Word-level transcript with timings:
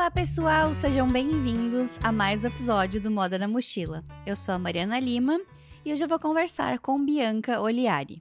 Olá, 0.00 0.10
pessoal! 0.10 0.74
Sejam 0.74 1.06
bem-vindos 1.06 1.98
a 2.02 2.10
mais 2.10 2.42
um 2.42 2.46
episódio 2.46 2.98
do 3.02 3.10
Moda 3.10 3.38
na 3.38 3.46
Mochila. 3.46 4.02
Eu 4.24 4.34
sou 4.34 4.54
a 4.54 4.58
Mariana 4.58 4.98
Lima 4.98 5.38
e 5.84 5.92
hoje 5.92 6.02
eu 6.02 6.08
vou 6.08 6.18
conversar 6.18 6.78
com 6.78 7.04
Bianca 7.04 7.60
Oliari. 7.60 8.16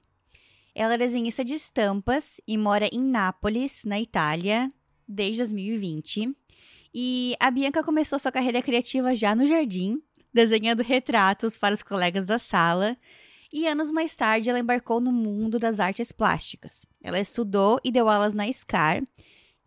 Ela 0.75 0.95
é 0.95 0.97
desenhista 0.97 1.43
de 1.43 1.53
estampas 1.53 2.41
e 2.45 2.57
mora 2.57 2.89
em 2.91 3.01
Nápoles, 3.01 3.85
na 3.85 3.97
Itália, 3.97 4.69
desde 5.07 5.37
2020. 5.37 6.35
E 6.93 7.33
a 7.39 7.49
Bianca 7.49 7.81
começou 7.81 8.19
sua 8.19 8.29
carreira 8.29 8.61
criativa 8.61 9.15
já 9.15 9.33
no 9.33 9.47
jardim, 9.47 10.01
desenhando 10.33 10.83
retratos 10.83 11.55
para 11.55 11.73
os 11.73 11.81
colegas 11.81 12.25
da 12.25 12.37
sala. 12.37 12.97
E 13.53 13.65
anos 13.65 13.89
mais 13.89 14.13
tarde, 14.17 14.49
ela 14.49 14.59
embarcou 14.59 14.99
no 14.99 15.13
mundo 15.13 15.57
das 15.57 15.79
artes 15.79 16.11
plásticas. 16.11 16.85
Ela 17.01 17.21
estudou 17.21 17.79
e 17.85 17.89
deu 17.89 18.09
aulas 18.09 18.33
na 18.33 18.51
SCAR, 18.51 19.01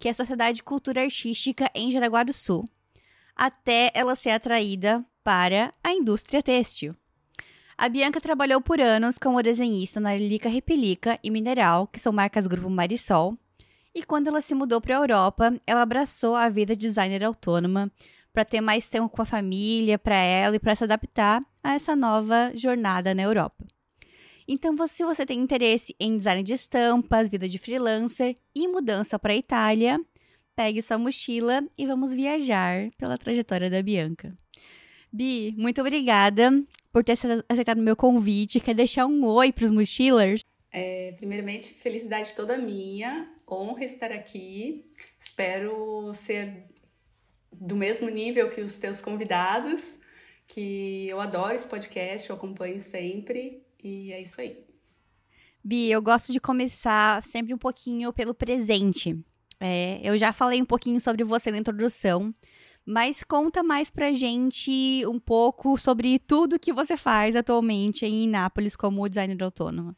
que 0.03 0.09
é 0.09 0.11
a 0.11 0.15
Sociedade 0.15 0.57
de 0.57 0.63
Cultura 0.65 1.05
Artística 1.05 1.71
em 1.73 1.93
Jaraguá 1.93 2.25
do 2.25 2.33
Sul, 2.33 2.69
até 3.37 3.93
ela 3.95 4.17
ser 4.17 4.31
atraída 4.31 5.07
para 5.23 5.73
a 5.81 5.93
indústria 5.93 6.43
têxtil. 6.43 6.93
A 7.79 7.89
Bianca 7.89 8.21
trabalhou 8.21 8.61
por 8.61 8.81
anos 8.81 9.17
como 9.17 9.41
desenhista 9.41 10.01
na 10.01 10.13
Lilica 10.13 10.49
Repelica 10.49 11.21
e 11.23 11.31
Mineral, 11.31 11.87
que 11.87 12.01
são 12.01 12.13
marcas 12.13 12.43
do 12.43 12.51
grupo 12.51 12.69
Marisol, 12.69 13.39
e 13.95 14.03
quando 14.03 14.27
ela 14.27 14.41
se 14.41 14.57
mudou 14.57 14.81
para 14.81 14.97
a 14.97 15.03
Europa, 15.03 15.55
ela 15.65 15.83
abraçou 15.83 16.35
a 16.35 16.49
vida 16.49 16.75
designer 16.75 17.23
autônoma 17.23 17.89
para 18.33 18.45
ter 18.45 18.61
mais 18.61 18.89
tempo 18.89 19.09
com 19.09 19.23
a 19.23 19.25
família, 19.25 20.01
para 20.01 20.17
ela 20.17 20.57
e 20.57 20.59
para 20.59 20.75
se 20.75 20.83
adaptar 20.83 21.41
a 21.63 21.75
essa 21.75 21.95
nova 21.95 22.51
jornada 22.57 23.15
na 23.15 23.23
Europa. 23.23 23.65
Então, 24.47 24.75
se 24.87 25.05
você 25.05 25.25
tem 25.25 25.39
interesse 25.39 25.95
em 25.99 26.17
design 26.17 26.43
de 26.43 26.55
estampas, 26.55 27.29
vida 27.29 27.49
de 27.49 27.59
freelancer 27.59 28.37
e 28.55 28.67
mudança 28.67 29.19
para 29.19 29.33
a 29.33 29.37
Itália, 29.37 30.01
pegue 30.57 30.83
sua 30.83 30.99
mochila 30.99 31.65
e 31.77 31.87
vamos 31.87 32.13
viajar 32.13 32.91
pela 32.97 33.17
trajetória 33.17 33.71
da 33.71 33.83
Bianca. 33.83 34.37
Bi, 35.13 35.55
muito 35.57 35.81
obrigada 35.81 36.51
por 36.91 37.05
ter 37.05 37.13
aceitado 37.49 37.81
meu 37.81 37.95
convite. 37.95 38.61
Quer 38.61 38.75
deixar 38.75 39.07
um 39.07 39.25
oi 39.25 39.53
para 39.53 39.65
os 39.65 39.71
mochilers? 39.71 40.41
É, 40.71 41.13
primeiramente, 41.13 41.75
felicidade 41.75 42.35
toda 42.35 42.57
minha, 42.57 43.31
honra 43.49 43.85
estar 43.85 44.11
aqui. 44.11 44.91
Espero 45.21 46.13
ser 46.15 46.65
do 47.53 47.77
mesmo 47.77 48.09
nível 48.09 48.49
que 48.49 48.63
os 48.63 48.79
teus 48.79 49.03
convidados, 49.03 49.99
que 50.47 51.07
eu 51.09 51.21
adoro 51.21 51.55
esse 51.55 51.69
podcast, 51.69 52.31
eu 52.31 52.37
acompanho 52.37 52.81
sempre 52.81 53.63
e 53.83 54.13
é 54.13 54.21
isso 54.21 54.41
aí. 54.41 54.65
Bi, 55.65 55.91
eu 55.91 56.03
gosto 56.03 56.33
de 56.33 56.41
começar 56.41 57.23
sempre 57.23 57.55
um 57.55 57.59
pouquinho 57.59 58.13
pelo 58.13 58.35
presente. 58.35 59.19
É, 59.61 60.01
eu 60.03 60.19
já 60.19 60.33
falei 60.33 60.61
um 60.61 60.65
pouquinho 60.65 61.01
sobre 61.01 61.23
você 61.23 61.51
na 61.51 61.59
introdução, 61.59 62.35
mas 62.85 63.23
conta 63.23 63.63
mais 63.63 63.91
pra 63.91 64.13
gente 64.13 65.05
um 65.07 65.21
pouco 65.21 65.79
sobre 65.79 66.19
tudo 66.19 66.59
que 66.59 66.73
você 66.73 66.97
faz 66.97 67.37
atualmente 67.37 68.05
em 68.05 68.25
Inápolis 68.25 68.75
como 68.75 69.09
designer 69.09 69.41
autônoma. 69.43 69.97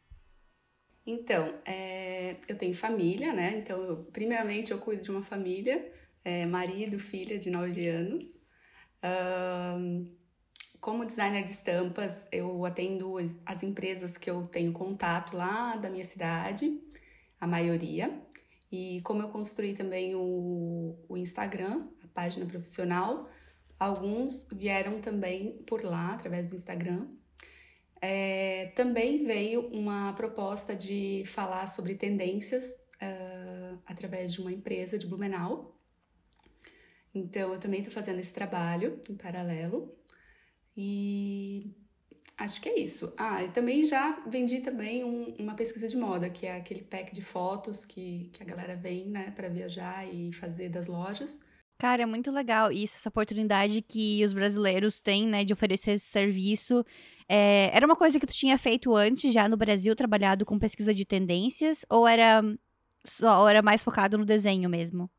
Então, 1.07 1.53
é, 1.65 2.35
eu 2.47 2.57
tenho 2.57 2.75
família, 2.75 3.33
né? 3.33 3.57
Então, 3.57 3.83
eu, 3.83 3.97
primeiramente, 4.11 4.71
eu 4.71 4.79
cuido 4.79 5.03
de 5.03 5.11
uma 5.11 5.23
família, 5.23 5.91
é, 6.23 6.45
marido, 6.45 6.97
filha 6.97 7.37
de 7.37 7.49
nove 7.49 7.87
anos. 7.87 8.39
Uh, 9.03 10.07
como 10.85 11.03
designer 11.03 11.43
de 11.43 11.49
estampas, 11.49 12.27
eu 12.31 12.63
atendo 12.63 13.15
as 13.43 13.63
empresas 13.63 14.17
que 14.17 14.29
eu 14.29 14.43
tenho 14.43 14.71
contato 14.71 15.35
lá 15.35 15.75
da 15.77 15.89
minha 15.89 16.03
cidade, 16.03 16.79
a 17.41 17.47
maioria. 17.47 18.21
E 18.71 19.01
como 19.01 19.23
eu 19.23 19.29
construí 19.29 19.73
também 19.73 20.13
o, 20.13 20.95
o 21.09 21.17
Instagram, 21.17 21.87
a 22.03 22.07
página 22.09 22.45
profissional, 22.45 23.27
alguns 23.79 24.47
vieram 24.53 25.01
também 25.01 25.53
por 25.65 25.83
lá, 25.83 26.13
através 26.13 26.49
do 26.49 26.55
Instagram. 26.55 27.07
É, 27.99 28.67
também 28.75 29.25
veio 29.25 29.67
uma 29.69 30.13
proposta 30.13 30.75
de 30.75 31.23
falar 31.25 31.65
sobre 31.65 31.95
tendências 31.95 32.73
uh, 33.01 33.79
através 33.87 34.31
de 34.31 34.39
uma 34.39 34.51
empresa 34.51 34.99
de 34.99 35.07
Blumenau. 35.07 35.81
Então, 37.11 37.53
eu 37.53 37.59
também 37.59 37.79
estou 37.79 37.91
fazendo 37.91 38.19
esse 38.19 38.35
trabalho 38.35 39.01
em 39.09 39.15
paralelo. 39.15 40.04
E 40.75 41.71
acho 42.37 42.59
que 42.61 42.69
é 42.69 42.79
isso. 42.79 43.13
Ah, 43.17 43.43
e 43.43 43.49
também 43.49 43.85
já 43.85 44.19
vendi 44.27 44.59
também 44.59 45.03
um, 45.03 45.33
uma 45.39 45.55
pesquisa 45.55 45.87
de 45.87 45.95
moda, 45.95 46.29
que 46.29 46.45
é 46.45 46.57
aquele 46.57 46.81
pack 46.81 47.13
de 47.13 47.21
fotos 47.21 47.85
que, 47.85 48.29
que 48.33 48.43
a 48.43 48.45
galera 48.45 48.75
vem, 48.75 49.05
né, 49.05 49.31
para 49.31 49.47
viajar 49.47 50.05
e 50.07 50.31
fazer 50.33 50.69
das 50.69 50.87
lojas. 50.87 51.41
Cara, 51.77 52.03
é 52.03 52.05
muito 52.05 52.31
legal 52.31 52.71
isso, 52.71 52.95
essa 52.95 53.09
oportunidade 53.09 53.81
que 53.81 54.23
os 54.23 54.31
brasileiros 54.31 55.01
têm, 55.01 55.27
né, 55.27 55.43
de 55.43 55.51
oferecer 55.51 55.91
esse 55.91 56.05
serviço. 56.05 56.85
É, 57.27 57.69
era 57.73 57.85
uma 57.85 57.97
coisa 57.97 58.19
que 58.19 58.25
tu 58.25 58.33
tinha 58.33 58.57
feito 58.57 58.95
antes, 58.95 59.33
já 59.33 59.49
no 59.49 59.57
Brasil, 59.57 59.95
trabalhado 59.95 60.45
com 60.45 60.57
pesquisa 60.57 60.93
de 60.93 61.03
tendências, 61.03 61.85
ou 61.89 62.07
era 62.07 62.41
só 63.03 63.41
ou 63.41 63.47
era 63.47 63.61
mais 63.61 63.83
focado 63.83 64.17
no 64.17 64.25
desenho 64.25 64.69
mesmo? 64.69 65.09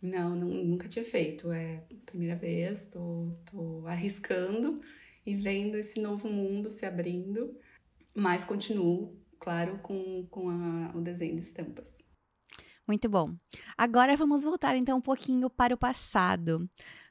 Não, 0.00 0.36
não 0.36 0.48
nunca 0.48 0.88
tinha 0.88 1.04
feito. 1.04 1.50
É 1.50 1.82
primeira 2.06 2.36
vez, 2.36 2.86
tô, 2.88 3.32
tô 3.50 3.86
arriscando 3.86 4.80
e 5.26 5.34
vendo 5.34 5.76
esse 5.76 6.00
novo 6.00 6.28
mundo 6.28 6.70
se 6.70 6.86
abrindo, 6.86 7.54
mas 8.14 8.44
continuo, 8.44 9.14
claro, 9.38 9.78
com, 9.82 10.26
com 10.30 10.48
a, 10.48 10.92
o 10.96 11.00
desenho 11.00 11.36
de 11.36 11.42
estampas. 11.42 11.98
Muito 12.86 13.08
bom. 13.08 13.34
Agora 13.76 14.16
vamos 14.16 14.42
voltar 14.42 14.74
então 14.74 14.96
um 14.96 15.02
pouquinho 15.02 15.50
para 15.50 15.74
o 15.74 15.78
passado. 15.78 16.68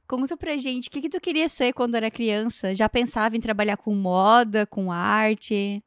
Conta 0.08 0.36
pra 0.36 0.58
gente 0.58 0.88
o 0.88 0.92
que, 0.92 1.02
que 1.02 1.10
tu 1.10 1.22
queria 1.22 1.48
ser 1.48 1.74
quando 1.74 1.96
era 1.96 2.10
criança? 2.10 2.74
Já 2.74 2.90
pensava 2.90 3.36
em 3.36 3.42
trabalhar 3.42 3.78
com 3.78 3.94
moda, 3.94 4.66
com 4.66 4.92
arte? 4.92 5.84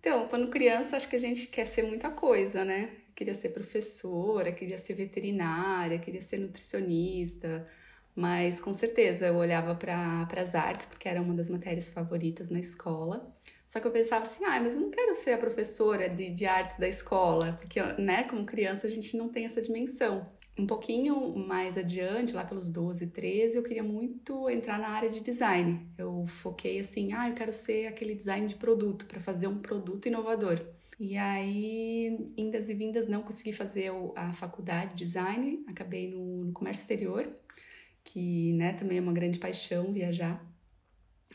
Então, 0.00 0.28
quando 0.28 0.48
criança, 0.48 0.96
acho 0.96 1.08
que 1.08 1.16
a 1.16 1.20
gente 1.20 1.48
quer 1.48 1.66
ser 1.66 1.82
muita 1.82 2.10
coisa, 2.10 2.64
né? 2.64 3.03
Queria 3.14 3.34
ser 3.34 3.50
professora, 3.50 4.52
queria 4.52 4.78
ser 4.78 4.94
veterinária, 4.94 5.98
queria 5.98 6.20
ser 6.20 6.38
nutricionista, 6.38 7.66
mas 8.14 8.60
com 8.60 8.72
certeza 8.72 9.26
eu 9.26 9.36
olhava 9.36 9.74
para 9.74 10.26
as 10.36 10.54
artes, 10.54 10.86
porque 10.86 11.08
era 11.08 11.20
uma 11.20 11.34
das 11.34 11.48
matérias 11.48 11.90
favoritas 11.90 12.48
na 12.48 12.58
escola. 12.58 13.24
Só 13.66 13.80
que 13.80 13.86
eu 13.86 13.90
pensava 13.90 14.22
assim, 14.22 14.44
ah, 14.44 14.60
mas 14.60 14.74
eu 14.74 14.80
não 14.82 14.90
quero 14.90 15.14
ser 15.14 15.32
a 15.32 15.38
professora 15.38 16.08
de, 16.08 16.30
de 16.30 16.46
artes 16.46 16.78
da 16.78 16.88
escola, 16.88 17.58
porque, 17.60 17.80
né, 18.00 18.24
como 18.24 18.44
criança 18.44 18.86
a 18.86 18.90
gente 18.90 19.16
não 19.16 19.28
tem 19.28 19.44
essa 19.46 19.60
dimensão. 19.60 20.26
Um 20.56 20.66
pouquinho 20.66 21.36
mais 21.36 21.76
adiante, 21.76 22.32
lá 22.32 22.44
pelos 22.44 22.70
12, 22.70 23.08
13, 23.08 23.56
eu 23.56 23.62
queria 23.64 23.82
muito 23.82 24.48
entrar 24.48 24.78
na 24.78 24.90
área 24.90 25.08
de 25.08 25.18
design. 25.18 25.84
Eu 25.98 26.24
foquei 26.28 26.78
assim, 26.78 27.12
ah, 27.12 27.28
eu 27.28 27.34
quero 27.34 27.52
ser 27.52 27.88
aquele 27.88 28.14
design 28.14 28.46
de 28.46 28.54
produto, 28.54 29.06
para 29.06 29.20
fazer 29.20 29.48
um 29.48 29.58
produto 29.58 30.06
inovador. 30.06 30.60
E 30.98 31.16
aí, 31.16 32.32
indas 32.36 32.68
e 32.68 32.74
vindas, 32.74 33.08
não 33.08 33.22
consegui 33.22 33.52
fazer 33.52 33.90
a 34.14 34.32
faculdade 34.32 34.94
de 34.94 35.04
design, 35.04 35.64
acabei 35.66 36.10
no, 36.10 36.44
no 36.44 36.52
comércio 36.52 36.82
exterior, 36.82 37.28
que 38.04 38.52
né, 38.52 38.72
também 38.74 38.98
é 38.98 39.00
uma 39.00 39.12
grande 39.12 39.38
paixão 39.38 39.92
viajar. 39.92 40.44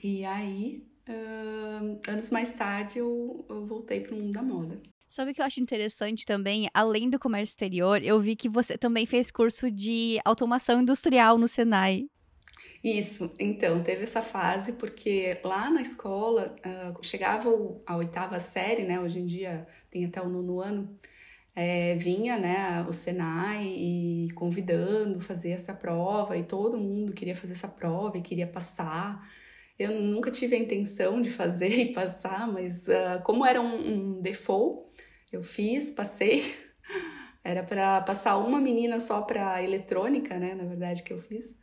E 0.01 0.23
aí, 0.23 0.87
uh, 1.09 1.99
anos 2.09 2.29
mais 2.29 2.53
tarde 2.53 2.99
eu, 2.99 3.45
eu 3.49 3.65
voltei 3.65 3.99
para 3.99 4.15
o 4.15 4.17
mundo 4.17 4.31
da 4.31 4.41
moda. 4.41 4.81
Sabe 5.07 5.31
o 5.31 5.33
que 5.33 5.41
eu 5.41 5.45
acho 5.45 5.59
interessante 5.59 6.23
também? 6.23 6.69
Além 6.71 7.09
do 7.09 7.17
comércio 7.19 7.51
exterior, 7.53 8.03
eu 8.03 8.19
vi 8.19 8.35
que 8.35 8.47
você 8.47 8.77
também 8.77 9.07
fez 9.07 9.31
curso 9.31 9.71
de 9.71 10.19
automação 10.23 10.81
industrial 10.81 11.37
no 11.37 11.47
Senai. 11.47 12.05
Isso, 12.83 13.35
então, 13.37 13.83
teve 13.83 14.03
essa 14.03 14.21
fase, 14.21 14.73
porque 14.73 15.37
lá 15.43 15.69
na 15.69 15.81
escola, 15.81 16.55
uh, 16.65 17.03
chegava 17.03 17.49
a 17.85 17.97
oitava 17.97 18.39
série, 18.39 18.83
né? 18.83 18.99
Hoje 18.99 19.19
em 19.19 19.25
dia 19.25 19.67
tem 19.91 20.05
até 20.05 20.21
o 20.21 20.29
nono 20.29 20.61
ano, 20.61 20.97
é, 21.55 21.95
vinha 21.95 22.37
né, 22.37 22.85
o 22.87 22.93
Senai 22.93 23.65
e 23.67 24.29
convidando 24.33 25.19
fazer 25.19 25.49
essa 25.49 25.73
prova, 25.73 26.37
e 26.37 26.43
todo 26.43 26.77
mundo 26.77 27.13
queria 27.13 27.35
fazer 27.35 27.53
essa 27.53 27.67
prova 27.67 28.17
e 28.17 28.21
queria 28.21 28.47
passar. 28.47 29.29
Eu 29.77 29.91
nunca 30.01 30.31
tive 30.31 30.55
a 30.55 30.59
intenção 30.59 31.21
de 31.21 31.29
fazer 31.29 31.67
e 31.91 31.93
passar, 31.93 32.47
mas 32.47 32.87
uh, 32.87 33.21
como 33.23 33.45
era 33.45 33.61
um, 33.61 34.15
um 34.17 34.21
default, 34.21 34.87
eu 35.31 35.43
fiz, 35.43 35.91
passei. 35.91 36.55
Era 37.43 37.63
para 37.63 38.01
passar 38.01 38.37
uma 38.37 38.59
menina 38.59 38.99
só 38.99 39.21
para 39.21 39.63
eletrônica, 39.63 40.37
né? 40.37 40.53
Na 40.55 40.65
verdade, 40.65 41.03
que 41.03 41.13
eu 41.13 41.21
fiz. 41.21 41.59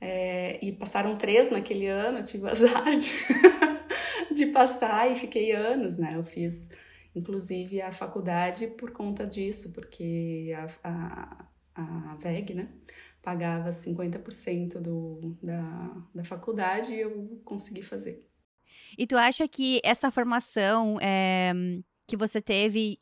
É, 0.00 0.58
e 0.64 0.72
passaram 0.72 1.16
três 1.16 1.50
naquele 1.50 1.86
ano, 1.86 2.18
eu 2.18 2.24
tive 2.24 2.46
azar 2.50 2.84
de, 2.96 4.34
de 4.34 4.46
passar 4.46 5.10
e 5.10 5.16
fiquei 5.16 5.52
anos, 5.52 5.98
né? 5.98 6.16
Eu 6.16 6.24
fiz, 6.24 6.68
inclusive, 7.14 7.80
a 7.80 7.92
faculdade 7.92 8.66
por 8.68 8.90
conta 8.90 9.26
disso, 9.26 9.72
porque 9.72 10.52
a, 10.82 11.46
a, 11.74 12.12
a 12.12 12.16
VEG, 12.16 12.54
né? 12.54 12.68
pagava 13.24 13.70
50% 13.70 14.78
do, 14.80 15.36
da, 15.42 15.90
da 16.14 16.24
faculdade 16.24 16.92
e 16.92 17.00
eu 17.00 17.40
consegui 17.42 17.82
fazer. 17.82 18.28
E 18.98 19.06
tu 19.06 19.16
acha 19.16 19.48
que 19.48 19.80
essa 19.82 20.10
formação 20.10 20.98
é, 21.00 21.52
que 22.06 22.16
você 22.16 22.40
teve, 22.40 23.00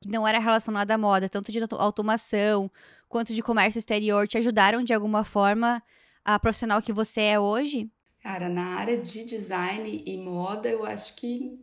que 0.00 0.08
não 0.08 0.26
era 0.26 0.38
relacionada 0.38 0.94
à 0.94 0.98
moda, 0.98 1.28
tanto 1.28 1.50
de 1.50 1.58
automação 1.72 2.70
quanto 3.08 3.34
de 3.34 3.42
comércio 3.42 3.78
exterior, 3.78 4.28
te 4.28 4.38
ajudaram 4.38 4.84
de 4.84 4.94
alguma 4.94 5.24
forma 5.24 5.82
a 6.24 6.38
profissional 6.38 6.82
que 6.82 6.92
você 6.92 7.20
é 7.22 7.40
hoje? 7.40 7.90
Cara, 8.20 8.48
na 8.48 8.76
área 8.78 8.96
de 8.98 9.22
design 9.24 10.02
e 10.06 10.16
moda, 10.16 10.68
eu 10.68 10.84
acho 10.86 11.14
que 11.14 11.58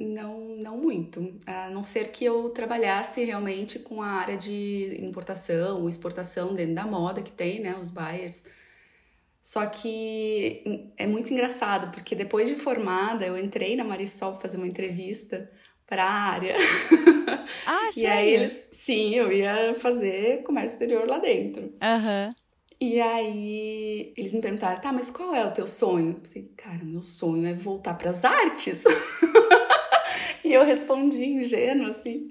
não, 0.00 0.56
não 0.56 0.78
muito. 0.78 1.38
A 1.46 1.68
não 1.70 1.84
ser 1.84 2.10
que 2.10 2.24
eu 2.24 2.48
trabalhasse 2.50 3.22
realmente 3.22 3.78
com 3.78 4.00
a 4.02 4.06
área 4.08 4.36
de 4.36 4.96
importação, 5.04 5.86
exportação 5.88 6.54
dentro 6.54 6.74
da 6.74 6.86
moda 6.86 7.22
que 7.22 7.30
tem, 7.32 7.60
né? 7.60 7.76
Os 7.78 7.90
buyers. 7.90 8.44
Só 9.42 9.66
que 9.66 10.92
é 10.96 11.06
muito 11.06 11.32
engraçado, 11.32 11.92
porque 11.92 12.14
depois 12.16 12.48
de 12.48 12.56
formada, 12.56 13.24
eu 13.26 13.38
entrei 13.38 13.76
na 13.76 13.84
Marisol 13.84 14.40
fazer 14.40 14.56
uma 14.56 14.66
entrevista 14.66 15.50
para 15.86 16.04
a 16.04 16.10
área. 16.32 16.56
Ah, 17.64 17.92
sério? 17.92 17.96
E 17.96 18.06
aí 18.06 18.30
eles, 18.30 18.68
sim, 18.72 19.14
eu 19.14 19.32
ia 19.32 19.74
fazer 19.74 20.42
comércio 20.42 20.74
exterior 20.74 21.06
lá 21.08 21.18
dentro. 21.18 21.72
Aham. 21.80 22.28
Uhum. 22.28 22.45
E 22.78 23.00
aí 23.00 24.12
eles 24.16 24.34
me 24.34 24.40
perguntaram, 24.40 24.80
tá, 24.80 24.92
mas 24.92 25.10
qual 25.10 25.34
é 25.34 25.44
o 25.46 25.50
teu 25.50 25.66
sonho? 25.66 26.10
Eu 26.10 26.14
pensei, 26.16 26.50
cara, 26.56 26.80
meu 26.82 27.00
sonho 27.00 27.46
é 27.46 27.54
voltar 27.54 27.94
para 27.94 28.10
as 28.10 28.22
artes. 28.22 28.84
e 30.44 30.52
eu 30.52 30.62
respondi 30.64 31.24
ingênuo 31.24 31.88
assim. 31.88 32.30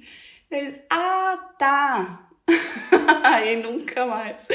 Eles, 0.51 0.83
ah, 0.89 1.37
tá. 1.57 2.29
aí 3.23 3.55
nunca 3.63 4.05
mais. 4.05 4.47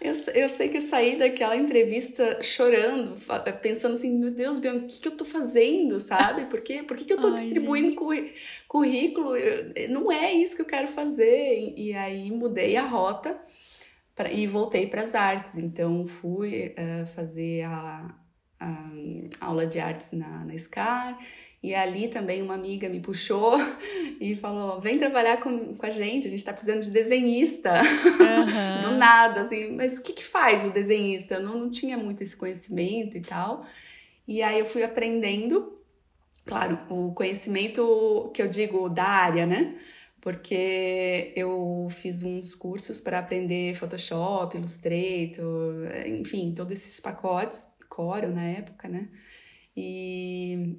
Eu, 0.00 0.12
eu 0.34 0.48
sei 0.48 0.68
que 0.68 0.78
eu 0.78 0.82
saí 0.82 1.16
daquela 1.16 1.56
entrevista 1.56 2.42
chorando, 2.42 3.16
pensando 3.62 3.94
assim, 3.94 4.18
meu 4.18 4.32
Deus, 4.32 4.58
Bianca, 4.58 4.86
o 4.86 4.88
que, 4.88 4.98
que 4.98 5.08
eu 5.08 5.16
tô 5.16 5.24
fazendo, 5.24 6.00
sabe? 6.00 6.46
Por, 6.46 6.60
quê? 6.60 6.82
Por 6.82 6.96
que, 6.96 7.04
que 7.04 7.12
eu 7.12 7.20
tô 7.20 7.28
Ai, 7.28 7.34
distribuindo 7.34 7.94
currículo? 8.66 9.32
Não 9.88 10.10
é 10.10 10.32
isso 10.32 10.56
que 10.56 10.62
eu 10.62 10.66
quero 10.66 10.88
fazer. 10.88 11.58
E, 11.76 11.90
e 11.90 11.94
aí 11.94 12.28
mudei 12.30 12.76
a 12.76 12.84
rota 12.84 13.38
pra, 14.18 14.32
e 14.32 14.48
voltei 14.48 14.88
para 14.88 15.02
as 15.02 15.14
artes. 15.14 15.56
Então 15.56 16.08
fui 16.08 16.74
uh, 16.76 17.06
fazer 17.14 17.62
a, 17.62 18.12
a, 18.58 18.90
aula 19.40 19.64
de 19.64 19.78
artes 19.78 20.10
na, 20.10 20.44
na 20.44 20.58
SCAR. 20.58 21.16
E 21.62 21.74
ali 21.74 22.08
também 22.08 22.42
uma 22.42 22.54
amiga 22.54 22.88
me 22.88 23.00
puxou 23.00 23.54
e 24.20 24.34
falou: 24.36 24.80
vem 24.80 24.98
trabalhar 24.98 25.38
com, 25.38 25.74
com 25.74 25.86
a 25.86 25.90
gente, 25.90 26.26
a 26.26 26.30
gente 26.30 26.44
tá 26.44 26.52
precisando 26.52 26.82
de 26.82 26.90
desenhista. 26.90 27.80
Uhum. 27.80 28.80
Do 28.90 28.96
nada, 28.96 29.42
assim, 29.42 29.72
mas 29.72 29.98
o 29.98 30.02
que, 30.02 30.12
que 30.12 30.24
faz 30.24 30.64
o 30.64 30.70
desenhista? 30.70 31.34
Eu 31.34 31.42
não, 31.42 31.56
não 31.56 31.70
tinha 31.70 31.96
muito 31.96 32.22
esse 32.22 32.36
conhecimento 32.36 33.16
e 33.16 33.20
tal. 33.20 33.64
E 34.26 34.42
aí 34.42 34.58
eu 34.58 34.66
fui 34.66 34.82
aprendendo, 34.82 35.80
claro, 36.44 36.78
o 36.90 37.12
conhecimento 37.12 38.30
que 38.34 38.42
eu 38.42 38.48
digo 38.48 38.88
da 38.88 39.04
área, 39.04 39.46
né? 39.46 39.74
Porque 40.20 41.32
eu 41.36 41.88
fiz 41.90 42.22
uns 42.22 42.54
cursos 42.54 43.00
para 43.00 43.18
aprender 43.18 43.74
Photoshop, 43.76 44.56
Illustrator, 44.56 45.86
enfim, 46.06 46.52
todos 46.54 46.72
esses 46.72 47.00
pacotes, 47.00 47.68
Corel 47.88 48.30
na 48.30 48.44
época, 48.44 48.88
né? 48.88 49.08
E, 49.76 50.76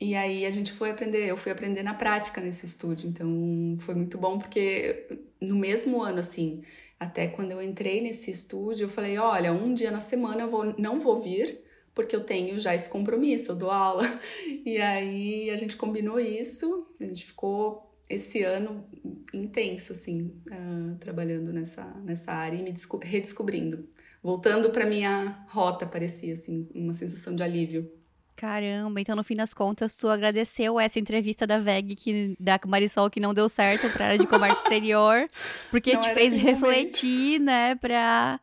e 0.00 0.14
aí 0.14 0.46
a 0.46 0.50
gente 0.50 0.72
foi 0.72 0.90
aprender, 0.90 1.28
eu 1.28 1.36
fui 1.36 1.50
aprender 1.50 1.82
na 1.82 1.94
prática 1.94 2.40
nesse 2.40 2.66
estúdio, 2.66 3.08
então 3.08 3.76
foi 3.80 3.94
muito 3.94 4.16
bom 4.16 4.38
porque 4.38 5.08
no 5.40 5.56
mesmo 5.56 6.02
ano, 6.02 6.20
assim, 6.20 6.62
até 6.98 7.26
quando 7.28 7.52
eu 7.52 7.62
entrei 7.62 8.00
nesse 8.00 8.30
estúdio, 8.30 8.84
eu 8.84 8.88
falei, 8.88 9.18
olha, 9.18 9.52
um 9.52 9.74
dia 9.74 9.90
na 9.90 10.00
semana 10.00 10.42
eu 10.42 10.50
vou, 10.50 10.74
não 10.78 11.00
vou 11.00 11.20
vir, 11.20 11.60
porque 11.94 12.14
eu 12.14 12.22
tenho 12.22 12.58
já 12.60 12.74
esse 12.74 12.88
compromisso, 12.88 13.52
eu 13.52 13.56
dou 13.56 13.70
aula. 13.70 14.04
E 14.64 14.78
aí 14.78 15.50
a 15.50 15.56
gente 15.56 15.76
combinou 15.76 16.20
isso, 16.20 16.86
a 17.00 17.04
gente 17.04 17.24
ficou 17.24 17.87
esse 18.08 18.42
ano 18.42 18.88
intenso, 19.32 19.92
assim, 19.92 20.32
uh, 20.46 20.96
trabalhando 20.98 21.52
nessa, 21.52 21.84
nessa 22.04 22.32
área 22.32 22.56
e 22.56 22.62
me 22.62 22.72
redescobrindo. 23.02 23.88
Voltando 24.22 24.70
para 24.70 24.86
minha 24.86 25.44
rota, 25.48 25.86
parecia, 25.86 26.34
assim, 26.34 26.68
uma 26.74 26.92
sensação 26.92 27.34
de 27.34 27.42
alívio. 27.42 27.90
Caramba, 28.34 29.00
então 29.00 29.16
no 29.16 29.24
fim 29.24 29.34
das 29.34 29.52
contas, 29.52 29.96
tu 29.96 30.08
agradeceu 30.08 30.78
essa 30.78 30.98
entrevista 30.98 31.44
da 31.46 31.58
VEG, 31.58 31.96
que, 31.96 32.36
da 32.38 32.58
Marisol, 32.66 33.10
que 33.10 33.18
não 33.18 33.34
deu 33.34 33.48
certo 33.48 33.90
para 33.90 34.06
área 34.06 34.18
de 34.18 34.28
comércio 34.28 34.62
exterior, 34.62 35.28
porque 35.70 35.94
não 35.94 36.00
te 36.00 36.14
fez 36.14 36.34
refletir, 36.34 37.40
né, 37.40 37.74
pra 37.74 38.40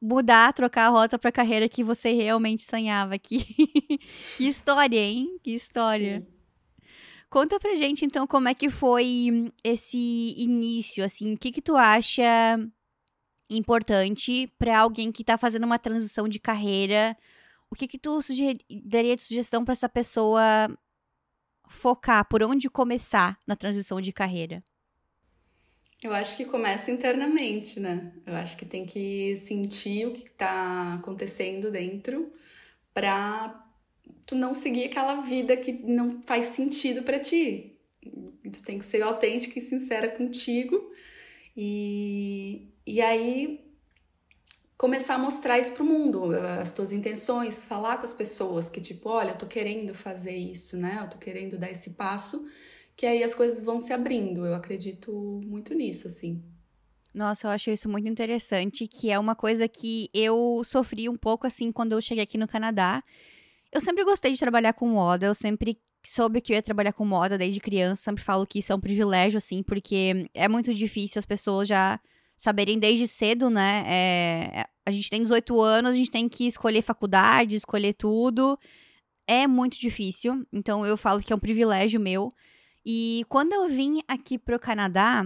mudar, 0.00 0.52
trocar 0.52 0.86
a 0.86 0.88
rota 0.88 1.16
pra 1.16 1.30
carreira 1.30 1.68
que 1.68 1.84
você 1.84 2.12
realmente 2.12 2.64
sonhava. 2.64 3.16
Que, 3.18 3.38
que 4.36 4.48
história, 4.48 4.98
hein? 4.98 5.38
Que 5.44 5.54
história. 5.54 6.18
Sim. 6.18 6.41
Conta 7.32 7.58
pra 7.58 7.74
gente, 7.74 8.04
então, 8.04 8.26
como 8.26 8.46
é 8.46 8.54
que 8.54 8.68
foi 8.68 9.50
esse 9.64 10.34
início, 10.36 11.02
assim, 11.02 11.32
o 11.32 11.38
que 11.38 11.50
que 11.50 11.62
tu 11.62 11.78
acha 11.78 12.22
importante 13.48 14.52
para 14.58 14.78
alguém 14.78 15.10
que 15.10 15.24
tá 15.24 15.38
fazendo 15.38 15.64
uma 15.64 15.78
transição 15.78 16.28
de 16.28 16.38
carreira? 16.38 17.16
O 17.70 17.74
que 17.74 17.88
que 17.88 17.98
tu 17.98 18.20
daria 18.84 19.16
de 19.16 19.22
sugestão 19.22 19.64
para 19.64 19.72
essa 19.72 19.88
pessoa 19.88 20.42
focar, 21.66 22.28
por 22.28 22.42
onde 22.42 22.68
começar 22.68 23.38
na 23.46 23.56
transição 23.56 23.98
de 23.98 24.12
carreira? 24.12 24.62
Eu 26.02 26.12
acho 26.12 26.36
que 26.36 26.44
começa 26.44 26.90
internamente, 26.90 27.80
né? 27.80 28.12
Eu 28.26 28.36
acho 28.36 28.58
que 28.58 28.66
tem 28.66 28.84
que 28.84 29.36
sentir 29.36 30.06
o 30.06 30.12
que 30.12 30.24
está 30.24 30.96
acontecendo 30.96 31.70
dentro 31.70 32.30
para 32.92 33.61
tu 34.26 34.34
não 34.34 34.54
seguir 34.54 34.84
aquela 34.84 35.20
vida 35.22 35.56
que 35.56 35.72
não 35.72 36.22
faz 36.22 36.46
sentido 36.46 37.02
para 37.02 37.18
ti. 37.18 37.78
Tu 38.02 38.62
tem 38.62 38.78
que 38.78 38.84
ser 38.84 39.02
autêntica 39.02 39.58
e 39.58 39.62
sincera 39.62 40.08
contigo. 40.08 40.90
E, 41.56 42.68
e 42.86 43.00
aí 43.00 43.60
começar 44.76 45.14
a 45.14 45.18
mostrar 45.18 45.60
isso 45.60 45.72
pro 45.74 45.84
mundo, 45.84 46.34
as 46.60 46.72
tuas 46.72 46.90
intenções, 46.90 47.62
falar 47.62 47.98
com 47.98 48.04
as 48.04 48.12
pessoas 48.12 48.68
que 48.68 48.80
tipo, 48.80 49.10
olha, 49.10 49.30
eu 49.30 49.38
tô 49.38 49.46
querendo 49.46 49.94
fazer 49.94 50.34
isso, 50.34 50.76
né? 50.76 50.98
Eu 51.00 51.08
tô 51.08 51.18
querendo 51.18 51.56
dar 51.56 51.70
esse 51.70 51.90
passo, 51.90 52.50
que 52.96 53.06
aí 53.06 53.22
as 53.22 53.32
coisas 53.32 53.62
vão 53.62 53.80
se 53.80 53.92
abrindo. 53.92 54.44
Eu 54.44 54.54
acredito 54.54 55.12
muito 55.44 55.72
nisso, 55.72 56.08
assim. 56.08 56.42
Nossa, 57.14 57.46
eu 57.46 57.50
acho 57.52 57.70
isso 57.70 57.88
muito 57.88 58.08
interessante, 58.08 58.88
que 58.88 59.10
é 59.10 59.18
uma 59.18 59.36
coisa 59.36 59.68
que 59.68 60.08
eu 60.12 60.62
sofri 60.64 61.08
um 61.08 61.16
pouco 61.16 61.46
assim 61.46 61.70
quando 61.70 61.92
eu 61.92 62.00
cheguei 62.00 62.24
aqui 62.24 62.38
no 62.38 62.48
Canadá. 62.48 63.04
Eu 63.72 63.80
sempre 63.80 64.04
gostei 64.04 64.32
de 64.32 64.38
trabalhar 64.38 64.74
com 64.74 64.86
moda, 64.86 65.26
eu 65.26 65.34
sempre 65.34 65.80
soube 66.04 66.40
que 66.40 66.52
eu 66.52 66.56
ia 66.56 66.62
trabalhar 66.62 66.92
com 66.92 67.06
moda 67.06 67.38
desde 67.38 67.58
criança, 67.58 68.02
sempre 68.02 68.22
falo 68.22 68.46
que 68.46 68.58
isso 68.58 68.70
é 68.72 68.74
um 68.74 68.80
privilégio, 68.80 69.38
assim, 69.38 69.62
porque 69.62 70.28
é 70.34 70.46
muito 70.46 70.74
difícil 70.74 71.18
as 71.18 71.24
pessoas 71.24 71.68
já 71.68 71.98
saberem 72.36 72.78
desde 72.78 73.06
cedo, 73.06 73.48
né? 73.48 73.84
É, 73.86 74.64
a 74.86 74.90
gente 74.90 75.08
tem 75.08 75.22
18 75.22 75.60
anos, 75.60 75.92
a 75.92 75.96
gente 75.96 76.10
tem 76.10 76.28
que 76.28 76.46
escolher 76.46 76.82
faculdade, 76.82 77.56
escolher 77.56 77.94
tudo. 77.94 78.58
É 79.26 79.46
muito 79.46 79.78
difícil, 79.78 80.44
então 80.52 80.84
eu 80.84 80.96
falo 80.96 81.22
que 81.22 81.32
é 81.32 81.36
um 81.36 81.38
privilégio 81.38 82.00
meu. 82.00 82.32
E 82.84 83.24
quando 83.28 83.52
eu 83.52 83.68
vim 83.68 84.02
aqui 84.08 84.38
pro 84.38 84.58
Canadá, 84.58 85.24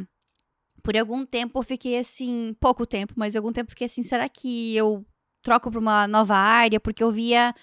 por 0.83 0.97
algum 0.97 1.25
tempo 1.27 1.59
eu 1.59 1.63
fiquei 1.65 1.99
assim, 1.99 2.55
pouco 2.61 2.87
tempo, 2.87 3.15
mas 3.17 3.35
algum 3.35 3.51
tempo 3.51 3.69
eu 3.69 3.73
fiquei 3.73 3.87
assim, 3.87 4.03
será 4.03 4.29
que 4.29 4.77
eu 4.77 5.05
troco 5.43 5.71
pra 5.71 5.81
uma 5.81 6.07
nova 6.07 6.37
área? 6.37 6.79
Porque 6.79 7.03
eu 7.03 7.11
via 7.11 7.55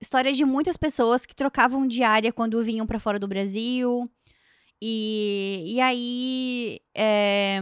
histórias 0.00 0.36
de 0.36 0.44
muitas 0.44 0.76
pessoas 0.76 1.26
que 1.26 1.36
trocavam 1.36 1.86
de 1.86 2.02
área 2.02 2.32
quando 2.32 2.62
vinham 2.62 2.86
para 2.86 2.98
fora 2.98 3.18
do 3.18 3.28
Brasil. 3.28 4.10
E, 4.82 5.64
e 5.66 5.80
aí, 5.80 6.80
é, 6.96 7.60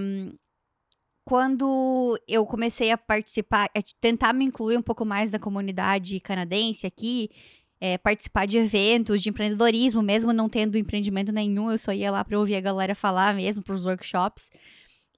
quando 1.25 2.19
eu 2.29 2.47
comecei 2.47 2.91
a 2.93 2.97
participar, 2.97 3.69
a 3.77 3.83
tentar 4.01 4.33
me 4.33 4.45
incluir 4.45 4.77
um 4.77 4.83
pouco 4.83 5.05
mais 5.05 5.33
na 5.33 5.39
comunidade 5.39 6.21
canadense 6.21 6.87
aqui, 6.87 7.29
é, 7.81 7.99
participar 7.99 8.47
de 8.47 8.59
eventos 8.59 9.23
de 9.23 9.29
empreendedorismo, 9.29 10.03
mesmo 10.03 10.33
não 10.33 10.49
tendo 10.49 10.79
empreendimento 10.79 11.33
nenhum, 11.33 11.71
eu 11.71 11.79
só 11.79 11.93
ia 11.93 12.11
lá 12.11 12.25
para 12.25 12.39
ouvir 12.39 12.57
a 12.57 12.61
galera 12.61 12.95
falar 12.95 13.35
mesmo, 13.35 13.63
para 13.63 13.75
os 13.75 13.85
workshops. 13.85 14.49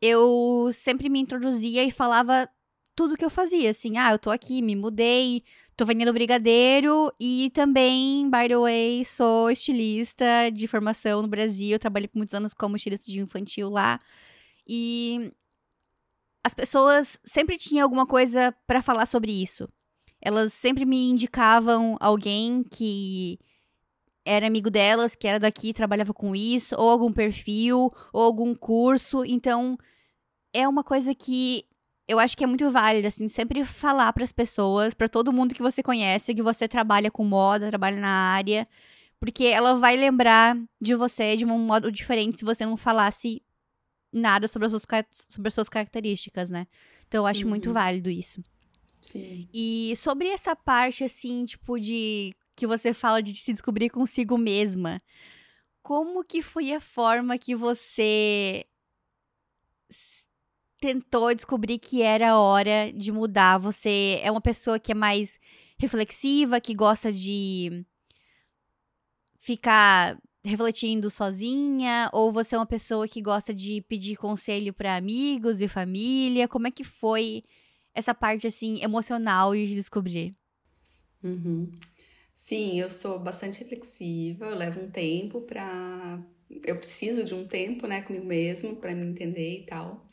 Eu 0.01 0.71
sempre 0.73 1.09
me 1.09 1.21
introduzia 1.21 1.85
e 1.85 1.91
falava 1.91 2.49
tudo 3.01 3.17
que 3.17 3.25
eu 3.25 3.31
fazia, 3.31 3.71
assim, 3.71 3.97
ah, 3.97 4.13
eu 4.13 4.19
tô 4.19 4.31
aqui, 4.31 4.61
me 4.61 4.77
mudei, 4.77 5.43
tô 5.75 5.87
vendendo 5.87 6.13
brigadeiro 6.13 7.11
e 7.19 7.49
também, 7.55 8.31
by 8.31 8.47
the 8.47 8.59
way, 8.59 9.03
sou 9.07 9.51
estilista 9.51 10.27
de 10.53 10.69
formação 10.69 11.23
no 11.23 11.29
Brasil, 11.29 11.79
trabalhei 11.79 12.09
por 12.09 12.19
muitos 12.19 12.35
anos 12.35 12.53
como 12.53 12.77
estilista 12.77 13.11
de 13.11 13.19
infantil 13.19 13.71
lá. 13.71 13.99
E 14.69 15.33
as 16.45 16.53
pessoas 16.53 17.19
sempre 17.25 17.57
tinham 17.57 17.85
alguma 17.85 18.05
coisa 18.05 18.55
para 18.67 18.83
falar 18.83 19.07
sobre 19.07 19.33
isso. 19.33 19.67
Elas 20.21 20.53
sempre 20.53 20.85
me 20.85 21.09
indicavam 21.09 21.97
alguém 22.01 22.63
que 22.63 23.39
era 24.27 24.47
amigo 24.47 24.69
delas, 24.69 25.17
que 25.17 25.27
era 25.27 25.41
daqui, 25.41 25.73
trabalhava 25.73 26.13
com 26.13 26.37
isso, 26.37 26.75
ou 26.77 26.91
algum 26.91 27.11
perfil, 27.11 27.91
ou 28.13 28.23
algum 28.23 28.55
curso. 28.55 29.25
Então, 29.25 29.79
é 30.53 30.69
uma 30.69 30.85
coisa 30.85 31.15
que 31.15 31.65
eu 32.11 32.19
acho 32.19 32.37
que 32.37 32.45
é 32.45 32.47
muito 32.47 32.71
válido, 32.71 33.07
assim, 33.09 33.29
sempre 33.29 33.65
falar 33.65 34.13
para 34.13 34.25
as 34.25 34.33
pessoas, 34.33 34.95
para 34.95 35.09
todo 35.09 35.33
mundo 35.33 35.55
que 35.55 35.63
você 35.63 35.83
conhece, 35.83 36.35
que 36.35 36.43
você 36.43 36.67
trabalha 36.69 37.11
com 37.11 37.25
moda, 37.25 37.69
trabalha 37.69 38.01
na 38.01 38.09
área, 38.09 38.67
Porque 39.21 39.45
ela 39.45 39.75
vai 39.75 39.97
lembrar 39.97 40.57
de 40.81 40.95
você 40.95 41.37
de 41.37 41.45
um 41.45 41.59
modo 41.59 41.93
diferente 41.93 42.39
se 42.39 42.45
você 42.45 42.67
não 42.67 42.77
falasse 42.77 43.43
nada 44.13 44.49
sobre 44.49 44.67
as 44.67 44.73
suas, 44.73 44.85
sobre 45.29 45.49
as 45.49 45.55
suas 45.55 45.69
características, 45.69 46.51
né? 46.51 46.67
Então 47.07 47.23
eu 47.23 47.27
acho 47.27 47.45
uhum. 47.45 47.51
muito 47.51 47.73
válido 47.73 48.11
isso. 48.11 48.43
Sim. 49.01 49.49
E 49.53 49.95
sobre 49.97 50.29
essa 50.29 50.57
parte, 50.57 51.05
assim, 51.05 51.45
tipo, 51.45 51.79
de 51.79 52.35
que 52.57 52.67
você 52.67 52.95
fala 52.95 53.23
de 53.23 53.35
se 53.35 53.53
descobrir 53.53 53.91
consigo 53.91 54.39
mesma, 54.39 55.01
como 55.83 56.25
que 56.25 56.43
foi 56.43 56.73
a 56.73 56.81
forma 56.81 57.39
que 57.39 57.55
você 57.55 58.65
tentou 60.81 61.35
descobrir 61.35 61.79
que 61.79 62.03
era 62.03 62.39
hora 62.39 62.93
de 62.93 63.13
mudar? 63.13 63.59
Você 63.59 64.21
é 64.23 64.31
uma 64.31 64.41
pessoa 64.41 64.79
que 64.79 64.93
é 64.93 64.95
mais 64.95 65.39
reflexiva, 65.79 66.61
que 66.61 66.75
gosta 66.75 67.13
de 67.13 67.85
ficar 69.39 70.19
refletindo 70.43 71.11
sozinha? 71.11 72.09
Ou 72.13 72.33
você 72.33 72.55
é 72.55 72.59
uma 72.59 72.67
pessoa 72.67 73.07
que 73.07 73.21
gosta 73.21 73.53
de 73.55 73.83
pedir 73.83 74.17
conselho 74.17 74.73
para 74.73 74.97
amigos 74.97 75.61
e 75.61 75.69
família? 75.69 76.49
Como 76.49 76.67
é 76.67 76.71
que 76.71 76.85
foi 76.85 77.43
essa 77.95 78.15
parte, 78.15 78.47
assim, 78.47 78.83
emocional 78.83 79.55
de 79.55 79.75
descobrir? 79.75 80.35
Uhum. 81.23 81.71
Sim, 82.35 82.81
eu 82.81 82.89
sou 82.89 83.19
bastante 83.19 83.59
reflexiva, 83.59 84.47
eu 84.47 84.57
levo 84.57 84.81
um 84.81 84.91
tempo 84.91 85.43
para. 85.43 86.25
Eu 86.65 86.77
preciso 86.77 87.23
de 87.23 87.35
um 87.35 87.47
tempo, 87.47 87.87
né, 87.87 88.01
comigo 88.03 88.25
mesmo, 88.25 88.77
para 88.77 88.95
me 88.95 89.07
entender 89.07 89.59
e 89.59 89.67
tal. 89.67 90.07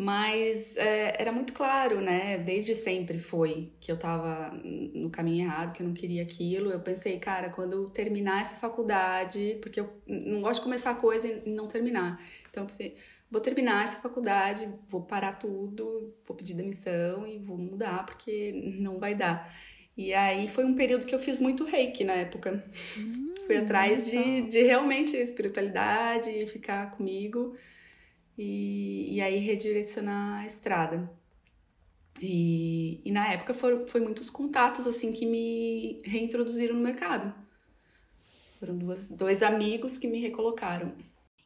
Mas 0.00 0.76
é, 0.76 1.20
era 1.20 1.32
muito 1.32 1.52
claro, 1.52 2.00
né? 2.00 2.38
Desde 2.38 2.72
sempre 2.72 3.18
foi 3.18 3.72
que 3.80 3.90
eu 3.90 3.98
tava 3.98 4.52
no 4.94 5.10
caminho 5.10 5.44
errado, 5.44 5.72
que 5.72 5.82
eu 5.82 5.86
não 5.88 5.92
queria 5.92 6.22
aquilo. 6.22 6.70
Eu 6.70 6.78
pensei, 6.78 7.18
cara, 7.18 7.50
quando 7.50 7.72
eu 7.72 7.90
terminar 7.90 8.42
essa 8.42 8.54
faculdade, 8.54 9.58
porque 9.60 9.80
eu 9.80 9.90
não 10.06 10.40
gosto 10.40 10.60
de 10.60 10.64
começar 10.64 10.92
a 10.92 10.94
coisa 10.94 11.26
e 11.26 11.50
não 11.50 11.66
terminar. 11.66 12.22
Então 12.48 12.62
eu 12.62 12.68
pensei, 12.68 12.96
vou 13.28 13.40
terminar 13.40 13.82
essa 13.82 13.98
faculdade, 13.98 14.68
vou 14.86 15.02
parar 15.02 15.32
tudo, 15.32 16.14
vou 16.24 16.36
pedir 16.36 16.54
demissão 16.54 17.26
e 17.26 17.36
vou 17.40 17.58
mudar, 17.58 18.06
porque 18.06 18.52
não 18.78 19.00
vai 19.00 19.16
dar. 19.16 19.52
E 19.96 20.14
aí 20.14 20.46
foi 20.46 20.64
um 20.64 20.76
período 20.76 21.06
que 21.06 21.14
eu 21.14 21.18
fiz 21.18 21.40
muito 21.40 21.64
reiki 21.64 22.04
na 22.04 22.12
época. 22.12 22.64
Hum, 22.96 23.34
Fui 23.46 23.56
atrás 23.56 24.08
de, 24.08 24.42
de 24.42 24.62
realmente 24.62 25.16
espiritualidade, 25.16 26.46
ficar 26.46 26.92
comigo 26.92 27.56
e, 28.38 29.16
e 29.16 29.20
aí 29.20 29.38
redirecionar 29.38 30.42
a 30.42 30.46
estrada. 30.46 31.10
E, 32.22 33.00
e 33.04 33.10
na 33.10 33.32
época 33.32 33.52
foram, 33.52 33.86
foi 33.86 34.00
muitos 34.00 34.30
contatos 34.30 34.86
assim 34.86 35.12
que 35.12 35.26
me 35.26 36.00
reintroduziram 36.04 36.74
no 36.74 36.80
mercado. 36.80 37.34
Foram 38.58 38.76
duas, 38.76 39.10
dois 39.10 39.42
amigos 39.42 39.98
que 39.98 40.08
me 40.08 40.18
recolocaram. 40.20 40.92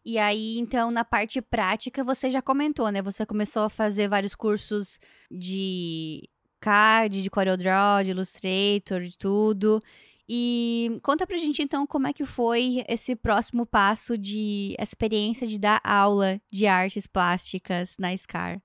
E 0.04 0.18
aí, 0.18 0.58
então, 0.58 0.90
na 0.90 1.04
parte 1.04 1.40
prática, 1.40 2.02
você 2.02 2.28
já 2.28 2.42
comentou, 2.42 2.90
né? 2.90 3.00
Você 3.02 3.25
começou 3.25 3.62
a 3.62 3.70
fazer 3.70 4.08
vários 4.08 4.34
cursos 4.34 4.99
de 5.30 6.28
CAD, 6.58 7.22
de 7.22 7.30
CorelDRAW, 7.30 8.02
de 8.02 8.11
Illustrator, 8.11 9.02
de 9.02 9.16
tudo. 9.16 9.80
E 10.29 10.99
conta 11.02 11.26
pra 11.26 11.37
gente 11.37 11.62
então 11.62 11.87
como 11.87 12.07
é 12.07 12.12
que 12.12 12.25
foi 12.25 12.85
esse 12.88 13.14
próximo 13.17 13.67
passo 13.67 14.17
de 14.17 14.75
experiência 14.79 15.47
de 15.47 15.59
dar 15.59 15.81
aula 15.85 16.41
de 16.50 16.67
artes 16.67 17.07
plásticas 17.07 17.97
na 17.99 18.17
SCAR. 18.17 18.62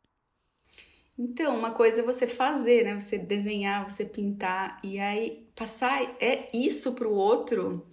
Então, 1.19 1.57
uma 1.57 1.71
coisa 1.71 2.01
é 2.01 2.03
você 2.03 2.27
fazer, 2.27 2.83
né? 2.83 2.99
Você 2.99 3.17
desenhar, 3.17 3.89
você 3.89 4.05
pintar 4.05 4.77
e 4.83 4.99
aí 4.99 5.49
passar 5.55 6.03
é 6.21 6.47
isso 6.53 6.93
pro 6.93 7.11
outro. 7.11 7.87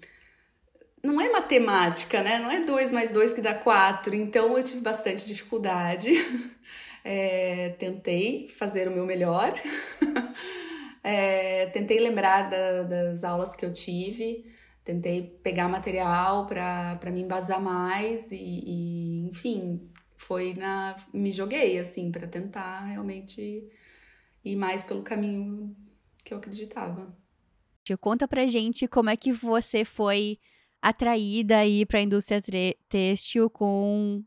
Não 1.03 1.19
é 1.21 1.31
matemática, 1.31 2.23
né? 2.23 2.39
Não 2.39 2.51
é 2.51 2.61
dois 2.65 2.91
mais 2.91 3.13
dois 3.13 3.33
que 3.33 3.41
dá 3.41 3.55
quatro. 3.55 4.15
Então 4.15 4.57
eu 4.59 4.63
tive 4.65 4.81
bastante 4.81 5.27
dificuldade. 5.27 6.11
É, 7.07 7.77
tentei 7.79 8.49
fazer 8.57 8.89
o 8.89 8.91
meu 8.91 9.05
melhor. 9.05 9.53
É, 11.07 11.67
tentei 11.67 12.01
lembrar 12.01 12.49
da, 12.49 12.83
das 12.83 13.25
aulas 13.25 13.55
que 13.55 13.65
eu 13.65 13.71
tive, 13.71 14.51
tentei 14.83 15.39
pegar 15.43 15.69
material 15.69 16.47
para 16.47 17.11
me 17.13 17.21
embasar 17.21 17.61
mais 17.61 18.33
e, 18.33 18.37
e, 18.37 19.29
enfim, 19.29 19.91
foi 20.17 20.55
na 20.55 20.97
me 21.13 21.31
joguei 21.31 21.79
assim 21.79 22.11
para 22.11 22.27
tentar 22.27 22.87
realmente 22.87 23.69
ir 24.43 24.57
mais 24.57 24.83
pelo 24.83 25.03
caminho 25.03 25.77
que 26.25 26.33
eu 26.33 26.39
acreditava. 26.39 27.15
Conta 28.01 28.27
pra 28.27 28.47
gente 28.47 28.89
como 28.89 29.11
é 29.11 29.17
que 29.17 29.31
você 29.31 29.85
foi 29.85 30.39
atraída 30.81 31.59
aí 31.59 31.85
para 31.85 31.99
a 31.99 32.03
indústria 32.03 32.43
têxtil 32.89 33.51
com 33.51 34.25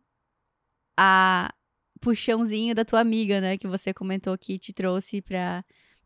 a 0.95 1.51
puxãozinho 1.99 2.75
da 2.75 2.85
tua 2.85 2.99
amiga, 2.99 3.41
né, 3.41 3.57
que 3.57 3.67
você 3.67 3.91
comentou 3.91 4.37
que 4.37 4.59
te 4.59 4.71
trouxe 4.71 5.23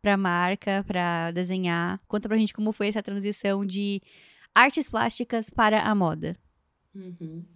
para 0.02 0.12
para 0.12 0.16
marca, 0.16 0.84
para 0.86 1.30
desenhar. 1.30 2.00
Conta 2.08 2.28
pra 2.28 2.36
gente 2.36 2.52
como 2.52 2.72
foi 2.72 2.88
essa 2.88 3.02
transição 3.02 3.64
de 3.64 4.02
artes 4.52 4.88
plásticas 4.88 5.48
para 5.48 5.80
a 5.80 5.94
moda. 5.94 6.36
Uhum. 6.92 7.46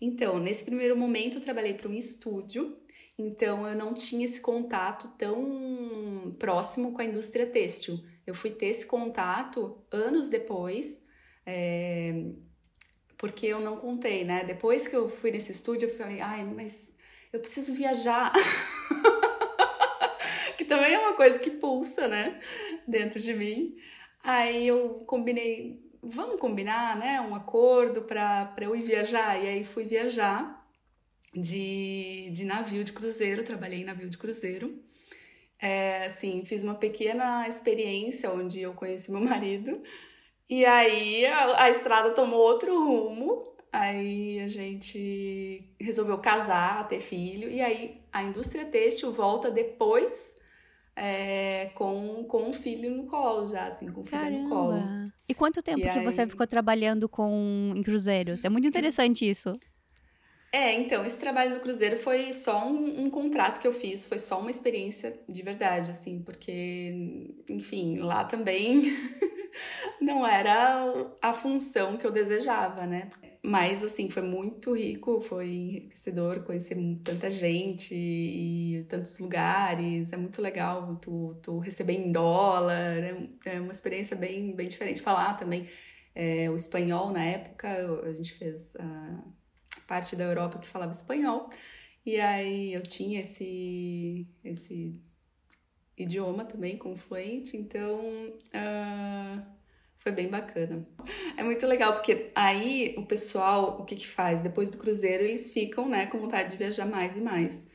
Então, 0.00 0.38
nesse 0.38 0.64
primeiro 0.64 0.96
momento 0.96 1.36
eu 1.38 1.40
trabalhei 1.40 1.74
para 1.74 1.88
um 1.88 1.92
estúdio, 1.92 2.78
então 3.18 3.66
eu 3.66 3.76
não 3.76 3.92
tinha 3.92 4.24
esse 4.24 4.40
contato 4.40 5.08
tão 5.18 6.34
próximo 6.38 6.92
com 6.92 7.02
a 7.02 7.04
indústria 7.04 7.46
têxtil. 7.46 8.00
Eu 8.24 8.34
fui 8.34 8.50
ter 8.50 8.66
esse 8.66 8.86
contato 8.86 9.84
anos 9.90 10.28
depois, 10.28 11.04
é... 11.44 12.26
porque 13.16 13.46
eu 13.46 13.58
não 13.60 13.76
contei, 13.76 14.22
né? 14.22 14.44
Depois 14.44 14.86
que 14.86 14.94
eu 14.94 15.08
fui 15.08 15.32
nesse 15.32 15.50
estúdio, 15.50 15.88
eu 15.88 15.96
falei, 15.96 16.20
ai, 16.20 16.44
mas 16.44 16.94
eu 17.32 17.40
preciso 17.40 17.74
viajar. 17.74 18.32
também 20.68 20.94
é 20.94 20.98
uma 20.98 21.14
coisa 21.14 21.38
que 21.38 21.50
pulsa, 21.50 22.06
né? 22.06 22.38
Dentro 22.86 23.18
de 23.18 23.34
mim. 23.34 23.76
Aí 24.22 24.68
eu 24.68 25.02
combinei, 25.06 25.82
vamos 26.02 26.40
combinar, 26.40 26.96
né? 26.96 27.20
Um 27.20 27.34
acordo 27.34 28.02
para 28.02 28.54
eu 28.60 28.76
ir 28.76 28.82
viajar. 28.82 29.42
E 29.42 29.48
aí 29.48 29.64
fui 29.64 29.84
viajar 29.84 30.64
de, 31.34 32.30
de 32.30 32.44
navio 32.44 32.84
de 32.84 32.92
cruzeiro, 32.92 33.42
trabalhei 33.42 33.80
em 33.80 33.84
navio 33.84 34.08
de 34.08 34.18
cruzeiro. 34.18 34.82
É, 35.60 36.06
assim, 36.06 36.44
fiz 36.44 36.62
uma 36.62 36.74
pequena 36.74 37.48
experiência 37.48 38.30
onde 38.30 38.60
eu 38.60 38.74
conheci 38.74 39.10
meu 39.10 39.20
marido. 39.20 39.82
E 40.48 40.64
aí 40.64 41.26
a, 41.26 41.64
a 41.64 41.70
estrada 41.70 42.10
tomou 42.10 42.40
outro 42.40 42.72
rumo. 42.84 43.42
Aí 43.72 44.40
a 44.40 44.48
gente 44.48 45.62
resolveu 45.78 46.18
casar, 46.18 46.88
ter 46.88 47.00
filho. 47.00 47.50
E 47.50 47.60
aí 47.60 48.00
a 48.12 48.22
indústria 48.22 48.64
têxtil 48.64 49.12
volta 49.12 49.50
depois 49.50 50.37
é, 50.98 51.70
com, 51.74 52.24
com 52.24 52.48
um 52.48 52.52
filho 52.52 52.90
no 52.90 53.04
colo 53.04 53.46
já, 53.46 53.66
assim, 53.66 53.90
com 53.90 54.00
um 54.00 54.04
filho 54.04 54.20
Caramba. 54.20 54.42
no 54.42 54.48
colo. 54.48 55.12
E 55.28 55.34
quanto 55.34 55.62
tempo 55.62 55.80
e 55.80 55.82
que 55.82 55.98
aí... 55.98 56.04
você 56.04 56.26
ficou 56.26 56.46
trabalhando 56.46 57.08
com 57.08 57.72
em 57.76 57.82
cruzeiros? 57.82 58.44
É 58.44 58.48
muito 58.48 58.66
interessante 58.66 59.28
isso. 59.28 59.58
É, 60.50 60.72
então, 60.72 61.04
esse 61.04 61.18
trabalho 61.18 61.54
no 61.54 61.60
Cruzeiro 61.60 61.98
foi 61.98 62.32
só 62.32 62.66
um, 62.66 63.02
um, 63.02 63.10
contrato 63.10 63.60
que 63.60 63.66
eu 63.66 63.72
fiz, 63.72 64.06
foi 64.06 64.18
só 64.18 64.40
uma 64.40 64.50
experiência 64.50 65.20
de 65.28 65.42
verdade, 65.42 65.90
assim, 65.90 66.22
porque, 66.22 67.34
enfim, 67.46 67.98
lá 67.98 68.24
também 68.24 68.84
não 70.00 70.26
era 70.26 71.10
a 71.20 71.34
função 71.34 71.98
que 71.98 72.06
eu 72.06 72.10
desejava, 72.10 72.86
né? 72.86 73.10
Mas, 73.42 73.84
assim, 73.84 74.10
foi 74.10 74.22
muito 74.22 74.74
rico, 74.74 75.20
foi 75.20 75.48
enriquecedor 75.48 76.42
conhecer 76.42 76.76
tanta 77.04 77.30
gente 77.30 77.94
e 77.94 78.84
tantos 78.88 79.18
lugares. 79.18 80.12
É 80.12 80.16
muito 80.16 80.42
legal 80.42 80.96
tu, 80.96 81.38
tu 81.42 81.58
receber 81.58 81.94
em 81.94 82.10
dólar, 82.10 82.74
é, 82.74 83.28
é 83.46 83.60
uma 83.60 83.72
experiência 83.72 84.16
bem, 84.16 84.54
bem 84.54 84.66
diferente. 84.68 85.00
Falar 85.00 85.34
também 85.34 85.68
é, 86.14 86.50
o 86.50 86.56
espanhol 86.56 87.10
na 87.12 87.24
época, 87.24 87.68
a 88.04 88.12
gente 88.12 88.32
fez 88.32 88.74
a 88.76 89.22
parte 89.86 90.16
da 90.16 90.24
Europa 90.24 90.58
que 90.58 90.66
falava 90.66 90.92
espanhol. 90.92 91.48
E 92.04 92.18
aí 92.18 92.72
eu 92.72 92.82
tinha 92.82 93.20
esse, 93.20 94.26
esse 94.42 95.00
idioma 95.96 96.44
também 96.44 96.76
como 96.76 96.96
fluente, 96.96 97.56
então... 97.56 98.00
Uh, 98.00 99.57
foi 99.98 100.12
bem 100.12 100.28
bacana. 100.28 100.86
É 101.36 101.42
muito 101.42 101.66
legal, 101.66 101.94
porque 101.94 102.30
aí 102.34 102.94
o 102.96 103.04
pessoal, 103.04 103.78
o 103.80 103.84
que 103.84 103.96
que 103.96 104.06
faz? 104.06 104.42
Depois 104.42 104.70
do 104.70 104.78
cruzeiro, 104.78 105.24
eles 105.24 105.50
ficam, 105.50 105.88
né, 105.88 106.06
com 106.06 106.18
vontade 106.18 106.50
de 106.50 106.56
viajar 106.56 106.86
mais 106.86 107.16
e 107.16 107.20
mais. 107.20 107.68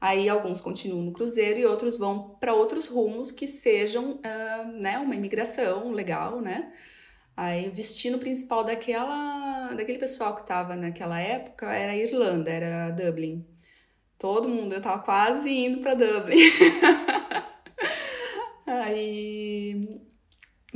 Aí 0.00 0.28
alguns 0.28 0.60
continuam 0.60 1.02
no 1.02 1.12
cruzeiro 1.12 1.58
e 1.58 1.66
outros 1.66 1.96
vão 1.96 2.36
para 2.38 2.54
outros 2.54 2.88
rumos 2.88 3.32
que 3.32 3.46
sejam, 3.46 4.12
uh, 4.12 4.66
né, 4.80 4.98
uma 4.98 5.14
imigração 5.14 5.92
legal, 5.92 6.40
né? 6.40 6.72
Aí 7.36 7.68
o 7.68 7.72
destino 7.72 8.18
principal 8.18 8.62
daquela, 8.62 9.72
daquele 9.74 9.98
pessoal 9.98 10.34
que 10.34 10.42
estava 10.42 10.76
naquela 10.76 11.18
época 11.20 11.72
era 11.72 11.92
a 11.92 11.96
Irlanda, 11.96 12.50
era 12.50 12.90
Dublin. 12.90 13.44
Todo 14.18 14.48
mundo, 14.48 14.74
eu 14.74 14.80
tava 14.80 15.02
quase 15.02 15.50
indo 15.50 15.80
para 15.80 15.94
Dublin. 15.94 16.38
Aí 18.66 20.04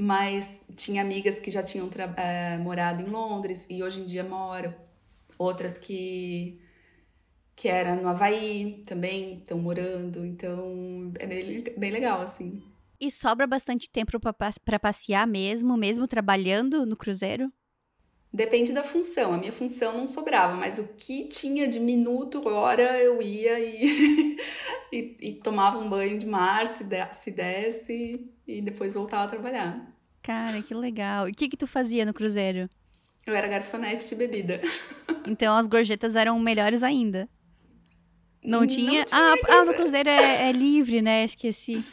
mas 0.00 0.62
tinha 0.76 1.02
amigas 1.02 1.40
que 1.40 1.50
já 1.50 1.60
tinham 1.60 1.90
é, 2.16 2.56
morado 2.58 3.02
em 3.02 3.06
Londres 3.06 3.66
e 3.68 3.82
hoje 3.82 4.00
em 4.00 4.06
dia 4.06 4.22
moram, 4.22 4.72
outras 5.36 5.76
que 5.76 6.60
que 7.56 7.66
era 7.66 7.96
no 7.96 8.08
Havaí 8.08 8.84
também 8.86 9.34
estão 9.34 9.58
morando, 9.58 10.24
então 10.24 11.12
é 11.18 11.26
bem, 11.26 11.64
bem 11.76 11.90
legal 11.90 12.20
assim. 12.20 12.62
E 13.00 13.10
sobra 13.10 13.48
bastante 13.48 13.90
tempo 13.90 14.12
para 14.64 14.78
passear 14.78 15.26
mesmo, 15.26 15.76
mesmo 15.76 16.06
trabalhando 16.06 16.86
no 16.86 16.96
cruzeiro? 16.96 17.52
Depende 18.32 18.72
da 18.72 18.84
função. 18.84 19.32
A 19.32 19.38
minha 19.38 19.52
função 19.52 19.96
não 19.96 20.06
sobrava, 20.06 20.54
mas 20.54 20.78
o 20.78 20.86
que 20.96 21.24
tinha 21.26 21.66
de 21.66 21.80
minuto, 21.80 22.46
hora, 22.48 23.00
eu 23.00 23.20
ia 23.20 23.58
e, 23.58 24.36
e, 24.92 25.16
e, 25.20 25.32
tomava 25.34 25.78
um 25.78 25.90
banho 25.90 26.16
de 26.16 26.26
mar, 26.26 26.64
se, 26.68 26.84
de, 26.84 27.12
se 27.12 27.32
desse, 27.32 28.30
e 28.48 28.62
depois 28.62 28.94
voltava 28.94 29.24
a 29.24 29.28
trabalhar. 29.28 29.94
Cara, 30.22 30.62
que 30.62 30.74
legal. 30.74 31.28
E 31.28 31.32
o 31.32 31.34
que, 31.34 31.48
que 31.48 31.56
tu 31.56 31.66
fazia 31.66 32.06
no 32.06 32.14
cruzeiro? 32.14 32.68
Eu 33.26 33.34
era 33.34 33.46
garçonete 33.46 34.08
de 34.08 34.14
bebida. 34.14 34.60
Então 35.26 35.54
as 35.54 35.66
gorjetas 35.66 36.14
eram 36.14 36.38
melhores 36.38 36.82
ainda. 36.82 37.28
Não 38.42 38.66
tinha? 38.66 39.00
Não 39.00 39.04
tinha 39.04 39.06
ah, 39.12 39.34
ah, 39.46 39.64
no 39.66 39.74
cruzeiro 39.74 40.08
é, 40.08 40.48
é 40.48 40.52
livre, 40.52 41.02
né? 41.02 41.24
Esqueci. 41.24 41.84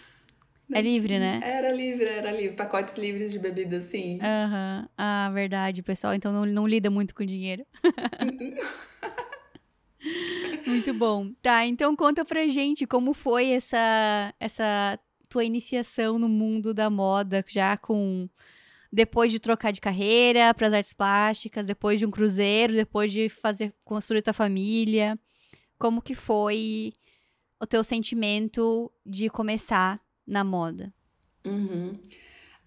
Não 0.69 0.79
é 0.79 0.81
livre, 0.81 1.09
tinha. 1.09 1.19
né? 1.19 1.39
Era 1.43 1.69
livre, 1.69 2.05
era 2.05 2.31
livre. 2.31 2.55
Pacotes 2.55 2.95
livres 2.95 3.33
de 3.33 3.39
bebida, 3.39 3.81
sim. 3.81 4.19
Aham. 4.21 4.83
Uhum. 4.83 4.89
Ah, 4.97 5.29
verdade. 5.33 5.83
Pessoal 5.83 6.13
então 6.13 6.31
não, 6.31 6.45
não 6.45 6.65
lida 6.65 6.89
muito 6.89 7.13
com 7.13 7.25
dinheiro. 7.25 7.65
muito 10.65 10.93
bom. 10.93 11.33
Tá, 11.41 11.65
então 11.65 11.93
conta 11.93 12.23
pra 12.23 12.47
gente 12.47 12.87
como 12.87 13.13
foi 13.13 13.49
essa, 13.49 14.33
essa 14.39 14.97
tua 15.25 15.43
iniciação 15.43 16.19
no 16.19 16.29
mundo 16.29 16.73
da 16.73 16.89
moda, 16.89 17.43
já 17.47 17.77
com 17.77 18.29
depois 18.91 19.31
de 19.31 19.39
trocar 19.39 19.71
de 19.71 19.81
carreira 19.81 20.53
para 20.53 20.67
as 20.67 20.73
artes 20.73 20.93
plásticas, 20.93 21.65
depois 21.65 21.99
de 21.99 22.05
um 22.05 22.11
cruzeiro, 22.11 22.73
depois 22.73 23.11
de 23.11 23.27
fazer 23.27 23.73
construir 23.83 24.21
tua 24.21 24.33
família. 24.33 25.19
Como 25.77 26.01
que 26.01 26.15
foi 26.15 26.93
o 27.59 27.67
teu 27.67 27.83
sentimento 27.83 28.91
de 29.05 29.29
começar 29.29 29.99
na 30.25 30.43
moda? 30.43 30.93
Uhum. 31.45 31.99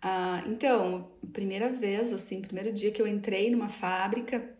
Ah, 0.00 0.44
então, 0.46 1.10
primeira 1.32 1.70
vez, 1.70 2.12
assim, 2.12 2.40
primeiro 2.40 2.72
dia 2.72 2.90
que 2.90 3.02
eu 3.02 3.06
entrei 3.06 3.50
numa 3.50 3.68
fábrica, 3.68 4.56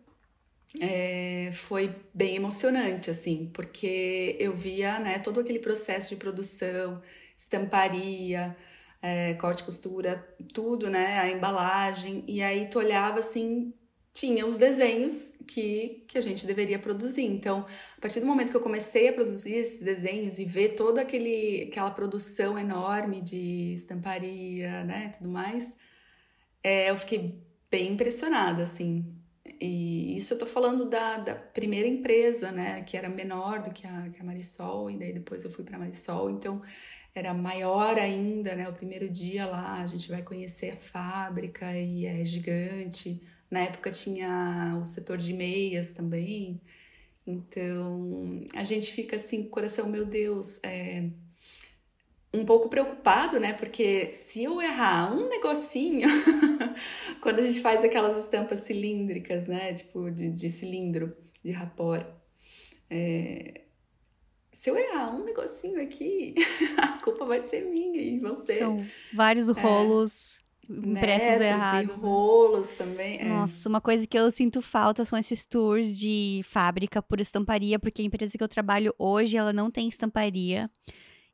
é, 0.81 1.50
foi 1.52 1.95
bem 2.12 2.37
emocionante, 2.37 3.11
assim, 3.11 3.50
porque 3.52 4.37
eu 4.38 4.57
via, 4.57 4.99
né, 4.99 5.19
todo 5.19 5.40
aquele 5.40 5.59
processo 5.59 6.11
de 6.11 6.17
produção, 6.17 7.00
estamparia, 7.38 8.57
é, 9.00 9.35
corte, 9.35 9.62
costura, 9.62 10.16
tudo, 10.52 10.90
né, 10.90 11.21
a 11.21 11.30
embalagem, 11.30 12.25
e 12.26 12.42
aí 12.42 12.68
tu 12.68 12.80
olhava, 12.80 13.21
assim, 13.21 13.73
tinha 14.12 14.45
os 14.45 14.57
desenhos 14.57 15.35
que, 15.47 16.04
que 16.09 16.18
a 16.18 16.21
gente 16.21 16.45
deveria 16.45 16.78
produzir. 16.78 17.23
Então, 17.25 17.64
a 17.97 18.00
partir 18.00 18.18
do 18.18 18.26
momento 18.26 18.50
que 18.50 18.57
eu 18.57 18.61
comecei 18.61 19.09
a 19.09 19.12
produzir 19.12 19.54
esses 19.54 19.80
desenhos 19.80 20.40
e 20.40 20.45
ver 20.45 20.71
toda 20.71 21.00
aquele, 21.02 21.68
aquela 21.71 21.92
produção 21.92 22.59
enorme 22.59 23.21
de 23.21 23.73
estamparia, 23.73 24.83
né, 24.83 25.12
tudo 25.16 25.30
mais, 25.30 25.76
é, 26.62 26.90
eu 26.90 26.97
fiquei 26.97 27.40
bem 27.71 27.92
impressionada, 27.92 28.64
assim. 28.64 29.14
E 29.61 30.16
isso 30.16 30.35
eu 30.35 30.38
tô 30.38 30.47
falando 30.47 30.88
da, 30.88 31.18
da 31.18 31.35
primeira 31.35 31.88
empresa, 31.88 32.50
né, 32.52 32.83
que 32.83 32.97
era 32.97 33.09
menor 33.09 33.62
do 33.62 33.73
que 33.73 33.87
a, 33.87 34.11
que 34.11 34.21
a 34.21 34.25
Marisol, 34.25 34.90
e 34.90 34.99
daí 34.99 35.12
depois 35.12 35.45
eu 35.45 35.50
fui 35.50 35.64
para 35.64 35.78
Marisol, 35.78 36.30
então 36.30 36.61
era 37.19 37.35
maior 37.35 37.99
ainda, 37.99 38.55
né, 38.55 38.69
o 38.69 38.73
primeiro 38.73 39.09
dia 39.11 39.47
lá, 39.47 39.83
a 39.83 39.87
gente 39.87 40.09
vai 40.09 40.23
conhecer 40.23 40.71
a 40.71 40.77
fábrica 40.77 41.77
e 41.77 42.07
é 42.07 42.25
gigante, 42.25 43.21
na 43.51 43.61
época 43.61 43.91
tinha 43.91 44.79
o 44.81 44.85
setor 44.85 45.19
de 45.19 45.33
meias 45.33 45.95
também. 45.95 46.61
Então, 47.27 48.47
a 48.54 48.65
gente 48.65 48.93
fica 48.93 49.17
assim, 49.17 49.45
coração, 49.45 49.89
meu 49.89 50.07
Deus, 50.07 50.61
é, 50.63 51.11
um 52.33 52.45
pouco 52.45 52.69
preocupado, 52.69 53.39
né? 53.41 53.52
Porque 53.52 54.13
se 54.15 54.45
eu 54.45 54.61
errar 54.61 55.13
um 55.13 55.28
negocinho, 55.28 56.09
quando 57.21 57.39
a 57.39 57.43
gente 57.43 57.61
faz 57.61 57.85
aquelas 57.85 58.19
estampas 58.19 58.61
cilíndricas, 58.61 59.47
né? 59.47 59.73
Tipo, 59.75 60.11
de, 60.11 60.31
de 60.31 60.49
cilindro, 60.49 61.15
de 61.43 61.50
rapor. 61.50 62.07
É, 62.91 63.57
se 64.58 64.71
eu 64.71 64.76
errar 64.76 65.14
um 65.14 65.25
negocinho 65.25 65.80
aqui, 65.80 66.34
a 66.82 67.00
culpa 67.00 67.25
vai 67.25 67.40
ser 67.40 67.64
minha 67.64 68.02
e 68.02 68.18
vão 68.18 68.36
ser. 68.36 68.58
São 68.58 68.84
vários 69.14 69.49
é. 69.49 69.52
rolos 69.52 70.36
impressos 70.68 71.40
errados. 71.40 71.94
E 71.94 72.00
rolos 72.00 72.68
também. 72.71 73.21
É. 73.21 73.25
Nossa, 73.25 73.68
uma 73.68 73.80
coisa 73.80 74.04
que 74.04 74.18
eu 74.18 74.28
sinto 74.32 74.60
falta 74.60 75.04
são 75.04 75.16
esses 75.16 75.47
tours 75.47 75.97
de 75.97 76.40
fábrica 76.42 77.00
por 77.00 77.21
estamparia, 77.21 77.78
porque 77.78 78.02
a 78.02 78.04
empresa 78.04 78.36
que 78.36 78.42
eu 78.42 78.49
trabalho 78.49 78.92
hoje, 78.99 79.36
ela 79.36 79.52
não 79.52 79.71
tem 79.71 79.86
estamparia. 79.86 80.68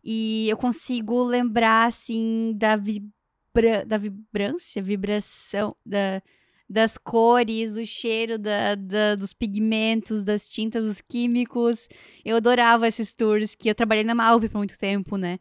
E 0.05 0.47
eu 0.51 0.59
consigo 0.59 1.23
lembrar, 1.23 1.89
assim, 1.89 2.53
da, 2.55 2.77
vibra... 2.77 3.87
da 3.87 3.97
vibrância, 3.97 4.83
vibração, 4.83 5.75
da... 5.85 6.23
das 6.69 6.97
cores, 6.97 7.77
o 7.77 7.85
cheiro 7.85 8.39
da, 8.39 8.75
da, 8.75 9.15
dos 9.15 9.33
pigmentos, 9.33 10.25
das 10.25 10.49
tintas, 10.49 10.85
dos 10.85 11.01
químicos. 11.01 11.89
Eu 12.25 12.37
adorava 12.37 12.89
esses 12.89 13.13
tours, 13.13 13.55
que 13.55 13.69
eu 13.69 13.75
trabalhei 13.75 14.05
na 14.05 14.15
Malve 14.15 14.49
por 14.49 14.59
muito 14.59 14.79
tempo, 14.79 15.17
né? 15.17 15.39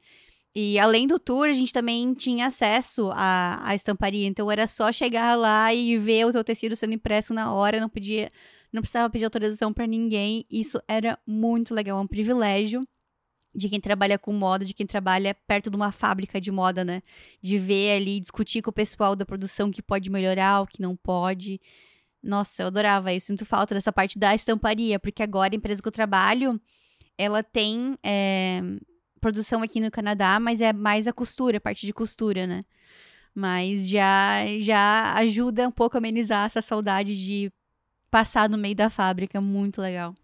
E 0.56 0.78
além 0.78 1.08
do 1.08 1.18
tour, 1.18 1.48
a 1.48 1.54
gente 1.54 1.74
também 1.74 2.14
tinha 2.14 2.48
acesso 2.48 3.10
à, 3.14 3.60
à 3.68 3.74
estamparia. 3.74 4.28
Então 4.28 4.52
era 4.52 4.68
só 4.68 4.92
chegar 4.92 5.36
lá 5.36 5.74
e 5.74 5.98
ver 5.98 6.26
o 6.26 6.32
teu 6.32 6.44
tecido 6.44 6.76
sendo 6.76 6.94
impresso 6.94 7.34
na 7.34 7.54
hora, 7.54 7.80
não 7.80 7.90
podia, 7.90 8.30
não 8.72 8.82
precisava 8.82 9.10
pedir 9.10 9.26
autorização 9.26 9.74
para 9.74 9.88
ninguém. 9.88 10.46
Isso 10.52 10.80
era 10.88 11.18
muito 11.26 11.74
legal, 11.74 11.98
é 11.98 12.02
um 12.02 12.08
privilégio 12.08 12.88
de 13.56 13.70
quem 13.70 13.80
trabalha 13.80 14.18
com 14.18 14.34
moda, 14.34 14.66
de 14.66 14.74
quem 14.74 14.86
trabalha 14.86 15.36
perto 15.48 15.70
de 15.70 15.76
uma 15.76 15.92
fábrica 15.92 16.42
de 16.42 16.52
moda, 16.52 16.84
né? 16.84 17.02
De 17.42 17.58
ver 17.58 17.98
ali, 17.98 18.20
discutir 18.20 18.62
com 18.62 18.72
o 18.72 18.74
pessoal 18.74 19.16
da 19.16 19.26
produção 19.26 19.70
que 19.70 19.82
pode 19.82 20.10
melhorar, 20.10 20.62
o 20.62 20.68
que 20.68 20.82
não 20.82 20.96
pode. 20.96 21.62
Nossa, 22.22 22.64
eu 22.64 22.68
adorava 22.68 23.14
isso. 23.14 23.28
Sinto 23.28 23.46
falta 23.46 23.76
dessa 23.76 23.92
parte 23.92 24.18
da 24.18 24.34
estamparia, 24.34 25.00
porque 25.00 25.22
agora 25.22 25.54
a 25.54 25.58
empresa 25.58 25.82
que 25.82 25.88
eu 25.88 25.92
trabalho, 25.92 26.60
ela 27.18 27.44
tem 27.44 27.98
é, 28.04 28.62
produção 29.22 29.62
aqui 29.62 29.80
no 29.80 29.92
Canadá, 29.92 30.40
mas 30.40 30.60
é 30.62 30.74
mais 30.74 31.08
a 31.08 31.14
costura, 31.14 31.58
a 31.58 31.62
parte 31.62 31.86
de 31.86 31.94
costura, 31.94 32.48
né? 32.48 32.64
Mas 33.36 33.88
já, 33.88 34.46
já 34.60 35.14
ajuda 35.16 35.68
um 35.68 35.72
pouco 35.72 35.98
a 35.98 36.00
amenizar 36.00 36.46
essa 36.46 36.62
saudade 36.62 37.16
de 37.16 37.52
passar 38.10 38.50
no 38.50 38.58
meio 38.58 38.76
da 38.76 38.90
fábrica. 38.90 39.42
Muito 39.42 39.82
legal. 39.82 40.16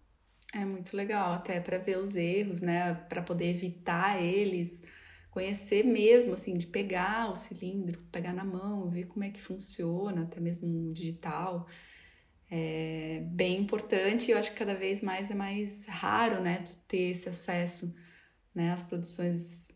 É 0.54 0.66
muito 0.66 0.96
legal, 0.98 1.34
até 1.34 1.60
para 1.60 1.78
ver 1.78 1.98
os 1.98 2.16
erros, 2.16 2.62
né? 2.62 2.94
Para 3.08 3.22
poder 3.22 3.50
evitar 3.50 4.22
eles, 4.22 4.84
conhecer 5.30 5.84
mesmo, 5.84 6.34
assim, 6.34 6.58
de 6.58 6.66
pegar 6.66 7.32
o 7.32 7.36
cilindro, 7.36 8.02
pegar 8.12 8.34
na 8.34 8.44
mão, 8.44 8.90
ver 8.90 9.06
como 9.06 9.24
é 9.24 9.30
que 9.30 9.42
funciona, 9.42 10.24
até 10.24 10.40
mesmo 10.40 10.92
digital. 10.92 11.68
É 12.50 13.22
bem 13.28 13.62
importante. 13.62 14.32
Eu 14.32 14.38
acho 14.38 14.52
que 14.52 14.58
cada 14.58 14.74
vez 14.74 15.04
mais 15.04 15.30
é 15.30 15.36
mais 15.36 15.86
raro, 15.88 16.42
né? 16.42 16.64
Ter 16.88 17.12
esse 17.12 17.30
acesso 17.30 17.94
né? 18.54 18.72
As 18.72 18.84
produções, 18.84 19.70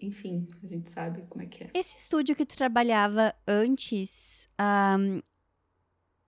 enfim, 0.00 0.48
a 0.62 0.66
gente 0.66 0.88
sabe 0.90 1.22
como 1.28 1.42
é 1.42 1.46
que 1.46 1.64
é. 1.64 1.70
Esse 1.74 1.98
estúdio 1.98 2.34
que 2.34 2.44
tu 2.44 2.56
trabalhava 2.56 3.34
antes, 3.46 4.48
um, 4.60 5.22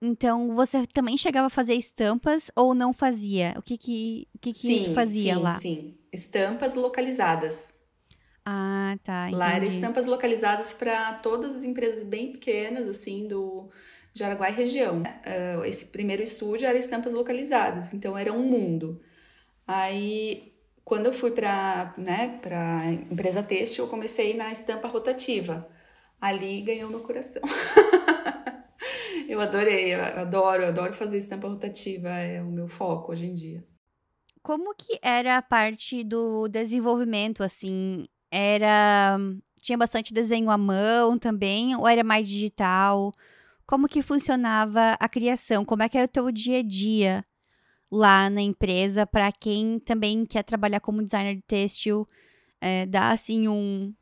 então 0.01 0.53
você 0.55 0.85
também 0.87 1.17
chegava 1.17 1.47
a 1.47 1.49
fazer 1.49 1.73
estampas 1.75 2.51
ou 2.55 2.73
não 2.73 2.93
fazia? 2.93 3.53
O 3.57 3.61
que 3.61 3.77
que, 3.77 4.27
o 4.35 4.39
que, 4.39 4.53
que 4.53 4.59
sim, 4.59 4.93
fazia 4.93 5.35
sim, 5.35 5.41
lá? 5.41 5.59
Sim, 5.59 5.97
estampas 6.11 6.75
localizadas. 6.75 7.73
Ah, 8.45 8.97
tá. 9.03 9.23
Entendi. 9.23 9.37
Lá 9.37 9.53
eram 9.53 9.65
estampas 9.65 10.05
localizadas 10.05 10.73
para 10.73 11.13
todas 11.15 11.55
as 11.55 11.63
empresas 11.63 12.03
bem 12.03 12.31
pequenas, 12.31 12.87
assim, 12.87 13.27
do 13.27 13.69
Jaraguá 14.13 14.49
e 14.49 14.53
região. 14.53 15.01
Uh, 15.01 15.65
esse 15.65 15.85
primeiro 15.85 16.21
estúdio 16.21 16.67
era 16.67 16.77
estampas 16.77 17.13
localizadas, 17.13 17.93
então 17.93 18.17
era 18.17 18.31
um 18.31 18.43
mundo. 18.43 19.01
Aí 19.67 20.55
quando 20.85 21.07
eu 21.07 21.13
fui 21.13 21.31
para 21.31 21.95
né, 21.97 22.39
a 22.51 22.91
empresa 22.91 23.41
têxtil, 23.41 23.85
eu 23.85 23.89
comecei 23.89 24.35
na 24.35 24.51
estampa 24.51 24.87
rotativa. 24.87 25.67
Ali 26.21 26.61
ganhou 26.61 26.89
meu 26.89 26.99
coração. 26.99 27.41
eu 29.27 29.39
adorei, 29.39 29.93
eu 29.93 30.01
adoro, 30.01 30.63
eu 30.63 30.67
adoro 30.69 30.93
fazer 30.93 31.17
estampa 31.17 31.47
rotativa, 31.47 32.09
é 32.09 32.41
o 32.41 32.51
meu 32.51 32.67
foco 32.67 33.11
hoje 33.11 33.25
em 33.25 33.33
dia. 33.33 33.65
Como 34.41 34.75
que 34.75 34.99
era 35.01 35.37
a 35.37 35.41
parte 35.41 36.03
do 36.03 36.47
desenvolvimento, 36.47 37.43
assim? 37.43 38.07
Era... 38.31 39.17
Tinha 39.61 39.77
bastante 39.77 40.13
desenho 40.13 40.51
à 40.51 40.57
mão 40.57 41.17
também, 41.17 41.75
ou 41.75 41.87
era 41.87 42.03
mais 42.03 42.27
digital? 42.27 43.11
Como 43.65 43.87
que 43.87 44.03
funcionava 44.03 44.95
a 44.99 45.09
criação? 45.09 45.65
Como 45.65 45.81
é 45.81 45.89
que 45.89 45.97
era 45.97 46.05
o 46.05 46.09
teu 46.09 46.31
dia 46.31 46.59
a 46.59 46.63
dia? 46.63 47.25
lá 47.91 48.29
na 48.29 48.41
empresa 48.41 49.05
para 49.05 49.31
quem 49.31 49.79
também 49.79 50.25
quer 50.25 50.43
trabalhar 50.43 50.79
como 50.79 51.03
designer 51.03 51.35
de 51.35 51.41
têxtil, 51.41 52.07
é, 52.59 52.85
dar 52.85 53.11
assim 53.11 53.47
um, 53.47 53.93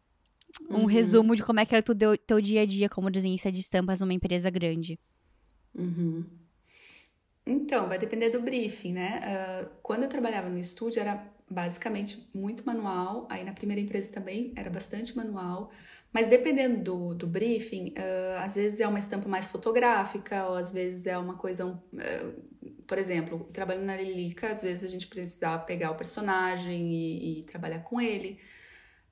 um 0.69 0.79
uhum. 0.79 0.85
resumo 0.85 1.35
de 1.35 1.43
como 1.43 1.59
é 1.59 1.65
que 1.65 1.75
era 1.75 1.83
o 1.87 1.95
teu, 1.95 2.17
teu 2.17 2.41
dia 2.41 2.61
a 2.61 2.65
dia 2.65 2.89
como 2.89 3.11
desenhista 3.11 3.51
de 3.51 3.59
estampas 3.59 3.99
numa 3.99 4.13
empresa 4.13 4.49
grande. 4.49 4.99
Uhum. 5.75 6.25
Então, 7.45 7.89
vai 7.89 7.97
depender 7.97 8.29
do 8.29 8.41
briefing, 8.41 8.93
né? 8.93 9.19
Uh, 9.19 9.69
quando 9.81 10.03
eu 10.03 10.09
trabalhava 10.09 10.49
no 10.49 10.57
estúdio, 10.57 11.01
era 11.01 11.29
basicamente 11.49 12.29
muito 12.33 12.65
manual. 12.65 13.27
Aí 13.29 13.43
na 13.43 13.53
primeira 13.53 13.81
empresa 13.81 14.11
também 14.11 14.53
era 14.55 14.69
bastante 14.69 15.15
manual. 15.15 15.69
Mas 16.11 16.27
dependendo 16.27 16.83
do, 16.83 17.15
do 17.15 17.27
briefing, 17.27 17.93
uh, 17.97 18.39
às 18.39 18.55
vezes 18.55 18.79
é 18.79 18.87
uma 18.87 18.99
estampa 18.99 19.27
mais 19.27 19.47
fotográfica, 19.47 20.47
ou 20.47 20.55
às 20.55 20.71
vezes 20.71 21.07
é 21.07 21.17
uma 21.17 21.35
coisa. 21.35 21.65
Uh, 21.65 22.53
por 22.87 22.97
exemplo, 22.97 23.49
trabalhando 23.51 23.85
na 23.85 23.97
Lilica, 23.97 24.51
às 24.51 24.61
vezes 24.61 24.83
a 24.83 24.87
gente 24.87 25.07
precisava 25.07 25.63
pegar 25.63 25.91
o 25.91 25.95
personagem 25.95 26.93
e, 26.93 27.39
e 27.39 27.43
trabalhar 27.43 27.79
com 27.79 27.99
ele. 27.99 28.39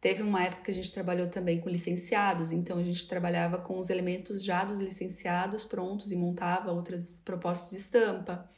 Teve 0.02 0.24
uma 0.24 0.44
época 0.44 0.64
que 0.64 0.72
a 0.72 0.74
gente 0.74 0.92
trabalhou 0.92 1.28
também 1.30 1.62
com 1.62 1.70
licenciados, 1.70 2.52
então 2.52 2.80
a 2.80 2.84
gente 2.84 3.08
trabalhava 3.08 3.60
com 3.60 3.78
os 3.78 3.92
elementos 3.92 4.44
já 4.44 4.66
dos 4.66 4.80
licenciados 4.80 5.64
prontos 5.64 6.12
e 6.12 6.16
montava 6.16 6.72
outras 6.72 7.20
propostas 7.20 7.70
de 7.70 7.78
estampa, 7.78 8.50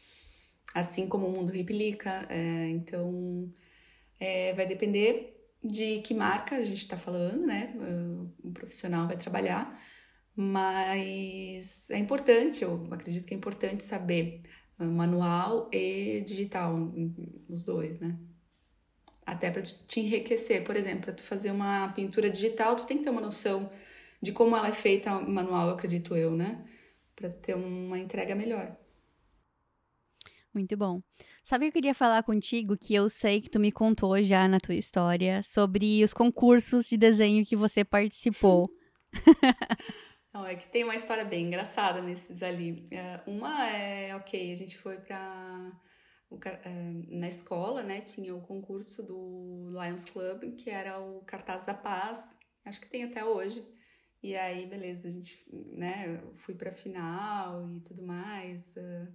assim 0.74 1.06
como 1.06 1.28
o 1.28 1.32
mundo 1.32 1.52
replica. 1.52 2.26
É, 2.30 2.70
então 2.70 3.54
é, 4.18 4.54
vai 4.54 4.66
depender 4.66 5.36
de 5.62 6.00
que 6.00 6.14
marca 6.14 6.56
a 6.56 6.64
gente 6.64 6.80
está 6.80 6.98
falando, 6.98 7.46
né? 7.46 7.76
O 8.42 8.52
profissional 8.52 9.06
vai 9.06 9.18
trabalhar, 9.18 9.78
mas 10.34 11.90
é 11.92 11.98
importante, 11.98 12.64
eu 12.64 12.88
acredito 12.90 13.26
que 13.26 13.34
é 13.34 13.38
importante 13.38 13.84
saber 13.84 14.44
ah, 14.80 14.86
manual 14.86 15.70
e 15.74 16.22
digital, 16.22 16.76
os 17.50 17.66
dois, 17.66 18.00
né? 18.00 18.18
Até 19.26 19.52
para 19.52 19.62
te 19.62 20.00
enriquecer, 20.00 20.64
por 20.64 20.76
exemplo, 20.76 21.04
para 21.04 21.14
tu 21.14 21.24
fazer 21.24 21.52
uma 21.52 21.90
pintura 21.94 22.30
digital, 22.30 22.76
tu 22.76 22.86
tem 22.86 22.98
que 22.98 23.04
ter 23.04 23.10
uma 23.10 23.22
noção 23.22 23.70
de 24.22 24.32
como 24.32 24.56
ela 24.56 24.68
é 24.68 24.74
feita 24.74 25.12
manual, 25.22 25.68
eu 25.68 25.74
acredito 25.74 26.16
eu, 26.16 26.32
né? 26.32 26.64
Para 27.16 27.30
ter 27.30 27.56
uma 27.56 27.98
entrega 28.00 28.36
melhor. 28.36 28.76
Muito 30.54 30.78
bom. 30.78 31.02
Sabe 31.44 31.66
que 31.66 31.70
eu 31.70 31.74
queria 31.74 31.96
falar 31.96 32.22
contigo 32.22 32.78
que 32.78 32.94
eu 32.94 33.10
sei 33.10 33.42
que 33.42 33.50
tu 33.50 33.60
me 33.60 33.72
contou 33.72 34.22
já 34.22 34.48
na 34.48 34.60
tua 34.60 34.76
história 34.76 35.42
sobre 35.44 36.04
os 36.04 36.14
concursos 36.14 36.88
de 36.88 36.96
desenho 36.96 37.44
que 37.44 37.56
você 37.56 37.84
participou. 37.84 38.70
Não, 40.32 40.46
é 40.46 40.56
que 40.56 40.68
tem 40.68 40.84
uma 40.84 40.96
história 40.96 41.26
bem 41.26 41.48
engraçada 41.48 42.02
nesses 42.02 42.42
ali. 42.42 42.88
É, 42.92 43.20
uma 43.28 43.70
é, 43.70 44.16
ok, 44.16 44.52
a 44.52 44.56
gente 44.56 44.78
foi 44.78 44.98
pra. 44.98 45.72
É, 46.46 46.92
na 47.10 47.28
escola, 47.28 47.84
né, 47.84 48.02
tinha 48.02 48.36
o 48.36 48.42
concurso 48.42 49.04
do 49.04 49.70
Lions 49.72 50.06
Club, 50.06 50.56
que 50.56 50.70
era 50.70 51.00
o 51.00 51.22
Cartaz 51.22 51.66
da 51.66 51.74
Paz, 51.74 52.38
acho 52.66 52.82
que 52.82 52.90
tem 52.90 53.04
até 53.04 53.24
hoje. 53.24 53.66
E 54.22 54.36
aí, 54.38 54.66
beleza, 54.66 55.10
a 55.10 55.12
gente, 55.12 55.46
né, 55.52 56.24
fui 56.38 56.56
pra 56.56 56.72
final 56.72 57.70
e 57.76 57.82
tudo 57.82 58.02
mais. 58.02 58.74
Uh, 58.78 59.14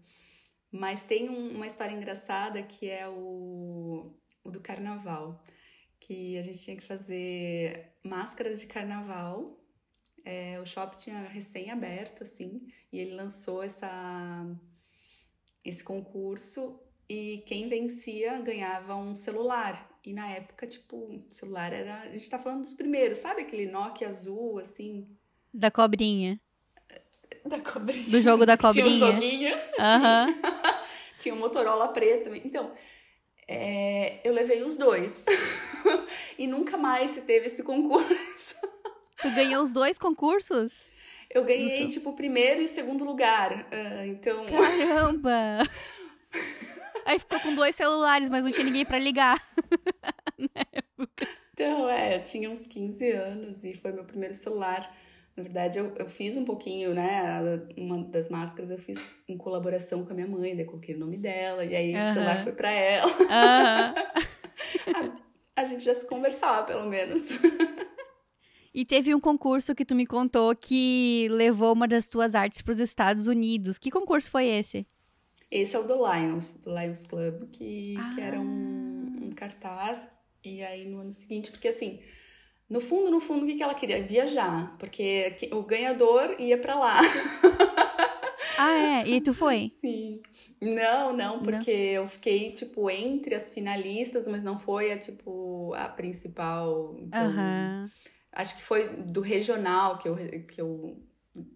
mas 0.70 1.06
tem 1.06 1.30
um, 1.30 1.56
uma 1.56 1.66
história 1.66 1.94
engraçada 1.94 2.62
que 2.62 2.90
é 2.90 3.08
o, 3.08 4.14
o 4.44 4.50
do 4.50 4.60
carnaval, 4.60 5.42
que 5.98 6.36
a 6.36 6.42
gente 6.42 6.60
tinha 6.60 6.76
que 6.76 6.84
fazer 6.84 7.94
máscaras 8.04 8.60
de 8.60 8.66
carnaval. 8.66 9.58
É, 10.24 10.60
o 10.60 10.66
shopping 10.66 10.98
tinha 10.98 11.20
recém-aberto, 11.22 12.22
assim, 12.22 12.66
e 12.92 12.98
ele 12.98 13.14
lançou 13.14 13.62
essa, 13.62 14.46
esse 15.64 15.82
concurso 15.82 16.78
e 17.08 17.42
quem 17.46 17.68
vencia 17.68 18.38
ganhava 18.40 18.94
um 18.94 19.14
celular. 19.14 19.88
E 20.04 20.12
na 20.12 20.28
época, 20.28 20.66
tipo, 20.66 21.22
celular 21.30 21.72
era. 21.72 22.02
A 22.02 22.12
gente 22.12 22.28
tá 22.28 22.38
falando 22.38 22.62
dos 22.62 22.74
primeiros, 22.74 23.18
sabe 23.18 23.42
aquele 23.42 23.70
Nokia 23.70 24.08
azul, 24.08 24.58
assim? 24.58 25.08
Da 25.52 25.70
cobrinha. 25.70 26.40
Da 27.44 27.60
cobrinha. 27.60 28.10
Do 28.10 28.20
jogo 28.20 28.44
da 28.44 28.56
cobrinha. 28.56 28.88
Tinha 28.92 29.08
um 29.08 29.12
joguinho. 29.12 29.56
Aham. 29.78 30.26
Tinha 31.18 31.34
um 31.34 31.38
Motorola 31.38 31.88
preto. 31.88 32.34
Então, 32.34 32.72
é, 33.46 34.20
eu 34.22 34.34
levei 34.34 34.62
os 34.62 34.76
dois. 34.76 35.24
e 36.38 36.46
nunca 36.46 36.76
mais 36.76 37.12
se 37.12 37.22
teve 37.22 37.46
esse 37.46 37.62
concurso. 37.62 38.54
Tu 39.22 39.30
ganhou 39.34 39.62
os 39.62 39.72
dois 39.72 39.98
concursos? 39.98 40.72
Eu 41.30 41.44
ganhei, 41.44 41.80
Isso. 41.80 41.90
tipo, 41.90 42.12
primeiro 42.12 42.60
e 42.60 42.68
segundo 42.68 43.04
lugar. 43.04 43.66
Uh, 43.72 44.04
então. 44.06 44.46
Caramba! 44.46 45.64
Aí 47.08 47.18
ficou 47.18 47.40
com 47.40 47.54
dois 47.54 47.74
celulares, 47.74 48.28
mas 48.28 48.44
não 48.44 48.52
tinha 48.52 48.66
ninguém 48.66 48.84
para 48.84 48.98
ligar. 48.98 49.42
então, 51.54 51.88
é, 51.88 52.16
eu 52.16 52.22
tinha 52.22 52.50
uns 52.50 52.66
15 52.66 53.10
anos 53.12 53.64
e 53.64 53.72
foi 53.72 53.92
meu 53.92 54.04
primeiro 54.04 54.34
celular. 54.34 54.94
Na 55.34 55.42
verdade, 55.42 55.78
eu, 55.78 55.94
eu 55.96 56.06
fiz 56.10 56.36
um 56.36 56.44
pouquinho, 56.44 56.92
né? 56.92 57.32
Uma 57.78 58.04
das 58.04 58.28
máscaras 58.28 58.70
eu 58.70 58.76
fiz 58.78 59.02
em 59.26 59.38
colaboração 59.38 60.04
com 60.04 60.12
a 60.12 60.14
minha 60.14 60.26
mãe, 60.26 60.54
daí 60.54 60.66
coloquei 60.66 60.94
o 60.96 60.98
nome 60.98 61.16
dela, 61.16 61.64
e 61.64 61.74
aí 61.74 61.94
uhum. 61.94 62.10
o 62.10 62.12
celular 62.12 62.42
foi 62.42 62.52
pra 62.52 62.70
ela. 62.70 63.10
Uhum. 63.10 63.94
a, 65.56 65.62
a 65.62 65.64
gente 65.64 65.82
já 65.82 65.94
se 65.94 66.06
conversava, 66.06 66.66
pelo 66.66 66.84
menos. 66.84 67.30
E 68.74 68.84
teve 68.84 69.14
um 69.14 69.20
concurso 69.20 69.74
que 69.74 69.84
tu 69.84 69.94
me 69.94 70.06
contou 70.06 70.54
que 70.54 71.26
levou 71.30 71.72
uma 71.72 71.88
das 71.88 72.06
tuas 72.06 72.34
artes 72.34 72.60
para 72.60 72.72
os 72.72 72.80
Estados 72.80 73.26
Unidos. 73.26 73.78
Que 73.78 73.90
concurso 73.90 74.30
foi 74.30 74.44
esse? 74.44 74.86
Esse 75.50 75.76
é 75.76 75.78
o 75.78 75.84
do 75.84 75.94
Lions, 75.94 76.56
do 76.64 76.78
Lions 76.78 77.06
Club, 77.06 77.50
que, 77.50 77.96
ah. 77.98 78.12
que 78.14 78.20
era 78.20 78.38
um, 78.38 79.16
um 79.22 79.30
cartaz. 79.30 80.08
E 80.44 80.62
aí 80.62 80.86
no 80.86 81.00
ano 81.00 81.12
seguinte, 81.12 81.50
porque 81.50 81.68
assim, 81.68 82.00
no 82.68 82.80
fundo, 82.80 83.10
no 83.10 83.20
fundo, 83.20 83.44
o 83.44 83.46
que, 83.46 83.54
que 83.54 83.62
ela 83.62 83.74
queria? 83.74 84.02
Viajar, 84.02 84.76
porque 84.78 85.36
o 85.52 85.62
ganhador 85.62 86.36
ia 86.38 86.58
para 86.58 86.74
lá. 86.74 87.00
Ah, 88.60 89.04
é? 89.04 89.08
E 89.08 89.20
tu 89.20 89.32
foi? 89.32 89.68
Sim. 89.68 90.20
Não, 90.60 91.16
não, 91.16 91.40
porque 91.40 91.72
não. 91.72 92.02
eu 92.02 92.08
fiquei, 92.08 92.50
tipo, 92.50 92.90
entre 92.90 93.36
as 93.36 93.50
finalistas, 93.50 94.26
mas 94.26 94.42
não 94.42 94.58
foi 94.58 94.90
a, 94.90 94.98
tipo, 94.98 95.72
a 95.74 95.88
principal. 95.88 96.96
Então, 96.98 97.30
uhum. 97.30 97.88
Acho 98.32 98.56
que 98.56 98.62
foi 98.62 98.88
do 98.88 99.20
regional 99.20 99.98
que 99.98 100.08
eu, 100.08 100.16
que 100.48 100.60
eu 100.60 101.00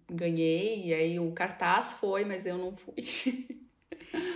ganhei, 0.08 0.86
e 0.86 0.94
aí 0.94 1.18
o 1.18 1.32
cartaz 1.32 1.94
foi, 1.94 2.24
mas 2.24 2.46
eu 2.46 2.56
não 2.56 2.76
fui. 2.76 2.94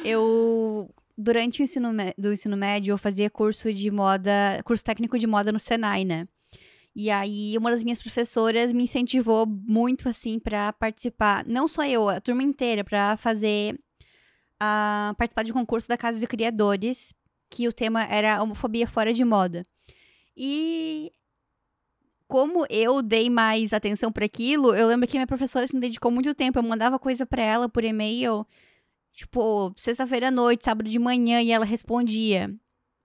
eu 0.04 0.90
durante 1.16 1.62
o 1.62 1.64
ensino, 1.64 1.88
do 2.18 2.32
ensino 2.32 2.56
médio, 2.56 2.92
eu 2.92 2.98
fazia 2.98 3.30
curso 3.30 3.72
de 3.72 3.90
moda, 3.90 4.30
curso 4.64 4.84
técnico 4.84 5.18
de 5.18 5.26
moda 5.26 5.50
no 5.50 5.58
Senai, 5.58 6.04
né? 6.04 6.28
E 6.94 7.10
aí, 7.10 7.56
uma 7.58 7.70
das 7.70 7.84
minhas 7.84 8.00
professoras 8.00 8.72
me 8.72 8.84
incentivou 8.84 9.46
muito, 9.46 10.08
assim, 10.08 10.38
para 10.38 10.72
participar. 10.72 11.44
Não 11.46 11.68
só 11.68 11.84
eu, 11.84 12.08
a 12.08 12.20
turma 12.20 12.42
inteira, 12.42 12.82
para 12.82 13.16
fazer. 13.16 13.74
Uh, 14.54 15.14
participar 15.16 15.42
de 15.42 15.52
um 15.52 15.54
concurso 15.54 15.86
da 15.86 15.98
Casa 15.98 16.18
de 16.18 16.26
Criadores, 16.26 17.12
que 17.50 17.68
o 17.68 17.72
tema 17.72 18.04
era 18.04 18.42
homofobia 18.42 18.86
fora 18.86 19.12
de 19.12 19.22
moda. 19.22 19.62
E 20.34 21.12
como 22.26 22.66
eu 22.70 23.02
dei 23.02 23.28
mais 23.28 23.74
atenção 23.74 24.10
para 24.10 24.24
aquilo, 24.24 24.74
eu 24.74 24.88
lembro 24.88 25.06
que 25.06 25.18
minha 25.18 25.26
professora 25.26 25.66
se 25.66 25.78
dedicou 25.78 26.10
muito 26.10 26.34
tempo. 26.34 26.58
Eu 26.58 26.62
mandava 26.62 26.98
coisa 26.98 27.26
para 27.26 27.42
ela 27.42 27.68
por 27.68 27.84
e-mail, 27.84 28.46
tipo, 29.16 29.72
sexta-feira 29.76 30.28
à 30.28 30.30
noite, 30.30 30.64
sábado 30.64 30.88
de 30.88 30.98
manhã, 30.98 31.42
e 31.42 31.50
ela 31.50 31.64
respondia, 31.64 32.54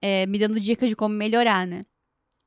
é, 0.00 0.26
me 0.26 0.38
dando 0.38 0.60
dicas 0.60 0.88
de 0.88 0.94
como 0.94 1.14
melhorar, 1.14 1.66
né? 1.66 1.82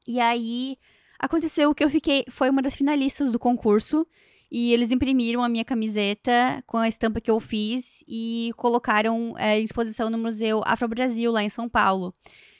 E 0.07 0.21
aí, 0.21 0.77
Aconteceu 1.19 1.73
que 1.73 1.83
eu 1.83 1.89
fiquei. 1.89 2.25
Foi 2.29 2.49
uma 2.49 2.61
das 2.61 2.75
finalistas 2.75 3.31
do 3.31 3.39
concurso. 3.39 4.05
E 4.51 4.71
eles 4.71 4.91
imprimiram 4.91 5.43
a 5.43 5.49
minha 5.49 5.65
camiseta 5.65 6.63
com 6.67 6.77
a 6.77 6.87
estampa 6.87 7.19
que 7.19 7.31
eu 7.31 7.39
fiz 7.39 8.03
e 8.07 8.51
colocaram 8.55 9.33
é, 9.37 9.59
em 9.59 9.63
exposição 9.63 10.09
no 10.09 10.19
Museu 10.19 10.61
Afro 10.63 10.87
Brasil, 10.87 11.31
lá 11.31 11.43
em 11.43 11.49
São 11.49 11.67
Paulo. 11.67 12.13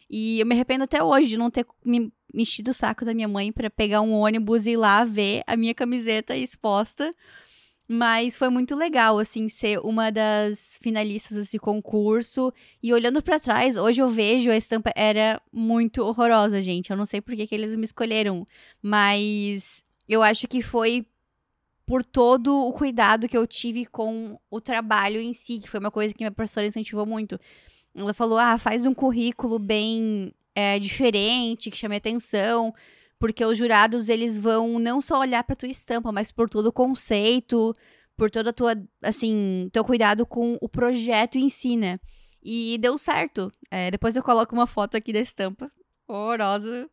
E 0.09 0.39
eu 0.39 0.45
me 0.45 0.55
arrependo 0.55 0.83
até 0.83 1.03
hoje 1.03 1.29
de 1.29 1.37
não 1.37 1.51
ter 1.51 1.65
me 1.85 2.11
enchido 2.33 2.71
o 2.71 2.73
saco 2.73 3.05
da 3.05 3.13
minha 3.13 3.27
mãe 3.27 3.51
para 3.51 3.69
pegar 3.69 4.01
um 4.01 4.13
ônibus 4.13 4.65
e 4.65 4.71
ir 4.71 4.77
lá 4.77 5.05
ver 5.05 5.43
a 5.45 5.55
minha 5.55 5.75
camiseta 5.75 6.35
exposta. 6.35 7.11
Mas 7.87 8.35
foi 8.35 8.49
muito 8.49 8.75
legal, 8.75 9.19
assim, 9.19 9.47
ser 9.47 9.79
uma 9.79 10.11
das 10.11 10.79
finalistas 10.81 11.37
desse 11.37 11.59
concurso. 11.59 12.51
E 12.81 12.91
olhando 12.91 13.21
para 13.21 13.39
trás, 13.39 13.77
hoje 13.77 14.01
eu 14.01 14.09
vejo 14.09 14.49
a 14.49 14.57
estampa 14.57 14.91
era 14.95 15.39
muito 15.53 16.01
horrorosa, 16.03 16.61
gente. 16.61 16.89
Eu 16.89 16.97
não 16.97 17.05
sei 17.05 17.21
por 17.21 17.35
que, 17.35 17.45
que 17.45 17.53
eles 17.53 17.75
me 17.75 17.85
escolheram. 17.85 18.45
Mas 18.81 19.83
eu 20.09 20.23
acho 20.23 20.47
que 20.47 20.63
foi 20.63 21.05
por 21.85 22.03
todo 22.03 22.57
o 22.67 22.73
cuidado 22.73 23.27
que 23.27 23.37
eu 23.37 23.45
tive 23.45 23.85
com 23.85 24.39
o 24.49 24.59
trabalho 24.59 25.21
em 25.21 25.33
si, 25.33 25.59
que 25.59 25.69
foi 25.69 25.79
uma 25.79 25.91
coisa 25.91 26.11
que 26.11 26.23
minha 26.23 26.31
professora 26.31 26.65
incentivou 26.65 27.05
muito. 27.05 27.39
Ela 27.93 28.15
falou: 28.15 28.39
ah, 28.39 28.57
faz 28.57 28.87
um 28.87 28.93
currículo 28.95 29.59
bem 29.59 30.33
é, 30.55 30.79
diferente, 30.79 31.69
que 31.69 31.77
chame 31.77 31.95
atenção 31.95 32.73
porque 33.25 33.43
os 33.43 33.57
jurados 33.57 34.07
eles 34.07 34.39
vão 34.39 34.77
não 34.77 35.01
só 35.01 35.19
olhar 35.19 35.43
para 35.43 35.55
tua 35.55 35.67
estampa, 35.67 36.11
mas 36.11 36.31
por 36.31 36.47
todo 36.47 36.67
o 36.67 36.71
conceito, 36.71 37.73
por 38.15 38.29
toda 38.29 38.51
a 38.51 38.53
tua, 38.53 38.75
assim, 39.01 39.67
teu 39.73 39.83
cuidado 39.83 40.27
com 40.27 40.59
o 40.61 40.69
projeto 40.69 41.35
em 41.35 41.49
si, 41.49 41.75
né? 41.75 41.99
E 42.39 42.77
deu 42.77 42.99
certo. 42.99 43.51
É, 43.71 43.89
depois 43.89 44.15
eu 44.15 44.21
coloco 44.21 44.53
uma 44.53 44.67
foto 44.67 44.95
aqui 44.95 45.11
da 45.11 45.21
estampa. 45.21 45.71
Horrorosa. 46.07 46.87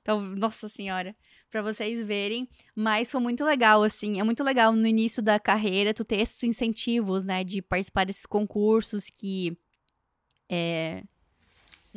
Então, 0.00 0.22
nossa 0.22 0.66
senhora. 0.70 1.14
para 1.50 1.60
vocês 1.60 2.02
verem, 2.02 2.48
mas 2.74 3.10
foi 3.10 3.20
muito 3.20 3.44
legal, 3.44 3.82
assim, 3.82 4.18
é 4.18 4.24
muito 4.24 4.42
legal 4.42 4.72
no 4.72 4.86
início 4.86 5.22
da 5.22 5.38
carreira 5.38 5.92
tu 5.92 6.02
ter 6.02 6.20
esses 6.20 6.42
incentivos, 6.44 7.26
né, 7.26 7.44
de 7.44 7.60
participar 7.60 8.06
desses 8.06 8.24
concursos 8.24 9.10
que 9.10 9.54
é, 10.50 11.04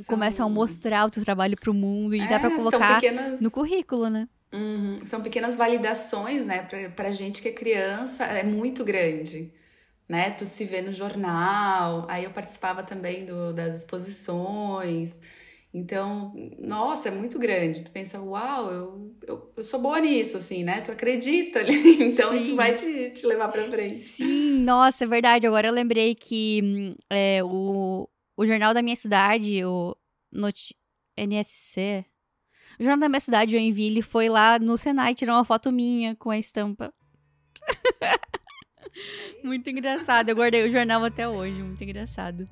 São... 0.03 0.05
começam 0.05 0.45
a 0.45 0.49
mostrar 0.49 1.05
o 1.05 1.09
teu 1.09 1.23
trabalho 1.23 1.55
pro 1.59 1.73
mundo 1.73 2.15
e 2.15 2.21
é, 2.21 2.27
dá 2.27 2.39
pra 2.39 2.51
colocar 2.51 3.01
pequenas... 3.01 3.41
no 3.41 3.51
currículo, 3.51 4.09
né? 4.09 4.27
Uhum. 4.53 4.99
São 5.05 5.21
pequenas 5.21 5.55
validações, 5.55 6.45
né, 6.45 6.63
pra, 6.63 6.89
pra 6.89 7.11
gente 7.11 7.41
que 7.41 7.49
é 7.49 7.51
criança, 7.51 8.23
é 8.23 8.43
muito 8.43 8.83
grande 8.83 9.51
né? 10.07 10.31
Tu 10.31 10.45
se 10.45 10.63
vê 10.63 10.81
no 10.81 10.91
jornal, 10.91 12.05
aí 12.09 12.23
eu 12.23 12.31
participava 12.31 12.83
também 12.83 13.25
do, 13.25 13.53
das 13.53 13.79
exposições. 13.79 15.21
Então, 15.73 16.33
nossa, 16.57 17.09
é 17.09 17.11
muito 17.11 17.37
grande. 17.37 17.83
Tu 17.83 17.91
pensa, 17.91 18.19
uau, 18.21 18.71
eu, 18.71 19.15
eu, 19.27 19.53
eu 19.57 19.63
sou 19.63 19.81
boa 19.81 19.99
nisso, 19.99 20.37
assim, 20.37 20.63
né? 20.63 20.81
Tu 20.81 20.91
acredita 20.91 21.59
ali. 21.59 21.97
Então, 22.07 22.31
Sim. 22.31 22.39
isso 22.39 22.55
vai 22.55 22.73
te, 22.73 23.09
te 23.11 23.27
levar 23.27 23.49
pra 23.49 23.63
frente. 23.63 24.07
Sim, 24.09 24.51
nossa, 24.63 25.03
é 25.03 25.07
verdade. 25.07 25.45
Agora 25.45 25.67
eu 25.67 25.73
lembrei 25.73 26.15
que 26.15 26.95
é, 27.09 27.43
o, 27.43 28.07
o 28.37 28.45
jornal 28.45 28.73
da 28.73 28.83
minha 28.83 28.95
cidade, 28.95 29.65
o 29.65 29.97
Noti 30.31 30.75
NSC, 31.17 32.05
o 32.79 32.83
jornal 32.83 32.99
da 32.99 33.09
minha 33.09 33.19
cidade, 33.19 33.55
o 33.55 33.59
Joinville, 33.59 34.03
foi 34.03 34.29
lá 34.29 34.59
no 34.59 34.77
Senai 34.77 35.15
tirar 35.15 35.33
uma 35.33 35.43
foto 35.43 35.71
minha 35.71 36.15
com 36.15 36.29
a 36.29 36.37
estampa. 36.37 36.93
muito 39.43 39.67
engraçado. 39.69 40.29
Eu 40.29 40.35
guardei 40.35 40.65
o 40.65 40.69
jornal 40.69 41.03
até 41.03 41.27
hoje, 41.27 41.63
muito 41.63 41.83
engraçado. 41.83 42.47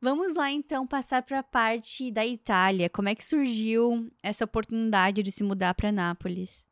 Vamos 0.00 0.36
lá 0.36 0.50
então 0.50 0.86
passar 0.86 1.22
para 1.22 1.40
a 1.40 1.42
parte 1.42 2.10
da 2.10 2.24
Itália. 2.24 2.88
Como 2.88 3.08
é 3.08 3.14
que 3.14 3.24
surgiu 3.24 4.10
essa 4.22 4.44
oportunidade 4.44 5.22
de 5.22 5.32
se 5.32 5.42
mudar 5.42 5.74
para 5.74 5.92
Nápoles? 5.92 6.66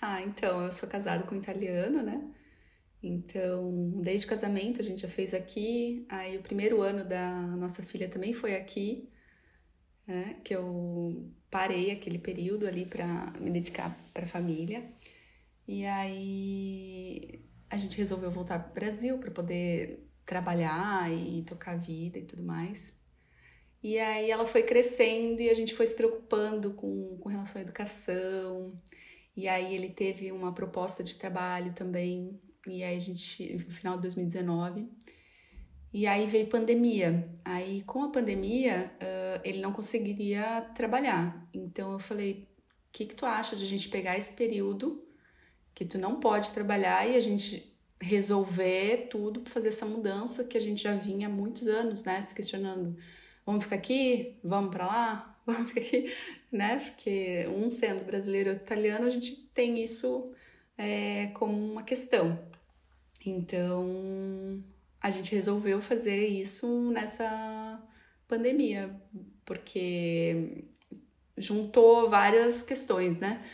Ah, 0.00 0.22
então, 0.22 0.62
eu 0.62 0.70
sou 0.70 0.88
casada 0.88 1.24
com 1.24 1.34
um 1.34 1.38
italiano, 1.38 2.02
né? 2.02 2.22
Então, 3.02 3.90
desde 4.00 4.26
o 4.26 4.28
casamento 4.28 4.80
a 4.80 4.84
gente 4.84 5.02
já 5.02 5.08
fez 5.08 5.34
aqui. 5.34 6.06
Aí 6.08 6.36
o 6.38 6.42
primeiro 6.42 6.80
ano 6.80 7.04
da 7.04 7.32
nossa 7.56 7.82
filha 7.82 8.08
também 8.08 8.32
foi 8.32 8.54
aqui, 8.54 9.10
né? 10.06 10.40
Que 10.44 10.54
eu 10.54 11.30
parei 11.50 11.90
aquele 11.90 12.18
período 12.18 12.66
ali 12.66 12.86
para 12.86 13.32
me 13.40 13.50
dedicar 13.50 13.96
para 14.14 14.24
a 14.24 14.28
família. 14.28 14.88
E 15.66 15.84
aí 15.84 17.44
a 17.68 17.76
gente 17.76 17.98
resolveu 17.98 18.30
voltar 18.30 18.58
para 18.60 18.70
o 18.70 18.74
Brasil 18.74 19.18
para 19.18 19.30
poder 19.30 20.08
trabalhar 20.24 21.10
e 21.12 21.42
tocar 21.42 21.72
a 21.72 21.76
vida 21.76 22.18
e 22.18 22.24
tudo 22.24 22.42
mais. 22.42 23.00
E 23.82 23.98
aí 23.98 24.30
ela 24.30 24.46
foi 24.46 24.62
crescendo 24.62 25.40
e 25.40 25.50
a 25.50 25.54
gente 25.54 25.74
foi 25.74 25.86
se 25.86 25.96
preocupando 25.96 26.72
com, 26.74 27.18
com 27.18 27.28
relação 27.28 27.60
à 27.60 27.64
educação. 27.64 28.68
E 29.36 29.48
aí 29.48 29.74
ele 29.74 29.88
teve 29.90 30.30
uma 30.30 30.52
proposta 30.54 31.02
de 31.02 31.16
trabalho 31.16 31.72
também. 31.72 32.40
E 32.66 32.82
aí 32.82 32.96
a 32.96 32.98
gente, 32.98 33.54
no 33.54 33.72
final 33.72 33.96
de 33.96 34.02
2019. 34.02 34.88
E 35.92 36.06
aí 36.06 36.26
veio 36.26 36.46
pandemia. 36.46 37.28
Aí 37.44 37.82
com 37.82 38.04
a 38.04 38.10
pandemia, 38.10 38.92
uh, 38.96 39.40
ele 39.44 39.60
não 39.60 39.72
conseguiria 39.72 40.62
trabalhar. 40.74 41.48
Então 41.52 41.92
eu 41.92 41.98
falei, 41.98 42.48
o 42.88 42.92
que, 42.92 43.06
que 43.06 43.14
tu 43.14 43.26
acha 43.26 43.56
de 43.56 43.64
a 43.64 43.68
gente 43.68 43.88
pegar 43.88 44.16
esse 44.16 44.32
período 44.32 45.06
que 45.74 45.84
tu 45.84 45.98
não 45.98 46.20
pode 46.20 46.52
trabalhar 46.52 47.06
e 47.08 47.16
a 47.16 47.20
gente 47.20 47.72
resolver 48.00 49.08
tudo 49.08 49.40
para 49.40 49.52
fazer 49.52 49.68
essa 49.68 49.86
mudança 49.86 50.44
que 50.44 50.58
a 50.58 50.60
gente 50.60 50.82
já 50.82 50.94
vinha 50.94 51.28
há 51.28 51.30
muitos 51.30 51.66
anos, 51.68 52.02
né, 52.04 52.20
se 52.20 52.34
questionando, 52.34 52.96
vamos 53.46 53.62
ficar 53.64 53.76
aqui, 53.76 54.38
vamos 54.42 54.70
para 54.70 54.86
lá, 54.86 55.40
vamos 55.46 55.68
ficar 55.68 55.80
aqui, 55.80 56.14
né, 56.50 56.78
porque 56.78 57.46
um 57.48 57.70
sendo 57.70 58.04
brasileiro 58.04 58.50
ou 58.50 58.56
italiano, 58.56 59.06
a 59.06 59.10
gente 59.10 59.36
tem 59.54 59.82
isso 59.82 60.32
é, 60.76 61.28
como 61.28 61.56
uma 61.56 61.84
questão. 61.84 62.50
Então, 63.24 64.62
a 65.00 65.10
gente 65.10 65.34
resolveu 65.34 65.80
fazer 65.80 66.26
isso 66.26 66.66
nessa 66.90 67.80
pandemia, 68.26 68.94
porque 69.44 70.64
juntou 71.36 72.08
várias 72.08 72.62
questões, 72.62 73.20
né? 73.20 73.44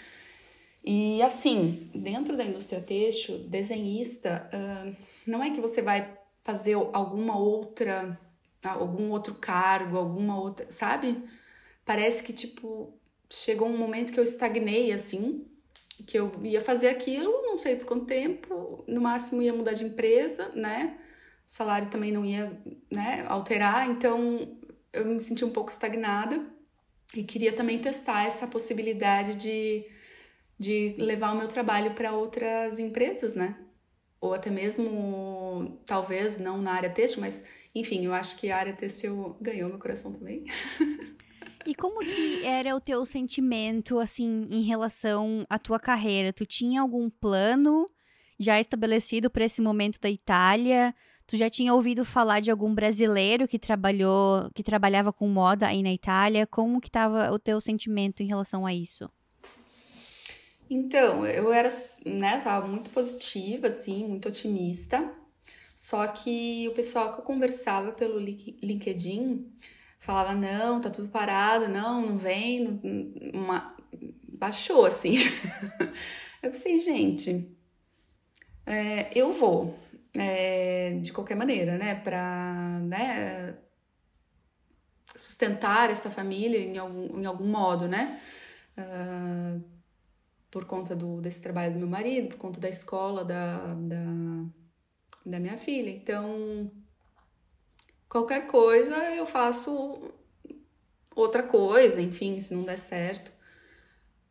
E 0.85 1.21
assim, 1.23 1.91
dentro 1.95 2.37
da 2.37 2.45
indústria 2.45 2.81
têxtil, 2.81 3.41
desenhista, 3.41 4.49
uh, 4.55 4.97
não 5.27 5.43
é 5.43 5.51
que 5.51 5.61
você 5.61 5.83
vai 5.83 6.17
fazer 6.43 6.75
alguma 6.75 7.39
outra, 7.39 8.19
algum 8.63 9.11
outro 9.11 9.35
cargo, 9.35 9.99
alguma 9.99 10.41
outra, 10.41 10.71
sabe? 10.71 11.23
Parece 11.85 12.23
que, 12.23 12.33
tipo, 12.33 12.95
chegou 13.29 13.69
um 13.69 13.77
momento 13.77 14.13
que 14.13 14.21
eu 14.21 14.25
estagnei, 14.25 14.93
assim, 14.93 15.47
que 16.05 16.19
eu 16.19 16.33
ia 16.43 16.61
fazer 16.61 16.89
aquilo, 16.89 17.31
não 17.43 17.57
sei 17.57 17.77
por 17.77 17.87
quanto 17.87 18.07
tempo, 18.07 18.85
no 18.87 19.01
máximo 19.01 19.43
ia 19.43 19.53
mudar 19.53 19.73
de 19.73 19.85
empresa, 19.85 20.51
né? 20.55 20.99
O 21.47 21.51
salário 21.51 21.89
também 21.91 22.13
não 22.13 22.25
ia, 22.25 22.47
né, 22.93 23.25
alterar, 23.29 23.91
então 23.91 24.59
eu 24.93 25.05
me 25.07 25.19
senti 25.21 25.45
um 25.45 25.51
pouco 25.51 25.71
estagnada 25.71 26.45
e 27.17 27.23
queria 27.23 27.53
também 27.53 27.79
testar 27.79 28.27
essa 28.27 28.47
possibilidade 28.47 29.35
de 29.35 29.87
de 30.59 30.97
levar 30.99 31.33
o 31.33 31.39
meu 31.39 31.47
trabalho 31.47 31.95
para 31.95 32.13
outras 32.13 32.79
empresas, 32.79 33.35
né? 33.35 33.57
Ou 34.21 34.35
até 34.35 34.51
mesmo, 34.51 35.81
talvez 35.87 36.37
não 36.37 36.61
na 36.61 36.73
área 36.73 36.91
têxtil, 36.91 37.21
mas 37.21 37.45
enfim, 37.75 38.05
eu 38.05 38.13
acho 38.13 38.37
que 38.37 38.51
a 38.51 38.57
área 38.57 38.73
têxtil 38.73 39.37
ganhou 39.41 39.69
meu 39.69 39.79
coração 39.79 40.13
também. 40.13 40.45
E 41.67 41.75
como 41.75 42.01
que 42.01 42.45
era 42.45 42.75
o 42.75 42.81
teu 42.81 43.05
sentimento, 43.05 43.99
assim, 43.99 44.47
em 44.51 44.63
relação 44.63 45.45
à 45.49 45.59
tua 45.59 45.79
carreira? 45.79 46.33
Tu 46.33 46.47
tinha 46.47 46.81
algum 46.81 47.11
plano 47.11 47.87
já 48.39 48.61
estabelecido 48.61 49.29
para 49.29 49.45
esse 49.45 49.61
momento 49.61 50.01
da 50.01 50.09
Itália? 50.09 50.95
Tu 51.27 51.37
já 51.37 51.51
tinha 51.51 51.75
ouvido 51.75 52.05
falar 52.05 52.41
de 52.41 52.51
algum 52.51 52.75
brasileiro 52.75 53.47
que 53.47 53.59
trabalhou, 53.59 54.51
que 54.55 54.63
trabalhava 54.63 55.13
com 55.13 55.29
moda 55.29 55.67
aí 55.67 55.83
na 55.83 55.93
Itália? 55.93 56.47
Como 56.47 56.81
que 56.81 56.89
estava 56.89 57.31
o 57.33 57.39
teu 57.39 57.61
sentimento 57.61 58.23
em 58.23 58.27
relação 58.27 58.65
a 58.65 58.73
isso? 58.73 59.11
Então, 60.71 61.27
eu 61.27 61.53
era, 61.53 61.69
né, 62.05 62.37
eu 62.37 62.43
tava 62.43 62.67
muito 62.67 62.91
positiva, 62.91 63.69
assim, 63.69 64.07
muito 64.07 64.29
otimista. 64.29 65.13
Só 65.75 66.07
que 66.09 66.67
o 66.69 66.73
pessoal 66.73 67.13
que 67.13 67.21
eu 67.21 67.25
conversava 67.25 67.93
pelo 67.93 68.19
LinkedIn 68.19 69.47
falava: 69.99 70.35
não, 70.35 70.81
tá 70.81 70.91
tudo 70.91 71.09
parado, 71.09 71.69
não, 71.69 72.07
não 72.07 72.19
vem, 72.19 72.65
não, 72.65 73.41
uma... 73.41 73.77
baixou, 74.29 74.85
assim. 74.87 75.17
eu 76.43 76.51
pensei, 76.51 76.81
gente, 76.81 77.57
é, 78.67 79.11
eu 79.19 79.33
vou, 79.33 79.79
é, 80.15 80.99
de 81.01 81.13
qualquer 81.13 81.37
maneira, 81.37 81.77
né, 81.79 81.95
pra 81.95 82.81
né, 82.83 83.57
sustentar 85.15 85.91
essa 85.91 86.11
família 86.11 86.59
em 86.59 86.79
algum, 86.79 87.21
em 87.21 87.27
algum 87.27 87.47
modo, 87.47 87.89
né. 87.89 88.21
Uh, 88.79 89.79
por 90.51 90.65
conta 90.65 90.95
do, 90.97 91.21
desse 91.21 91.43
trabalho 91.43 91.75
do 91.75 91.79
meu 91.79 91.89
marido, 91.89 92.29
por 92.29 92.39
conta 92.39 92.61
da 92.61 92.69
escola 92.69 93.25
da, 93.25 93.75
da, 93.75 94.05
da 95.27 95.41
minha 95.41 95.59
filha. 95.59 95.91
Então, 95.91 96.71
qualquer 98.09 98.47
coisa 98.47 98.97
eu 99.15 99.27
faço 99.27 100.13
outra 101.15 101.43
coisa, 101.43 102.01
enfim, 102.01 102.41
se 102.41 102.55
não 102.55 102.65
der 102.65 102.79
certo. 102.79 103.33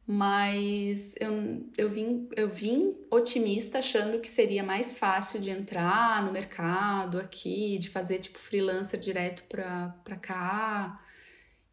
Mas 0.10 1.16
eu, 1.20 1.32
eu, 1.78 1.90
vim, 1.90 2.30
eu 2.34 2.48
vim 2.48 2.96
otimista 3.12 3.80
achando 3.80 4.22
que 4.22 4.30
seria 4.30 4.64
mais 4.64 4.98
fácil 4.98 5.42
de 5.42 5.50
entrar 5.50 6.24
no 6.24 6.32
mercado 6.32 7.20
aqui, 7.20 7.78
de 7.78 7.90
fazer 7.90 8.20
tipo 8.20 8.40
freelancer 8.40 8.98
direto 9.00 9.44
para 9.44 10.16
cá. 10.22 10.96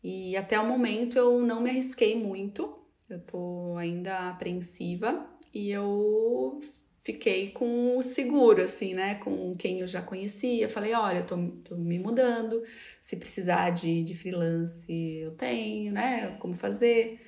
E 0.02 0.36
até 0.36 0.58
o 0.58 0.66
momento 0.66 1.16
eu 1.16 1.40
não 1.42 1.60
me 1.60 1.70
arrisquei 1.70 2.16
muito, 2.16 2.76
eu 3.08 3.20
tô 3.20 3.76
ainda 3.78 4.30
apreensiva 4.30 5.26
e 5.54 5.70
eu 5.70 6.60
fiquei 7.04 7.50
com 7.50 7.98
o 7.98 8.02
seguro, 8.02 8.62
assim, 8.62 8.94
né? 8.94 9.16
Com 9.16 9.54
quem 9.56 9.80
eu 9.80 9.86
já 9.86 10.00
conhecia. 10.00 10.68
Falei, 10.68 10.94
olha, 10.94 11.22
tô, 11.22 11.36
tô 11.62 11.76
me 11.76 11.98
mudando, 11.98 12.64
se 13.00 13.16
precisar 13.16 13.70
de, 13.70 14.02
de 14.02 14.14
freelance 14.14 14.90
eu 14.90 15.32
tenho, 15.32 15.92
né? 15.92 16.36
Como 16.38 16.54
fazer. 16.54 17.20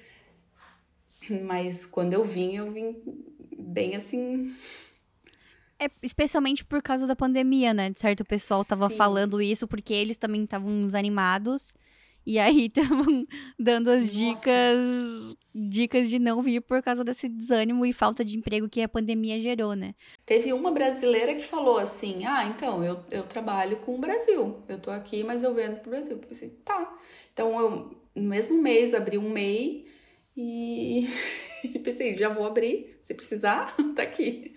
Mas 1.44 1.84
quando 1.84 2.14
eu 2.14 2.24
vim, 2.24 2.56
eu 2.56 2.70
vim 2.70 2.96
bem 3.58 3.94
assim. 3.94 4.54
É, 5.78 5.90
especialmente 6.02 6.64
por 6.64 6.80
causa 6.80 7.06
da 7.06 7.14
pandemia, 7.14 7.74
né? 7.74 7.90
De 7.90 8.00
certo, 8.00 8.20
o 8.20 8.24
pessoal 8.24 8.64
tava 8.64 8.88
Sim. 8.88 8.96
falando 8.96 9.42
isso 9.42 9.68
porque 9.68 9.92
eles 9.92 10.16
também 10.16 10.44
estavam 10.44 10.80
desanimados. 10.80 11.74
E 12.26 12.38
aí 12.38 12.66
estavam 12.74 13.26
dando 13.58 13.90
as 13.90 14.12
dicas 14.12 15.36
dicas 15.54 16.10
de 16.10 16.18
não 16.18 16.42
vir 16.42 16.60
por 16.60 16.82
causa 16.82 17.02
desse 17.02 17.28
desânimo 17.28 17.86
e 17.86 17.92
falta 17.92 18.22
de 18.22 18.36
emprego 18.36 18.68
que 18.68 18.82
a 18.82 18.88
pandemia 18.88 19.40
gerou, 19.40 19.74
né? 19.74 19.94
Teve 20.26 20.52
uma 20.52 20.70
brasileira 20.70 21.34
que 21.34 21.42
falou 21.42 21.78
assim: 21.78 22.26
Ah, 22.26 22.44
então, 22.44 22.84
eu, 22.84 23.00
eu 23.10 23.22
trabalho 23.22 23.78
com 23.78 23.94
o 23.94 23.98
Brasil. 23.98 24.62
Eu 24.68 24.78
tô 24.78 24.90
aqui, 24.90 25.24
mas 25.24 25.42
eu 25.42 25.54
vendo 25.54 25.76
pro 25.76 25.90
Brasil. 25.90 26.12
Eu 26.12 26.18
pensei, 26.18 26.50
tá. 26.64 26.94
Então, 27.32 27.58
eu, 27.58 27.96
no 28.14 28.28
mesmo 28.28 28.60
mês, 28.60 28.92
abri 28.92 29.16
um 29.16 29.30
MEI 29.30 29.86
E, 30.36 31.08
e 31.64 31.78
pensei, 31.78 32.16
já 32.16 32.28
vou 32.28 32.44
abrir, 32.44 32.98
se 33.00 33.14
precisar, 33.14 33.74
tá 33.94 34.02
aqui. 34.02 34.54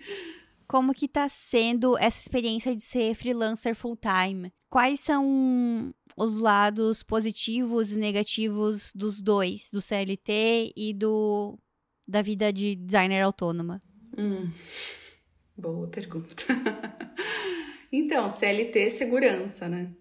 Como 0.66 0.94
que 0.94 1.08
tá 1.08 1.28
sendo 1.28 1.98
essa 1.98 2.20
experiência 2.20 2.76
de 2.76 2.82
ser 2.82 3.14
freelancer 3.14 3.74
full 3.74 3.96
time? 3.96 4.52
Quais 4.68 5.00
são 5.00 5.92
os 6.22 6.36
lados 6.36 7.02
positivos 7.02 7.92
e 7.92 7.98
negativos 7.98 8.92
dos 8.94 9.22
dois, 9.22 9.70
do 9.72 9.80
CLT 9.80 10.70
e 10.76 10.92
do 10.92 11.58
da 12.06 12.20
vida 12.20 12.52
de 12.52 12.76
designer 12.76 13.22
autônoma? 13.22 13.82
Hum, 14.18 14.50
boa 15.56 15.88
pergunta. 15.88 16.44
então, 17.90 18.28
CLT 18.28 18.78
é 18.80 18.90
segurança, 18.90 19.66
né? 19.66 19.92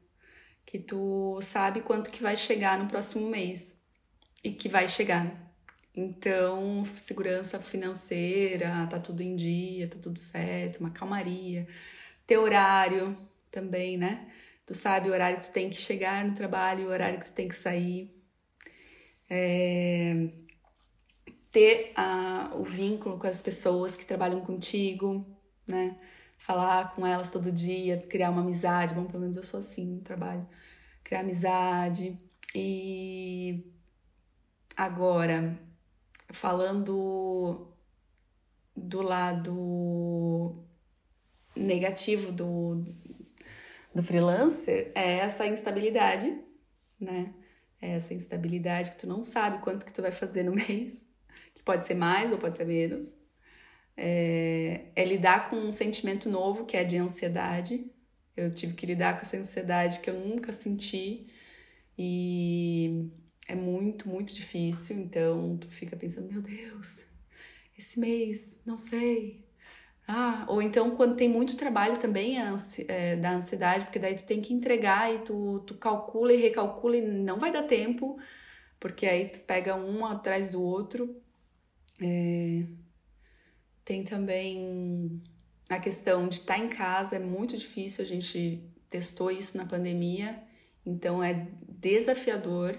Que 0.66 0.78
tu 0.78 1.40
sabe 1.42 1.82
quanto 1.82 2.12
que 2.12 2.22
vai 2.22 2.36
chegar 2.36 2.78
no 2.78 2.88
próximo 2.88 3.30
mês 3.30 3.78
e 4.44 4.52
que 4.52 4.68
vai 4.68 4.90
chegar. 4.90 5.50
Então, 5.96 6.86
segurança 7.00 7.60
financeira, 7.60 8.86
tá 8.88 9.00
tudo 9.00 9.22
em 9.22 9.38
dia, 9.38 9.88
tá 9.88 9.98
tudo 9.98 10.20
certo, 10.20 10.82
uma 10.82 10.90
calmaria. 10.90 11.66
Ter 12.28 12.38
horário 12.38 13.18
também, 13.50 13.98
né? 13.98 14.28
Tu 14.70 14.76
sabe 14.76 15.10
o 15.10 15.14
horário 15.14 15.40
que 15.40 15.48
tu 15.48 15.52
tem 15.52 15.68
que 15.68 15.78
chegar 15.78 16.24
no 16.24 16.36
trabalho, 16.36 16.86
o 16.86 16.92
horário 16.92 17.18
que 17.18 17.26
tu 17.26 17.34
tem 17.34 17.48
que 17.48 17.56
sair. 17.56 18.16
É 19.28 20.30
ter 21.52 21.92
a, 21.96 22.52
o 22.54 22.64
vínculo 22.64 23.18
com 23.18 23.26
as 23.26 23.42
pessoas 23.42 23.96
que 23.96 24.06
trabalham 24.06 24.42
contigo, 24.42 25.26
né? 25.66 25.98
Falar 26.38 26.94
com 26.94 27.04
elas 27.04 27.32
todo 27.32 27.52
dia, 27.52 27.98
criar 27.98 28.30
uma 28.30 28.42
amizade. 28.42 28.94
Bom, 28.94 29.06
pelo 29.06 29.22
menos 29.22 29.38
eu 29.38 29.42
sou 29.42 29.60
assim 29.60 29.96
no 29.96 30.02
trabalho. 30.02 30.48
Criar 31.04 31.22
amizade. 31.22 32.16
E 32.54 33.74
agora, 34.78 35.60
falando 36.30 37.74
do 38.76 39.02
lado 39.02 40.64
negativo 41.56 42.32
do, 42.32 42.86
do 43.94 44.04
freelancer, 44.04 44.92
é 44.96 45.20
essa 45.20 45.48
instabilidade, 45.48 46.38
né? 47.00 47.34
É 47.82 47.92
essa 47.92 48.14
instabilidade 48.14 48.92
que 48.92 48.98
tu 48.98 49.08
não 49.08 49.24
sabe 49.24 49.64
quanto 49.64 49.86
que 49.86 49.94
tu 49.94 50.02
vai 50.02 50.12
fazer 50.12 50.44
no 50.44 50.52
mês 50.56 51.10
que 51.60 51.64
pode 51.64 51.86
ser 51.86 51.94
mais 51.94 52.32
ou 52.32 52.38
pode 52.38 52.56
ser 52.56 52.66
menos. 52.66 53.18
É, 53.96 54.86
é 54.96 55.04
lidar 55.04 55.50
com 55.50 55.58
um 55.58 55.72
sentimento 55.74 56.30
novo, 56.30 56.66
que 56.66 56.78
é 56.78 56.86
de 56.86 56.98
ansiedade. 56.98 57.86
Eu 58.36 58.54
tive 58.54 58.74
que 58.74 58.86
lidar 58.86 59.16
com 59.16 59.22
essa 59.22 59.36
ansiedade 59.36 60.00
que 60.00 60.10
eu 60.10 60.14
nunca 60.14 60.54
senti 60.54 61.28
e 61.98 63.10
é 63.46 63.56
muito, 63.56 64.08
muito 64.08 64.34
difícil. 64.34 64.98
Então, 64.98 65.58
tu 65.58 65.70
fica 65.70 65.98
pensando, 65.98 66.32
meu 66.32 66.42
Deus, 66.42 67.06
esse 67.78 68.00
mês, 68.00 68.62
não 68.66 68.78
sei. 68.78 69.46
Ah, 70.12 70.44
ou 70.48 70.60
então 70.60 70.96
quando 70.96 71.16
tem 71.16 71.30
muito 71.30 71.56
trabalho 71.56 72.00
também 72.00 72.40
ansi 72.40 72.84
é, 72.90 73.16
da 73.16 73.32
ansiedade, 73.34 73.86
porque 73.86 74.00
daí 74.00 74.16
tu 74.16 74.24
tem 74.24 74.42
que 74.42 74.52
entregar 74.52 75.14
e 75.14 75.20
tu, 75.20 75.60
tu 75.68 75.76
calcula 75.76 76.34
e 76.34 76.42
recalcula 76.42 76.98
e 76.98 77.02
não 77.02 77.38
vai 77.38 77.52
dar 77.52 77.62
tempo, 77.62 78.18
porque 78.80 79.06
aí 79.06 79.30
tu 79.30 79.40
pega 79.42 79.76
um 79.76 80.04
atrás 80.04 80.54
do 80.54 80.64
outro. 80.64 81.22
É, 82.02 82.66
tem 83.86 84.04
também 84.04 85.22
a 85.70 85.80
questão 85.80 86.28
de 86.28 86.36
estar 86.36 86.56
tá 86.56 86.60
em 86.60 86.70
casa, 86.70 87.18
é 87.18 87.20
muito 87.20 87.56
difícil, 87.56 88.04
a 88.04 88.08
gente 88.08 88.64
testou 88.90 89.30
isso 89.30 89.58
na 89.58 89.66
pandemia, 89.68 90.42
então 90.84 91.24
é 91.24 91.48
desafiador 91.68 92.76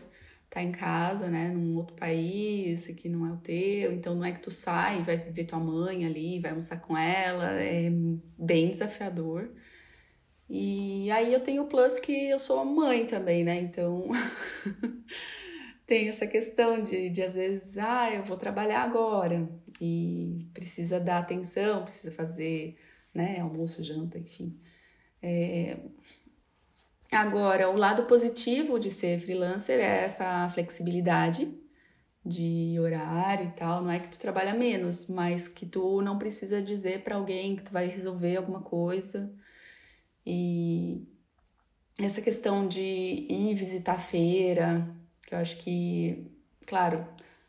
tá 0.50 0.60
em 0.62 0.72
casa, 0.72 1.28
né, 1.30 1.48
num 1.50 1.76
outro 1.76 1.94
país 1.94 2.88
que 2.88 3.08
não 3.08 3.24
é 3.26 3.32
o 3.32 3.36
teu, 3.36 3.92
então 3.92 4.16
não 4.16 4.24
é 4.24 4.32
que 4.32 4.40
tu 4.40 4.50
sai, 4.50 5.02
vai 5.02 5.16
ver 5.16 5.44
tua 5.44 5.60
mãe 5.60 6.04
ali, 6.04 6.40
vai 6.40 6.50
almoçar 6.50 6.80
com 6.80 6.96
ela, 6.98 7.52
é 7.52 7.88
bem 8.36 8.70
desafiador. 8.70 9.48
E 10.48 11.10
aí 11.12 11.32
eu 11.32 11.40
tenho 11.40 11.62
o 11.62 11.68
plus 11.68 12.00
que 12.00 12.28
eu 12.28 12.38
sou 12.40 12.64
mãe 12.64 13.06
também, 13.06 13.44
né, 13.44 13.60
então 13.60 14.08
tem 15.86 16.08
essa 16.08 16.26
questão 16.26 16.82
de, 16.82 17.10
de 17.10 17.22
às 17.22 17.34
vezes, 17.34 17.78
ah, 17.78 18.12
eu 18.12 18.24
vou 18.24 18.36
trabalhar 18.36 18.82
agora 18.82 19.48
e 19.80 20.46
precisa 20.52 20.98
dar 20.98 21.18
atenção, 21.18 21.84
precisa 21.84 22.10
fazer, 22.12 22.76
né, 23.14 23.40
almoço, 23.40 23.84
janta, 23.84 24.18
enfim. 24.18 24.60
É... 25.22 25.76
Agora, 27.12 27.68
o 27.68 27.76
lado 27.76 28.04
positivo 28.04 28.78
de 28.78 28.90
ser 28.90 29.18
freelancer 29.20 29.80
é 29.80 30.04
essa 30.04 30.48
flexibilidade 30.50 31.52
de 32.24 32.76
horário 32.78 33.46
e 33.46 33.50
tal. 33.50 33.82
Não 33.82 33.90
é 33.90 33.98
que 33.98 34.08
tu 34.08 34.18
trabalha 34.18 34.54
menos, 34.54 35.08
mas 35.08 35.48
que 35.48 35.66
tu 35.66 36.00
não 36.02 36.18
precisa 36.18 36.62
dizer 36.62 37.02
para 37.02 37.16
alguém 37.16 37.56
que 37.56 37.64
tu 37.64 37.72
vai 37.72 37.86
resolver 37.88 38.36
alguma 38.36 38.62
coisa. 38.62 39.34
E 40.24 41.04
essa 41.98 42.22
questão 42.22 42.68
de 42.68 42.80
ir 42.80 43.54
visitar 43.54 43.98
feira, 43.98 44.88
que 45.26 45.34
eu 45.34 45.38
acho 45.38 45.56
que, 45.58 46.30
claro, 46.66 47.06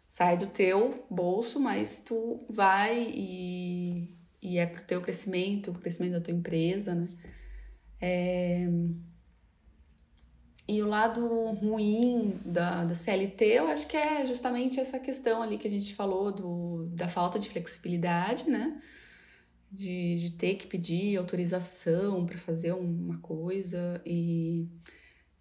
sai 0.08 0.38
do 0.38 0.48
teu 0.48 1.06
bolso, 1.10 1.60
mas 1.60 2.00
tu 2.04 2.44
vai 2.50 3.12
e, 3.16 4.10
e 4.42 4.58
é 4.58 4.66
pro 4.66 4.84
teu 4.84 5.02
crescimento, 5.02 5.72
pro 5.72 5.82
crescimento 5.82 6.14
da 6.14 6.22
tua 6.22 6.34
empresa, 6.34 6.96
né? 6.96 7.08
É... 8.02 8.68
E 10.72 10.82
o 10.82 10.88
lado 10.88 11.28
ruim 11.56 12.40
da, 12.46 12.86
da 12.86 12.94
CLT, 12.94 13.44
eu 13.44 13.68
acho 13.68 13.86
que 13.88 13.98
é 13.98 14.26
justamente 14.26 14.80
essa 14.80 14.98
questão 14.98 15.42
ali 15.42 15.58
que 15.58 15.68
a 15.68 15.70
gente 15.70 15.94
falou 15.94 16.32
do, 16.32 16.86
da 16.94 17.10
falta 17.10 17.38
de 17.38 17.50
flexibilidade, 17.50 18.50
né? 18.50 18.82
De, 19.70 20.16
de 20.16 20.32
ter 20.32 20.56
que 20.56 20.68
pedir 20.68 21.18
autorização 21.18 22.26
para 22.26 22.38
fazer 22.38 22.72
uma 22.72 23.18
coisa 23.18 24.02
e 24.06 24.66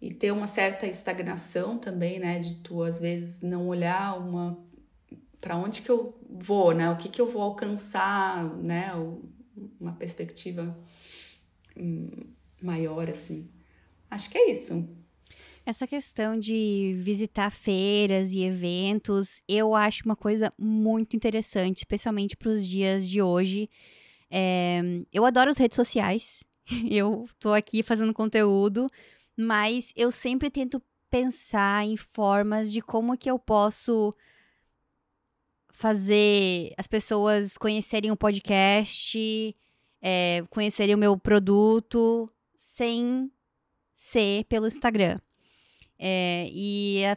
e 0.01 0.13
ter 0.13 0.31
uma 0.31 0.47
certa 0.47 0.87
estagnação 0.87 1.77
também, 1.77 2.19
né, 2.19 2.39
de 2.39 2.55
tu 2.55 2.81
às 2.81 2.99
vezes 2.99 3.43
não 3.43 3.67
olhar 3.67 4.17
uma 4.17 4.57
para 5.39 5.55
onde 5.55 5.81
que 5.83 5.91
eu 5.91 6.19
vou, 6.27 6.73
né, 6.73 6.89
o 6.89 6.97
que 6.97 7.07
que 7.07 7.21
eu 7.21 7.29
vou 7.29 7.43
alcançar, 7.43 8.43
né, 8.57 8.91
uma 9.79 9.93
perspectiva 9.93 10.75
hum, 11.77 12.09
maior 12.61 13.09
assim. 13.09 13.47
Acho 14.09 14.29
que 14.29 14.37
é 14.37 14.51
isso. 14.51 15.00
Essa 15.65 15.85
questão 15.85 16.39
de 16.39 16.95
visitar 16.99 17.51
feiras 17.51 18.31
e 18.31 18.41
eventos, 18.41 19.41
eu 19.47 19.75
acho 19.75 20.03
uma 20.05 20.15
coisa 20.15 20.51
muito 20.57 21.15
interessante, 21.15 21.77
especialmente 21.77 22.35
para 22.35 22.49
os 22.49 22.65
dias 22.65 23.07
de 23.07 23.21
hoje. 23.21 23.69
É, 24.29 24.81
eu 25.13 25.23
adoro 25.23 25.51
as 25.51 25.57
redes 25.57 25.75
sociais. 25.75 26.43
Eu 26.89 27.27
tô 27.39 27.51
aqui 27.53 27.83
fazendo 27.83 28.13
conteúdo, 28.13 28.89
mas 29.35 29.91
eu 29.95 30.11
sempre 30.11 30.49
tento 30.49 30.81
pensar 31.09 31.83
em 31.83 31.97
formas 31.97 32.71
de 32.71 32.81
como 32.81 33.17
que 33.17 33.29
eu 33.29 33.37
posso 33.37 34.15
fazer 35.69 36.71
as 36.77 36.87
pessoas 36.87 37.57
conhecerem 37.57 38.11
o 38.11 38.15
podcast, 38.15 39.55
é, 40.01 40.43
conhecerem 40.49 40.95
o 40.95 40.97
meu 40.97 41.17
produto 41.17 42.29
sem 42.55 43.29
ser 43.95 44.45
pelo 44.45 44.67
Instagram. 44.67 45.19
É, 46.03 46.49
e 46.51 47.05
a, 47.05 47.15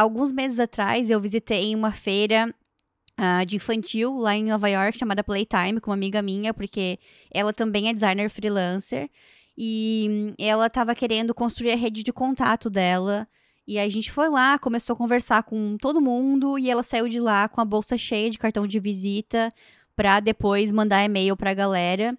alguns 0.00 0.30
meses 0.30 0.60
atrás 0.60 1.10
eu 1.10 1.20
visitei 1.20 1.74
uma 1.74 1.90
feira 1.90 2.54
uh, 3.18 3.44
de 3.44 3.56
infantil 3.56 4.16
lá 4.16 4.36
em 4.36 4.44
Nova 4.44 4.70
York 4.70 4.96
chamada 4.96 5.24
Playtime 5.24 5.80
com 5.80 5.90
uma 5.90 5.96
amiga 5.96 6.22
minha, 6.22 6.54
porque 6.54 7.00
ela 7.32 7.52
também 7.52 7.88
é 7.88 7.92
designer 7.92 8.30
freelancer. 8.30 9.10
E 9.58 10.34
ela 10.38 10.66
estava 10.66 10.94
querendo 10.94 11.34
construir 11.34 11.72
a 11.72 11.76
rede 11.76 12.02
de 12.02 12.12
contato 12.12 12.70
dela. 12.70 13.26
E 13.66 13.78
a 13.78 13.88
gente 13.88 14.10
foi 14.10 14.28
lá, 14.28 14.58
começou 14.58 14.94
a 14.94 14.96
conversar 14.96 15.42
com 15.42 15.76
todo 15.78 16.00
mundo 16.00 16.58
e 16.58 16.70
ela 16.70 16.82
saiu 16.82 17.08
de 17.08 17.18
lá 17.18 17.48
com 17.48 17.60
a 17.60 17.64
bolsa 17.64 17.96
cheia 17.96 18.30
de 18.30 18.38
cartão 18.38 18.66
de 18.66 18.78
visita 18.78 19.52
para 19.96 20.20
depois 20.20 20.70
mandar 20.70 21.04
e-mail 21.04 21.36
para 21.36 21.52
a 21.52 21.54
galera. 21.54 22.18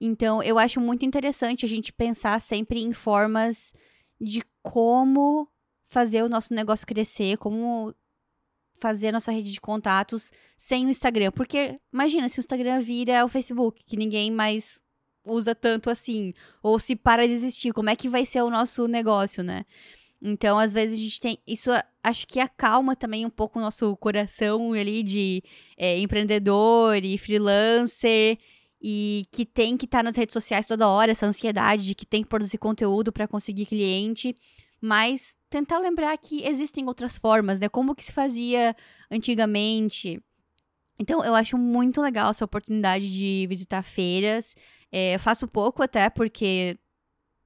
Então, 0.00 0.42
eu 0.42 0.58
acho 0.58 0.80
muito 0.80 1.04
interessante 1.04 1.64
a 1.64 1.68
gente 1.68 1.92
pensar 1.92 2.40
sempre 2.40 2.80
em 2.80 2.92
formas 2.92 3.72
de 4.20 4.42
como 4.62 5.48
fazer 5.86 6.22
o 6.22 6.28
nosso 6.28 6.52
negócio 6.52 6.86
crescer, 6.86 7.38
como 7.38 7.94
fazer 8.78 9.08
a 9.08 9.12
nossa 9.12 9.32
rede 9.32 9.52
de 9.52 9.60
contatos 9.60 10.30
sem 10.56 10.86
o 10.86 10.90
Instagram. 10.90 11.30
Porque 11.32 11.80
imagina 11.92 12.28
se 12.28 12.38
o 12.38 12.40
Instagram 12.40 12.80
vira 12.80 13.24
o 13.24 13.28
Facebook, 13.28 13.82
que 13.84 13.96
ninguém 13.96 14.30
mais 14.30 14.82
usa 15.26 15.54
tanto 15.54 15.90
assim, 15.90 16.32
ou 16.62 16.78
se 16.78 16.94
para 16.94 17.26
de 17.26 17.32
existir, 17.32 17.72
como 17.72 17.90
é 17.90 17.96
que 17.96 18.08
vai 18.08 18.24
ser 18.24 18.42
o 18.42 18.50
nosso 18.50 18.86
negócio, 18.86 19.42
né? 19.42 19.64
Então, 20.22 20.58
às 20.58 20.72
vezes 20.72 20.98
a 20.98 21.02
gente 21.02 21.20
tem. 21.20 21.38
Isso 21.46 21.70
acho 22.02 22.26
que 22.26 22.40
acalma 22.40 22.96
também 22.96 23.26
um 23.26 23.30
pouco 23.30 23.58
o 23.58 23.62
nosso 23.62 23.94
coração 23.96 24.72
ali 24.72 25.02
de 25.02 25.42
é, 25.76 25.98
empreendedor 25.98 27.04
e 27.04 27.18
freelancer 27.18 28.38
e 28.88 29.26
que 29.32 29.44
tem 29.44 29.76
que 29.76 29.84
estar 29.84 29.98
tá 29.98 30.04
nas 30.04 30.16
redes 30.16 30.32
sociais 30.32 30.64
toda 30.64 30.86
hora, 30.88 31.10
essa 31.10 31.26
ansiedade 31.26 31.84
de 31.84 31.92
que 31.92 32.06
tem 32.06 32.22
que 32.22 32.28
produzir 32.28 32.56
conteúdo 32.56 33.12
para 33.12 33.26
conseguir 33.26 33.66
cliente. 33.66 34.32
mas 34.80 35.36
tentar 35.50 35.78
lembrar 35.78 36.16
que 36.18 36.44
existem 36.46 36.86
outras 36.86 37.18
formas, 37.18 37.58
né? 37.58 37.68
Como 37.68 37.96
que 37.96 38.04
se 38.04 38.12
fazia 38.12 38.76
antigamente. 39.10 40.22
Então, 41.00 41.24
eu 41.24 41.34
acho 41.34 41.58
muito 41.58 42.00
legal 42.00 42.30
essa 42.30 42.44
oportunidade 42.44 43.12
de 43.12 43.46
visitar 43.48 43.82
feiras. 43.82 44.54
É, 44.92 45.16
eu 45.16 45.20
faço 45.20 45.48
pouco 45.48 45.82
até, 45.82 46.08
porque 46.10 46.78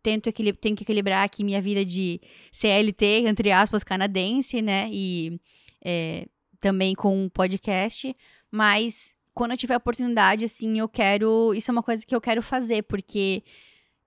tento 0.02 0.30
tenho 0.32 0.76
que 0.76 0.82
equilibrar 0.82 1.24
aqui 1.24 1.44
minha 1.44 1.62
vida 1.62 1.84
de 1.84 2.20
CLT, 2.52 3.24
entre 3.26 3.50
aspas, 3.52 3.84
canadense, 3.84 4.60
né? 4.60 4.90
E 4.92 5.40
é, 5.82 6.26
também 6.60 6.94
com 6.94 7.24
um 7.24 7.28
podcast. 7.30 8.14
Mas 8.50 9.14
quando 9.40 9.52
eu 9.52 9.56
tiver 9.56 9.78
oportunidade, 9.78 10.44
assim, 10.44 10.78
eu 10.78 10.86
quero. 10.86 11.54
Isso 11.54 11.70
é 11.70 11.72
uma 11.72 11.82
coisa 11.82 12.04
que 12.04 12.14
eu 12.14 12.20
quero 12.20 12.42
fazer, 12.42 12.82
porque 12.82 13.42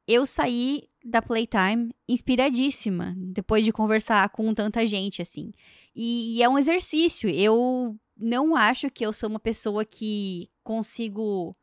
eu 0.07 0.27
saí 0.27 0.83
da 1.03 1.23
Playtime 1.23 1.91
inspiradíssima, 2.07 3.15
depois 3.17 3.65
de 3.65 3.71
conversar 3.71 4.29
com 4.29 4.53
tanta 4.53 4.85
gente, 4.85 5.23
assim. 5.23 5.51
E, 5.95 6.37
e 6.37 6.43
é 6.43 6.47
um 6.47 6.59
exercício. 6.59 7.27
Eu 7.31 7.97
não 8.15 8.55
acho 8.55 8.91
que 8.91 9.03
eu 9.03 9.11
sou 9.11 9.27
uma 9.27 9.39
pessoa 9.39 9.83
que 9.83 10.51
consigo 10.63 11.57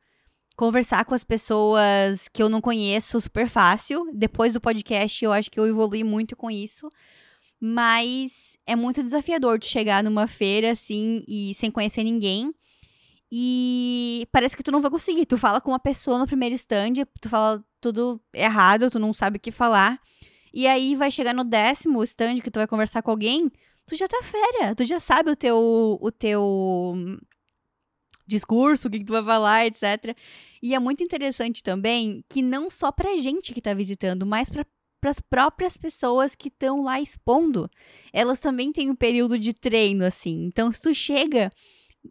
conversar 0.57 1.05
com 1.05 1.15
as 1.15 1.23
pessoas 1.23 2.27
que 2.27 2.43
eu 2.43 2.49
não 2.49 2.61
conheço 2.61 3.21
super 3.21 3.49
fácil. 3.49 4.11
Depois 4.13 4.53
do 4.53 4.61
podcast, 4.61 5.25
eu 5.25 5.33
acho 5.33 5.49
que 5.49 5.61
eu 5.61 5.69
evolui 5.69 6.03
muito 6.03 6.35
com 6.35 6.51
isso. 6.51 6.91
Mas 7.61 8.59
é 8.67 8.75
muito 8.75 9.01
desafiador 9.01 9.61
de 9.61 9.67
chegar 9.67 10.03
numa 10.03 10.27
feira 10.27 10.73
assim 10.73 11.23
e 11.29 11.55
sem 11.55 11.71
conhecer 11.71 12.03
ninguém. 12.03 12.53
E 13.33 14.27
parece 14.33 14.57
que 14.57 14.63
tu 14.63 14.73
não 14.73 14.81
vai 14.81 14.91
conseguir. 14.91 15.25
Tu 15.27 15.37
fala 15.37 15.61
com 15.61 15.71
uma 15.71 15.79
pessoa 15.79 16.19
no 16.19 16.27
primeiro 16.27 16.55
stand, 16.55 16.95
tu 17.21 17.29
fala 17.29 17.65
tudo 17.81 18.21
errado, 18.35 18.91
tu 18.91 18.99
não 18.99 19.13
sabe 19.13 19.37
o 19.37 19.41
que 19.41 19.53
falar. 19.53 20.01
E 20.53 20.67
aí 20.67 20.97
vai 20.97 21.11
chegar 21.11 21.33
no 21.33 21.45
décimo 21.45 22.03
stand 22.03 22.41
que 22.41 22.51
tu 22.51 22.59
vai 22.59 22.67
conversar 22.67 23.03
com 23.03 23.11
alguém, 23.11 23.51
tu 23.87 23.95
já 23.95 24.09
tá 24.09 24.21
fera, 24.23 24.75
tu 24.75 24.85
já 24.85 24.99
sabe 24.99 25.31
o 25.31 25.37
teu 25.37 25.99
o 26.01 26.11
teu 26.11 26.95
discurso, 28.27 28.89
o 28.89 28.91
que, 28.91 28.99
que 29.01 29.05
tu 29.05 29.13
vai 29.13 29.25
falar, 29.25 29.67
etc. 29.67 30.17
E 30.63 30.75
é 30.75 30.79
muito 30.79 31.03
interessante 31.03 31.63
também 31.63 32.25
que 32.29 32.43
não 32.43 32.69
só 32.69 32.91
pra 32.91 33.17
gente 33.17 33.55
que 33.55 33.61
tá 33.61 33.75
visitando, 33.75 34.27
mas 34.27 34.51
pra 34.51 34.65
para 35.01 35.11
as 35.11 35.21
próprias 35.21 35.77
pessoas 35.77 36.35
que 36.35 36.49
estão 36.49 36.83
lá 36.83 37.01
expondo. 37.01 37.71
Elas 38.13 38.39
também 38.39 38.71
têm 38.71 38.91
um 38.91 38.95
período 38.95 39.39
de 39.39 39.55
treino, 39.55 40.05
assim. 40.05 40.45
Então, 40.45 40.71
se 40.71 40.81
tu 40.81 40.95
chega 40.95 41.51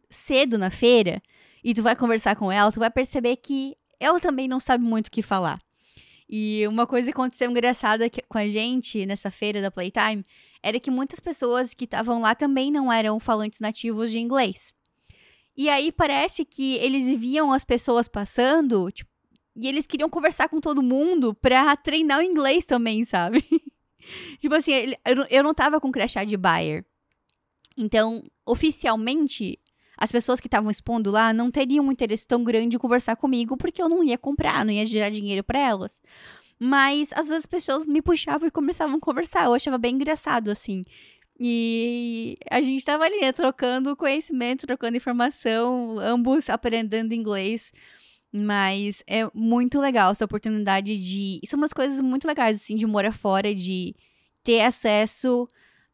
cedo 0.09 0.57
na 0.57 0.69
feira 0.69 1.21
e 1.63 1.73
tu 1.73 1.81
vai 1.81 1.95
conversar 1.95 2.35
com 2.35 2.51
ela, 2.51 2.71
tu 2.71 2.79
vai 2.79 2.89
perceber 2.89 3.35
que 3.37 3.75
ela 3.99 4.19
também 4.19 4.47
não 4.47 4.59
sabe 4.59 4.83
muito 4.83 5.07
o 5.07 5.11
que 5.11 5.21
falar. 5.21 5.59
E 6.29 6.65
uma 6.67 6.85
coisa 6.85 7.07
que 7.07 7.11
aconteceu 7.11 7.49
engraçada 7.49 8.09
com 8.27 8.37
a 8.37 8.47
gente 8.47 9.05
nessa 9.05 9.31
feira 9.31 9.61
da 9.61 9.71
Playtime 9.71 10.23
era 10.61 10.79
que 10.79 10.91
muitas 10.91 11.19
pessoas 11.19 11.73
que 11.73 11.85
estavam 11.85 12.21
lá 12.21 12.35
também 12.35 12.71
não 12.71 12.91
eram 12.91 13.19
falantes 13.19 13.59
nativos 13.59 14.11
de 14.11 14.19
inglês. 14.19 14.73
E 15.57 15.67
aí 15.69 15.91
parece 15.91 16.45
que 16.45 16.75
eles 16.75 17.19
viam 17.19 17.51
as 17.51 17.65
pessoas 17.65 18.07
passando, 18.07 18.91
tipo, 18.91 19.09
e 19.55 19.67
eles 19.67 19.85
queriam 19.85 20.09
conversar 20.09 20.47
com 20.47 20.61
todo 20.61 20.81
mundo 20.81 21.33
pra 21.33 21.75
treinar 21.75 22.19
o 22.19 22.23
inglês 22.23 22.65
também, 22.65 23.03
sabe? 23.03 23.43
tipo 24.39 24.55
assim, 24.55 24.71
eu 25.29 25.43
não 25.43 25.53
tava 25.53 25.81
com 25.81 25.91
crachá 25.91 26.23
de 26.23 26.37
buyer. 26.37 26.85
Então, 27.75 28.23
oficialmente, 28.45 29.59
as 29.99 30.11
pessoas 30.11 30.39
que 30.39 30.47
estavam 30.47 30.71
expondo 30.71 31.11
lá 31.11 31.33
não 31.33 31.51
teriam 31.51 31.85
um 31.85 31.91
interesse 31.91 32.25
tão 32.25 32.43
grande 32.43 32.77
em 32.77 32.79
conversar 32.79 33.17
comigo, 33.17 33.57
porque 33.57 33.81
eu 33.81 33.89
não 33.89 34.03
ia 34.03 34.17
comprar, 34.17 34.63
não 34.63 34.71
ia 34.71 34.85
gerar 34.85 35.09
dinheiro 35.09 35.43
para 35.43 35.59
elas. 35.59 36.01
Mas 36.57 37.11
às 37.13 37.27
vezes 37.27 37.43
as 37.43 37.45
pessoas 37.45 37.85
me 37.85 38.01
puxavam 38.01 38.47
e 38.47 38.51
começavam 38.51 38.97
a 38.97 38.99
conversar. 38.99 39.45
Eu 39.45 39.53
achava 39.53 39.77
bem 39.77 39.95
engraçado, 39.95 40.49
assim. 40.49 40.85
E 41.39 42.37
a 42.49 42.61
gente 42.61 42.83
tava 42.83 43.05
ali, 43.05 43.19
né, 43.21 43.31
trocando 43.31 43.95
conhecimento, 43.95 44.67
trocando 44.67 44.97
informação, 44.97 45.97
ambos 45.99 46.49
aprendendo 46.49 47.13
inglês. 47.13 47.71
Mas 48.31 49.03
é 49.07 49.29
muito 49.33 49.79
legal 49.79 50.11
essa 50.11 50.25
oportunidade 50.25 50.97
de. 50.97 51.39
Isso 51.43 51.55
é 51.55 51.57
uma 51.57 51.65
das 51.65 51.73
coisas 51.73 51.99
muito 51.99 52.27
legais, 52.27 52.61
assim, 52.61 52.75
de 52.75 52.85
morar 52.85 53.11
fora, 53.11 53.55
de 53.55 53.95
ter 54.43 54.61
acesso 54.61 55.47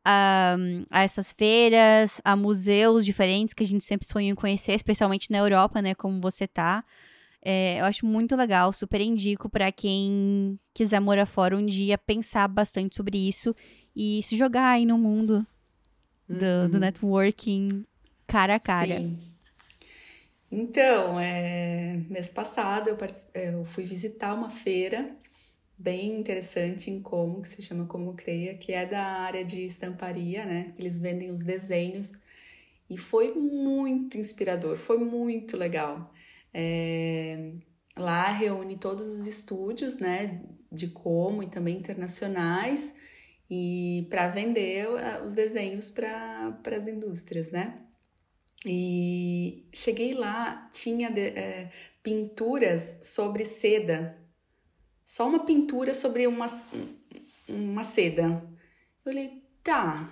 a, 0.06 0.56
a 0.92 1.04
essas 1.04 1.32
feiras, 1.32 2.22
a 2.24 2.36
museus 2.36 3.04
diferentes 3.04 3.56
que 3.56 3.64
a 3.64 3.68
gente 3.68 3.84
sempre 3.84 4.08
sonha 4.08 4.30
em 4.30 4.36
conhecer, 4.36 4.74
especialmente 4.74 5.32
na 5.32 5.40
Europa, 5.40 5.82
né? 5.82 5.96
Como 5.96 6.22
você 6.22 6.48
tá. 6.48 6.86
É, 7.42 7.80
eu 7.80 7.86
acho 7.86 8.06
muito 8.06 8.36
legal, 8.36 8.72
super 8.72 9.02
indico 9.02 9.50
para 9.50 9.72
quem 9.72 10.60
quiser 10.74 11.00
morar 11.00 11.26
fora 11.26 11.58
um 11.58 11.66
dia 11.66 11.98
pensar 11.98 12.48
bastante 12.48 12.96
sobre 12.96 13.18
isso 13.18 13.56
e 13.96 14.22
se 14.24 14.36
jogar 14.36 14.72
aí 14.72 14.86
no 14.86 14.98
mundo 14.98 15.46
do, 16.28 16.46
uhum. 16.46 16.70
do 16.70 16.80
networking 16.80 17.86
cara 18.28 18.56
a 18.56 18.60
cara. 18.60 18.98
Sim. 18.98 19.20
Então, 20.52 21.20
é, 21.20 22.00
mês 22.10 22.30
passado 22.30 22.90
eu, 22.90 22.98
eu 23.34 23.66
fui 23.66 23.86
visitar 23.86 24.34
uma 24.34 24.50
feira 24.50 25.16
bem 25.78 26.20
interessante 26.20 26.90
em 26.90 27.02
Como, 27.02 27.42
que 27.42 27.48
se 27.48 27.62
chama 27.62 27.86
Como 27.86 28.14
Creia, 28.14 28.56
que 28.56 28.72
é 28.72 28.86
da 28.86 29.04
área 29.04 29.44
de 29.44 29.64
estamparia, 29.66 30.46
né? 30.46 30.74
Eles 30.78 31.00
vendem 31.00 31.32
os 31.32 31.42
desenhos 31.42 32.20
e 32.90 32.98
foi 32.98 33.34
muito 33.34 34.18
inspirador, 34.18 34.78
foi 34.78 34.98
muito 34.98 35.58
legal. 35.58 36.14
É, 36.54 37.54
lá 37.98 38.30
reúne 38.30 38.78
todos 38.78 39.20
os 39.20 39.28
estúdios, 39.28 39.98
né, 39.98 40.42
de 40.72 40.88
Como 40.88 41.44
e 41.44 41.48
também 41.48 41.78
internacionais 41.78 42.94
e 43.50 44.08
para 44.10 44.28
vender 44.30 44.88
uh, 44.88 45.24
os 45.24 45.34
desenhos 45.34 45.90
para 45.90 46.60
as 46.76 46.88
indústrias, 46.88 47.52
né? 47.52 47.82
E 48.66 49.68
cheguei 49.72 50.14
lá, 50.14 50.70
tinha 50.74 51.12
de, 51.12 51.22
é, 51.22 51.70
pinturas 52.02 53.00
sobre 53.04 53.46
seda, 53.46 54.18
só 55.06 55.30
uma 55.30 55.46
pintura 55.46 55.94
sobre 55.94 56.26
uma, 56.26 56.48
uma 57.48 57.84
seda. 57.84 58.24
Eu 58.24 59.04
falei, 59.04 59.44
tá, 59.64 60.12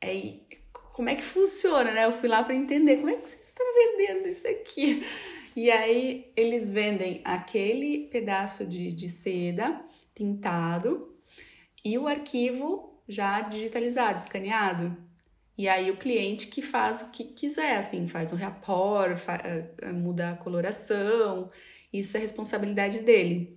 é, 0.00 0.34
como 0.72 1.08
é 1.08 1.16
que 1.16 1.22
funciona, 1.22 1.90
né? 1.90 2.04
Eu 2.04 2.12
fui 2.12 2.28
lá 2.28 2.44
para 2.44 2.54
entender 2.54 2.98
como 2.98 3.10
é 3.10 3.16
que 3.16 3.28
vocês 3.28 3.48
estão 3.48 3.66
vendendo 3.74 4.28
isso 4.28 4.46
aqui. 4.46 5.04
E 5.56 5.70
aí 5.70 6.32
eles 6.36 6.68
vendem 6.68 7.20
aquele 7.24 8.08
pedaço 8.08 8.64
de, 8.66 8.92
de 8.92 9.08
seda 9.08 9.84
pintado 10.14 11.14
e 11.84 11.98
o 11.98 12.08
arquivo 12.08 13.02
já 13.08 13.40
digitalizado, 13.40 14.18
escaneado. 14.18 14.96
E 15.56 15.68
aí 15.68 15.90
o 15.90 15.96
cliente 15.96 16.48
que 16.48 16.60
faz 16.60 17.02
o 17.02 17.10
que 17.10 17.24
quiser, 17.24 17.76
assim, 17.76 18.08
faz 18.08 18.32
um 18.32 18.36
rapport, 18.36 19.16
eh, 19.44 19.92
muda 19.92 20.30
a 20.30 20.36
coloração, 20.36 21.50
isso 21.92 22.16
é 22.16 22.20
responsabilidade 22.20 23.00
dele. 23.00 23.56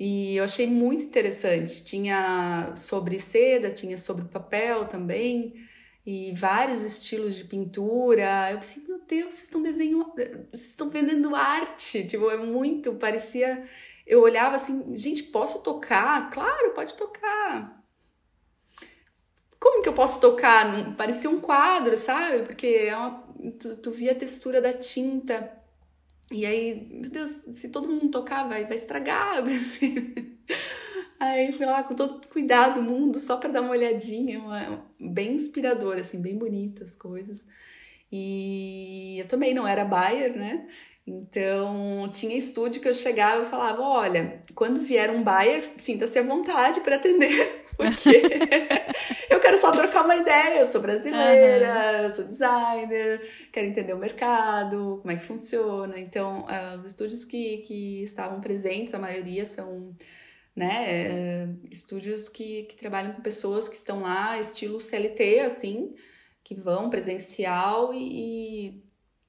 E 0.00 0.36
eu 0.36 0.44
achei 0.44 0.66
muito 0.66 1.04
interessante. 1.04 1.84
Tinha 1.84 2.72
sobre 2.74 3.18
seda, 3.18 3.70
tinha 3.70 3.98
sobre 3.98 4.24
papel 4.24 4.86
também, 4.86 5.54
e 6.06 6.32
vários 6.34 6.80
estilos 6.80 7.36
de 7.36 7.44
pintura. 7.44 8.50
Eu 8.50 8.56
pensei, 8.56 8.82
meu 8.88 8.98
Deus, 9.06 9.34
vocês 9.34 9.42
estão 9.42 9.62
desenhando, 9.62 10.10
vocês 10.14 10.70
estão 10.70 10.88
vendendo 10.88 11.36
arte. 11.36 12.02
Tipo, 12.06 12.30
é 12.30 12.38
muito, 12.38 12.94
parecia. 12.94 13.62
Eu 14.06 14.22
olhava 14.22 14.56
assim, 14.56 14.96
gente, 14.96 15.24
posso 15.24 15.62
tocar? 15.62 16.30
Claro, 16.30 16.70
pode 16.70 16.96
tocar. 16.96 17.84
Como 19.60 19.82
que 19.82 19.88
eu 19.90 19.92
posso 19.92 20.18
tocar? 20.18 20.96
Parecia 20.96 21.28
um 21.28 21.40
quadro, 21.40 21.94
sabe? 21.98 22.44
Porque 22.44 22.66
é 22.66 22.96
uma, 22.96 23.22
tu, 23.58 23.76
tu 23.76 23.90
via 23.90 24.12
a 24.12 24.14
textura 24.14 24.62
da 24.62 24.72
tinta. 24.72 25.59
E 26.30 26.46
aí, 26.46 26.88
meu 26.90 27.10
Deus, 27.10 27.30
se 27.30 27.70
todo 27.70 27.88
mundo 27.88 28.08
tocar, 28.08 28.48
vai, 28.48 28.64
vai 28.64 28.76
estragar. 28.76 29.42
aí 31.18 31.52
fui 31.52 31.66
lá 31.66 31.82
com 31.82 31.94
todo 31.94 32.26
cuidado 32.28 32.80
do 32.80 32.82
mundo, 32.82 33.18
só 33.18 33.36
para 33.36 33.50
dar 33.50 33.62
uma 33.62 33.72
olhadinha, 33.72 34.38
uma, 34.38 34.84
bem 35.00 35.32
inspirador, 35.32 35.96
assim, 35.96 36.22
bem 36.22 36.38
bonito 36.38 36.84
as 36.84 36.94
coisas. 36.94 37.46
E 38.12 39.18
eu 39.18 39.26
também 39.26 39.54
não 39.54 39.66
era 39.66 39.84
buyer, 39.84 40.36
né? 40.36 40.68
Então, 41.06 42.08
tinha 42.10 42.36
estúdio 42.36 42.80
que 42.80 42.88
eu 42.88 42.94
chegava 42.94 43.42
e 43.42 43.50
falava: 43.50 43.82
olha, 43.82 44.44
quando 44.54 44.80
vier 44.80 45.10
um 45.10 45.24
buyer, 45.24 45.72
sinta-se 45.76 46.18
à 46.18 46.22
vontade 46.22 46.80
para 46.80 46.96
atender, 46.96 47.59
porque 47.80 48.10
eu 49.30 49.40
quero 49.40 49.56
só 49.56 49.72
trocar 49.72 50.04
uma 50.04 50.16
ideia. 50.16 50.60
Eu 50.60 50.66
sou 50.66 50.80
brasileira, 50.80 51.98
uhum. 51.98 52.04
eu 52.04 52.10
sou 52.10 52.24
designer, 52.24 53.48
quero 53.52 53.66
entender 53.66 53.94
o 53.94 53.98
mercado, 53.98 54.98
como 55.00 55.10
é 55.10 55.16
que 55.16 55.24
funciona. 55.24 55.98
Então, 55.98 56.46
uh, 56.46 56.76
os 56.76 56.84
estúdios 56.84 57.24
que, 57.24 57.58
que 57.58 58.02
estavam 58.02 58.40
presentes, 58.40 58.94
a 58.94 58.98
maioria 58.98 59.44
são 59.44 59.94
né, 60.54 60.84
é, 60.88 61.48
estúdios 61.70 62.28
que, 62.28 62.64
que 62.64 62.76
trabalham 62.76 63.12
com 63.12 63.22
pessoas 63.22 63.68
que 63.68 63.76
estão 63.76 64.02
lá, 64.02 64.38
estilo 64.38 64.80
CLT, 64.80 65.40
assim, 65.40 65.94
que 66.42 66.54
vão 66.54 66.90
presencial 66.90 67.94
e, 67.94 68.76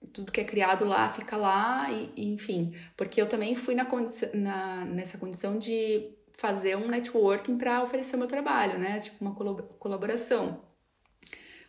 e 0.02 0.08
tudo 0.14 0.32
que 0.32 0.42
é 0.42 0.44
criado 0.44 0.84
lá 0.86 1.08
fica 1.10 1.38
lá, 1.38 1.90
e, 1.92 2.12
e 2.16 2.34
enfim, 2.34 2.74
porque 2.98 3.22
eu 3.22 3.30
também 3.30 3.56
fui 3.56 3.76
na, 3.76 3.88
na 4.34 4.86
nessa 4.86 5.18
condição 5.18 5.58
de 5.60 6.12
fazer 6.38 6.76
um 6.76 6.88
networking 6.88 7.58
para 7.58 7.84
oferecer 7.84 8.18
meu 8.18 8.28
trabalho, 8.28 8.80
né? 8.80 9.00
Tipo 9.00 9.24
uma 9.24 9.36
colaboração. 9.80 10.62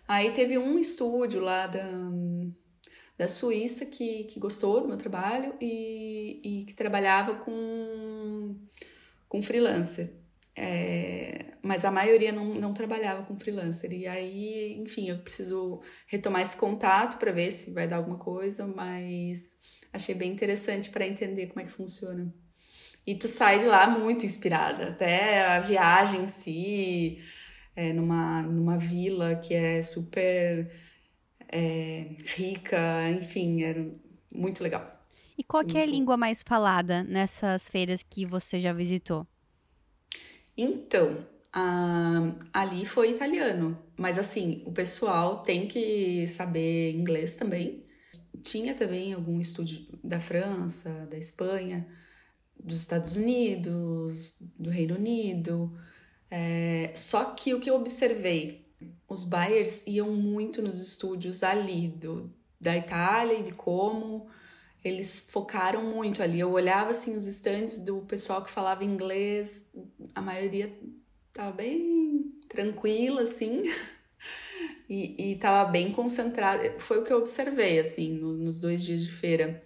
Aí 0.07 0.31
teve 0.33 0.59
um 0.59 0.79
estúdio 0.79 1.41
lá 1.41 1.67
da, 1.67 1.85
da 3.17 3.29
Suíça 3.29 3.87
que, 3.87 4.25
que 4.25 4.41
gostou 4.41 4.81
do 4.81 4.89
meu 4.89 4.97
trabalho 4.97 5.55
e, 5.61 6.41
e 6.45 6.65
que 6.65 6.75
trabalhava 6.75 7.37
com, 7.37 8.59
com 9.29 9.43
freelancer. 9.43 10.13
É, 10.55 11.55
mas 11.63 11.85
a 11.85 11.91
maioria 11.91 12.31
não, 12.31 12.55
não 12.55 12.75
trabalhava 12.75 13.25
com 13.25 13.39
freelancer. 13.39 13.93
E 13.93 14.07
aí, 14.07 14.75
enfim, 14.79 15.09
eu 15.09 15.19
preciso 15.19 15.81
retomar 16.07 16.43
esse 16.43 16.57
contato 16.57 17.19
para 17.19 17.33
ver 17.33 17.53
se 17.53 17.71
vai 17.73 17.89
dar 17.89 17.97
alguma 17.97 18.19
coisa, 18.19 18.67
mas 18.67 19.57
achei 19.93 20.15
bem 20.15 20.33
interessante 20.33 20.91
para 20.91 21.07
entender 21.07 21.47
como 21.47 21.61
é 21.61 21.65
que 21.65 21.73
funciona. 21.73 22.33
E 23.07 23.15
tu 23.15 23.27
sai 23.27 23.59
de 23.59 23.67
lá 23.67 23.89
muito 23.89 24.25
inspirada, 24.25 24.91
até 24.91 25.45
a 25.45 25.61
viagem 25.61 26.23
em 26.23 26.29
si, 26.29 27.19
é, 27.75 27.93
numa, 27.93 28.43
numa 28.43 28.79
vila 28.79 29.35
que 29.37 29.55
é 29.55 29.83
super 29.83 30.71
é, 31.49 32.15
rica, 32.37 33.11
enfim, 33.11 33.63
era 33.63 33.85
muito 34.33 34.63
legal. 34.63 35.01
E 35.37 35.43
qual 35.43 35.65
que 35.65 35.77
é 35.77 35.83
a 35.83 35.87
língua 35.87 36.17
mais 36.17 36.43
falada 36.43 37.03
nessas 37.03 37.69
feiras 37.69 38.03
que 38.03 38.25
você 38.25 38.61
já 38.61 38.73
visitou? 38.73 39.27
Então, 40.57 41.27
ali 42.53 42.87
foi 42.87 43.11
italiano, 43.11 43.79
mas 43.97 44.19
assim, 44.19 44.63
o 44.67 44.73
pessoal 44.73 45.43
tem 45.43 45.67
que 45.67 46.27
saber 46.29 46.93
inglês 46.95 47.35
também. 47.35 47.85
Tinha 48.43 48.75
também 48.75 49.13
algum 49.13 49.41
estúdio 49.41 49.87
da 50.03 50.21
França, 50.21 51.07
da 51.11 51.17
Espanha, 51.17 51.87
dos 52.63 52.79
Estados 52.79 53.17
Unidos, 53.17 54.37
do 54.59 54.71
Reino 54.71 54.95
Unido. 54.95 55.77
É, 56.31 56.93
só 56.95 57.27
que 57.27 57.53
o 57.55 57.61
que 57.61 57.69
eu 57.69 57.75
observei, 57.77 58.67
os 59.09 59.25
buyers 59.25 59.85
iam 59.87 60.13
muito 60.13 60.63
nos 60.63 60.81
estúdios 60.81 61.43
ali 61.43 61.89
do, 61.89 62.33
da 62.61 62.77
Itália 62.77 63.39
e 63.39 63.43
de 63.43 63.53
como 63.53 64.29
eles 64.85 65.21
focaram 65.21 65.85
muito 65.85 66.23
ali. 66.23 66.41
Eu 66.41 66.53
olhava 66.53 66.91
assim 66.91 67.17
os 67.17 67.27
estandes 67.27 67.79
do 67.79 68.01
pessoal 68.03 68.43
que 68.43 68.51
falava 68.51 68.85
inglês, 68.85 69.69
a 70.15 70.21
maioria 70.21 70.73
tava 71.33 71.53
bem 71.53 72.33
tranquila 72.49 73.23
assim. 73.23 73.63
E, 74.89 75.33
e 75.33 75.37
tava 75.37 75.71
bem 75.71 75.91
concentrada. 75.91 76.79
Foi 76.79 76.99
o 76.99 77.05
que 77.05 77.11
eu 77.11 77.17
observei, 77.17 77.79
assim, 77.79 78.13
no, 78.13 78.35
nos 78.35 78.61
dois 78.61 78.85
dias 78.85 79.01
de 79.01 79.11
feira. 79.11 79.65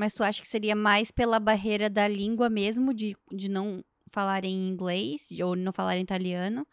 Mas 0.00 0.14
tu 0.14 0.24
acha 0.24 0.40
que 0.40 0.48
seria 0.48 0.74
mais 0.74 1.10
pela 1.10 1.38
barreira 1.38 1.90
da 1.90 2.08
língua 2.08 2.48
mesmo, 2.48 2.94
de, 2.94 3.14
de 3.30 3.50
não 3.50 3.84
falarem 4.10 4.66
inglês 4.66 5.28
ou 5.44 5.54
não 5.54 5.74
falarem 5.74 6.02
italiano? 6.02 6.66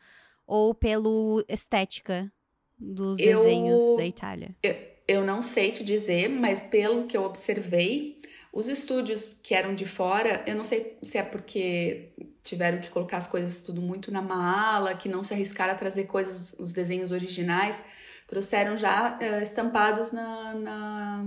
Ou 0.45 0.73
pelo 0.73 1.43
estética 1.45 2.31
dos 2.79 3.19
eu, 3.19 3.43
desenhos 3.43 3.97
da 3.97 4.05
Itália? 4.05 4.55
Eu, 4.63 4.75
eu 5.05 5.25
não 5.25 5.41
sei 5.41 5.73
te 5.73 5.83
dizer, 5.83 6.29
mas 6.29 6.63
pelo 6.63 7.03
que 7.03 7.17
eu 7.17 7.23
observei, 7.25 8.21
os 8.53 8.69
estúdios 8.69 9.33
que 9.43 9.53
eram 9.53 9.75
de 9.75 9.85
fora, 9.85 10.41
eu 10.47 10.55
não 10.55 10.63
sei 10.63 10.97
se 11.03 11.17
é 11.17 11.23
porque 11.23 12.13
tiveram 12.41 12.79
que 12.79 12.89
colocar 12.89 13.17
as 13.17 13.27
coisas 13.27 13.59
tudo 13.59 13.81
muito 13.81 14.09
na 14.09 14.21
mala, 14.21 14.95
que 14.95 15.09
não 15.09 15.21
se 15.21 15.33
arriscaram 15.33 15.73
a 15.73 15.75
trazer 15.75 16.05
coisas, 16.05 16.55
os 16.57 16.71
desenhos 16.71 17.11
originais, 17.11 17.83
trouxeram 18.25 18.77
já 18.77 19.17
uh, 19.17 19.43
estampados 19.43 20.13
na, 20.13 20.53
na, 20.53 21.25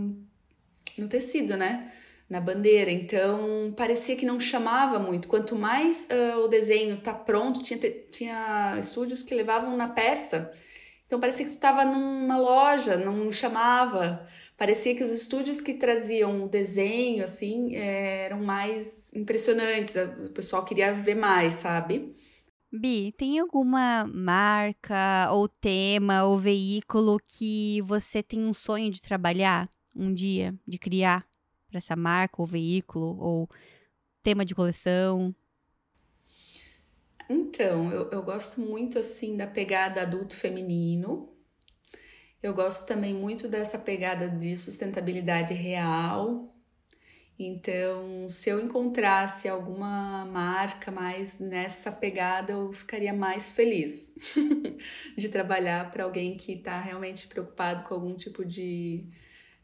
no 1.01 1.09
tecido, 1.09 1.57
né? 1.57 1.90
Na 2.28 2.40
bandeira. 2.40 2.90
Então 2.90 3.74
parecia 3.76 4.16
que 4.16 4.26
não 4.26 4.38
chamava 4.38 4.98
muito. 4.98 5.26
Quanto 5.26 5.57
mais 5.57 6.07
uh, 6.11 6.40
o 6.44 6.48
desenho 6.48 6.98
tá 6.98 7.12
pronto, 7.12 7.62
tinha, 7.62 7.78
tinha 8.12 8.76
estúdios 8.78 9.22
que 9.22 9.34
levavam 9.34 9.76
na 9.76 9.88
peça 9.88 10.53
então 11.11 11.18
parecia 11.18 11.44
que 11.44 11.51
tu 11.51 11.55
estava 11.55 11.84
numa 11.84 12.38
loja, 12.38 12.96
não 12.96 13.32
chamava. 13.32 14.24
Parecia 14.57 14.94
que 14.94 15.03
os 15.03 15.11
estúdios 15.11 15.61
que 15.61 15.74
traziam 15.74 16.44
o 16.44 16.48
desenho, 16.48 17.24
assim, 17.24 17.74
é, 17.74 18.26
eram 18.26 18.44
mais 18.44 19.12
impressionantes. 19.12 19.96
O 19.96 20.30
pessoal 20.30 20.64
queria 20.64 20.94
ver 20.94 21.16
mais, 21.16 21.55
sabe? 21.55 22.14
Bi, 22.72 23.12
tem 23.18 23.40
alguma 23.40 24.07
marca 24.07 25.28
ou 25.32 25.48
tema 25.48 26.22
ou 26.22 26.38
veículo 26.38 27.18
que 27.26 27.82
você 27.82 28.22
tem 28.22 28.44
um 28.44 28.53
sonho 28.53 28.92
de 28.92 29.03
trabalhar 29.03 29.68
um 29.95 30.12
dia, 30.12 30.55
de 30.66 30.78
criar 30.78 31.26
para 31.68 31.78
essa 31.78 31.97
marca 31.97 32.41
ou 32.41 32.47
veículo 32.47 33.16
ou 33.18 33.49
tema 34.22 34.45
de 34.45 34.55
coleção? 34.55 35.34
Então, 37.28 37.93
eu, 37.93 38.11
eu 38.11 38.22
gosto 38.22 38.61
muito 38.61 38.99
assim 38.99 39.36
da 39.36 39.47
pegada 39.47 40.03
adulto 40.03 40.36
feminino. 40.36 41.32
Eu 42.43 42.55
gosto 42.55 42.86
também 42.86 43.14
muito 43.14 43.47
dessa 43.49 43.78
pegada 43.78 44.28
de 44.28 44.57
sustentabilidade 44.57 45.55
real. 45.55 46.55
Então, 47.38 48.28
se 48.28 48.51
eu 48.51 48.61
encontrasse 48.61 49.49
alguma 49.49 50.26
marca 50.26 50.91
mais 50.91 51.38
nessa 51.38 51.91
pegada, 51.91 52.53
eu 52.53 52.72
ficaria 52.72 53.14
mais 53.14 53.51
feliz 53.51 54.14
de 55.16 55.28
trabalhar 55.30 55.91
para 55.91 56.05
alguém 56.05 56.36
que 56.36 56.53
está 56.53 56.78
realmente 56.78 57.26
preocupado 57.28 57.82
com 57.84 57.95
algum 57.95 58.14
tipo 58.14 58.45
de, 58.45 59.07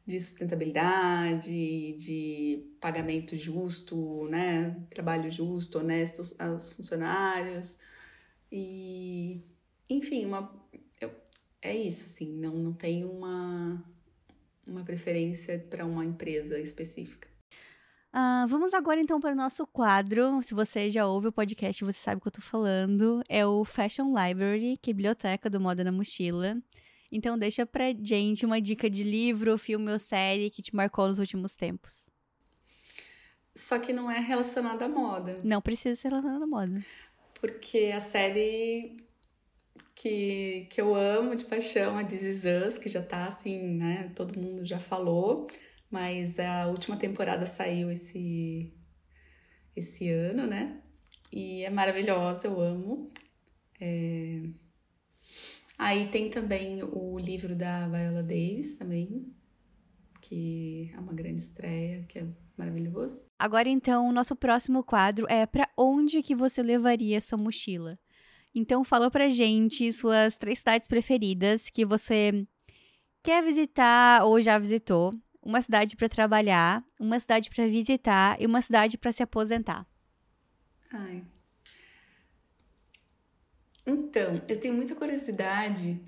de 0.07 0.21
sustentabilidade, 0.21 1.95
de 1.95 2.65
pagamento 2.81 3.37
justo, 3.37 4.29
né? 4.29 4.77
Trabalho 4.89 5.31
justo, 5.31 5.81
honesto 5.81 6.23
aos 6.39 6.71
funcionários. 6.73 7.79
E, 8.51 9.43
enfim, 9.91 10.25
uma, 10.27 10.55
eu, 11.01 11.11
é 11.61 11.77
isso, 11.77 12.05
assim, 12.05 12.33
não, 12.39 12.55
não 12.57 12.73
tenho 12.73 13.11
uma, 13.11 13.85
uma 14.65 14.85
preferência 14.85 15.59
para 15.69 15.85
uma 15.85 16.05
empresa 16.05 16.57
específica. 16.59 17.29
Uh, 18.15 18.47
vamos 18.47 18.73
agora 18.73 19.01
então 19.01 19.21
para 19.21 19.33
o 19.33 19.37
nosso 19.37 19.67
quadro. 19.67 20.41
Se 20.43 20.55
você 20.55 20.89
já 20.89 21.05
ouve 21.07 21.27
o 21.27 21.33
podcast, 21.33 21.85
você 21.85 21.99
sabe 21.99 22.19
o 22.19 22.21
que 22.23 22.29
eu 22.29 22.33
tô 22.33 22.41
falando. 22.41 23.23
É 23.29 23.45
o 23.45 23.65
Fashion 23.65 24.15
Library, 24.15 24.79
que 24.81 24.91
é 24.91 24.95
biblioteca 24.95 25.51
do 25.51 25.61
Moda 25.61 25.83
na 25.83 25.93
Mochila. 25.93 26.57
Então 27.17 27.39
deixa 27.39 27.65
pra 27.65 27.95
gente 27.99 28.45
uma 28.45 28.61
dica 28.61 28.91
de 28.91 29.03
livro, 29.03 29.57
filme 29.57 29.91
ou 29.91 29.99
série 29.99 30.51
que 30.51 30.61
te 30.61 30.77
marcou 30.77 31.09
nos 31.09 31.19
últimos 31.19 31.57
tempos. 31.57 32.07
Só 33.55 33.79
que 33.79 33.91
não 33.91 34.11
é 34.11 34.21
relacionado 34.21 34.83
à 34.83 34.89
moda. 34.89 35.41
Não 35.43 35.63
precisa 35.63 35.99
ser 35.99 36.09
relacionado 36.09 36.43
à 36.43 36.47
moda. 36.47 36.85
Porque 37.41 37.91
a 37.95 38.03
série 38.03 38.99
que, 39.95 40.67
que 40.69 40.79
eu 40.79 40.95
amo 40.95 41.35
de 41.35 41.47
paixão 41.47 41.99
é 41.99 42.05
This 42.05 42.23
Is 42.23 42.45
Us, 42.45 42.77
que 42.77 42.91
já 42.91 43.03
tá 43.03 43.27
assim, 43.27 43.79
né? 43.79 44.13
Todo 44.15 44.39
mundo 44.39 44.67
já 44.67 44.79
falou. 44.79 45.47
Mas 45.91 46.39
a 46.39 46.67
última 46.67 46.99
temporada 46.99 47.47
saiu 47.47 47.91
esse, 47.91 48.75
esse 49.75 50.11
ano, 50.11 50.47
né? 50.47 50.83
E 51.33 51.65
é 51.65 51.71
maravilhosa, 51.71 52.47
eu 52.47 52.61
amo. 52.61 53.11
É... 53.81 54.66
Aí 55.79 56.09
tem 56.09 56.31
também 56.31 56.83
o 56.83 57.19
livro 57.19 57.55
da 57.55 57.87
Viola 57.87 58.23
Davis 58.23 58.77
também, 58.77 59.33
que 60.23 60.91
é 60.95 60.99
uma 60.99 61.13
grande 61.13 61.43
estreia, 61.43 62.05
que 62.09 62.19
é 62.19 62.27
maravilhoso. 62.57 63.31
Agora 63.39 63.69
então, 63.69 64.09
o 64.09 64.13
nosso 64.13 64.35
próximo 64.35 64.83
quadro 64.83 65.27
é 65.29 65.45
para 65.47 65.69
onde 65.77 66.23
que 66.23 66.35
você 66.35 66.63
levaria 66.63 67.21
sua 67.21 67.37
mochila? 67.37 67.99
Então 68.55 68.83
fala 68.83 69.11
pra 69.11 69.29
gente 69.29 69.93
suas 69.93 70.37
três 70.37 70.61
cidades 70.61 70.89
preferidas 70.89 71.69
que 71.69 71.85
você 71.85 72.47
quer 73.23 73.45
visitar 73.45 74.25
ou 74.25 74.41
já 74.41 74.59
visitou, 74.59 75.13
uma 75.43 75.61
cidade 75.61 75.95
para 75.95 76.09
trabalhar, 76.09 76.83
uma 76.99 77.21
cidade 77.21 77.51
para 77.51 77.67
visitar 77.67 78.41
e 78.41 78.47
uma 78.47 78.63
cidade 78.63 78.97
para 78.97 79.13
se 79.13 79.23
aposentar. 79.23 79.87
Ai, 80.91 81.23
então, 83.87 84.43
eu 84.49 84.59
tenho 84.59 84.75
muita 84.75 84.95
curiosidade 84.95 86.01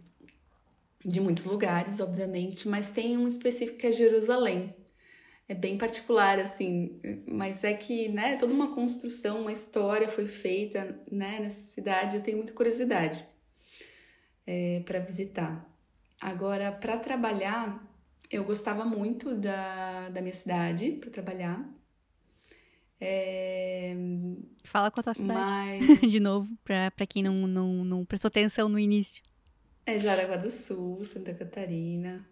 de 1.05 1.21
muitos 1.21 1.45
lugares, 1.45 2.01
obviamente, 2.01 2.69
mas 2.69 2.91
tem 2.91 3.17
um 3.17 3.29
específico 3.29 3.79
que 3.79 3.87
é 3.87 3.93
Jerusalém. 3.93 4.75
É 5.49 5.55
bem 5.55 5.79
particular, 5.79 6.39
assim, 6.39 7.01
mas 7.27 7.65
é 7.65 7.73
que, 7.73 8.09
né, 8.09 8.37
toda 8.37 8.53
uma 8.53 8.75
construção, 8.75 9.41
uma 9.41 9.53
história 9.53 10.09
foi 10.09 10.27
feita, 10.27 11.01
né, 11.11 11.39
nessa 11.41 11.63
cidade. 11.63 12.17
Eu 12.17 12.23
tenho 12.23 12.37
muita 12.37 12.53
curiosidade 12.53 13.25
é, 14.47 14.83
para 14.85 14.99
visitar. 14.99 15.67
Agora, 16.21 16.73
para 16.73 16.99
trabalhar, 16.99 17.83
eu 18.31 18.45
gostava 18.45 18.85
muito 18.85 19.35
da, 19.35 20.11
da 20.11 20.21
minha 20.21 20.35
cidade 20.35 20.93
para 20.93 21.11
trabalhar. 21.11 21.78
É... 23.01 23.95
Fala 24.65 24.91
com 24.91 25.01
a 25.01 25.03
tua 25.03 25.15
cidade. 25.15 25.87
Mas... 25.87 26.01
De 26.11 26.21
novo, 26.21 26.49
para 26.65 27.07
quem 27.07 27.23
não, 27.23 27.47
não, 27.47 27.85
não 27.85 28.05
prestou 28.05 28.29
atenção 28.29 28.69
no 28.69 28.79
início. 28.79 29.23
É 29.87 29.99
Jaraguá 29.99 30.37
do 30.37 30.51
Sul, 30.51 31.05
Santa 31.05 31.33
Catarina. 31.33 32.29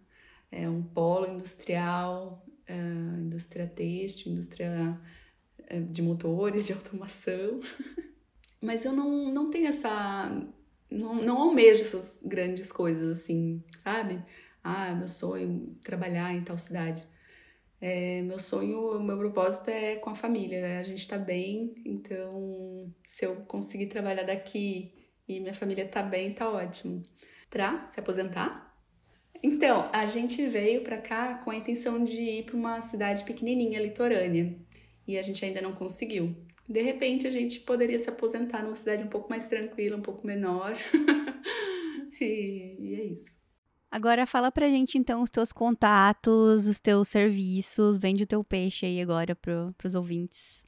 É 0.50 0.68
um 0.68 0.82
polo 0.82 1.26
industrial, 1.26 2.44
uh, 2.68 3.20
indústria 3.20 3.66
têxtil, 3.66 4.32
indústria 4.32 5.00
é, 5.66 5.80
de 5.80 6.02
motores, 6.02 6.66
de 6.66 6.72
automação. 6.72 7.60
Mas 8.60 8.84
eu 8.84 8.92
não, 8.92 9.32
não 9.32 9.50
tenho 9.50 9.68
essa. 9.68 10.28
Não, 10.90 11.14
não 11.16 11.38
almejo 11.38 11.82
essas 11.82 12.20
grandes 12.24 12.70
coisas 12.70 13.18
assim, 13.18 13.62
sabe? 13.76 14.22
Ah, 14.62 14.94
meu 14.94 15.08
sonho 15.08 15.76
trabalhar 15.82 16.34
em 16.34 16.42
tal 16.42 16.58
cidade. 16.58 17.06
É, 17.80 18.22
meu 18.22 18.38
sonho, 18.38 18.98
meu 19.00 19.18
propósito 19.18 19.68
é 19.68 19.96
com 19.96 20.10
a 20.10 20.14
família, 20.14 20.60
né? 20.60 20.78
A 20.78 20.82
gente 20.82 21.06
tá 21.06 21.18
bem, 21.18 21.74
então 21.84 22.92
se 23.06 23.26
eu 23.26 23.36
conseguir 23.42 23.86
trabalhar 23.86 24.22
daqui 24.22 24.94
e 25.28 25.40
minha 25.40 25.54
família 25.54 25.86
tá 25.86 26.02
bem, 26.02 26.32
tá 26.32 26.50
ótimo. 26.50 27.02
Pra 27.50 27.86
se 27.86 28.00
aposentar? 28.00 28.66
Então, 29.42 29.90
a 29.92 30.06
gente 30.06 30.46
veio 30.48 30.82
pra 30.82 30.98
cá 30.98 31.34
com 31.38 31.50
a 31.50 31.56
intenção 31.56 32.02
de 32.04 32.20
ir 32.20 32.44
pra 32.44 32.56
uma 32.56 32.80
cidade 32.80 33.22
pequenininha, 33.24 33.80
litorânea, 33.80 34.56
e 35.06 35.18
a 35.18 35.22
gente 35.22 35.44
ainda 35.44 35.60
não 35.60 35.72
conseguiu. 35.72 36.34
De 36.68 36.80
repente, 36.82 37.26
a 37.26 37.30
gente 37.30 37.60
poderia 37.60 37.98
se 37.98 38.08
aposentar 38.08 38.62
numa 38.62 38.74
cidade 38.74 39.04
um 39.04 39.08
pouco 39.08 39.28
mais 39.28 39.48
tranquila, 39.48 39.96
um 39.96 40.02
pouco 40.02 40.26
menor. 40.26 40.76
e, 42.20 42.76
e 42.80 42.94
é 43.00 43.04
isso. 43.04 43.45
Agora 43.90 44.26
fala 44.26 44.50
pra 44.50 44.68
gente 44.68 44.98
então 44.98 45.22
os 45.22 45.30
teus 45.30 45.52
contatos, 45.52 46.66
os 46.66 46.80
teus 46.80 47.08
serviços, 47.08 47.98
vende 47.98 48.24
o 48.24 48.26
teu 48.26 48.42
peixe 48.42 48.84
aí 48.84 49.00
agora 49.00 49.34
pro, 49.34 49.74
pros 49.78 49.94
ouvintes. 49.94 50.64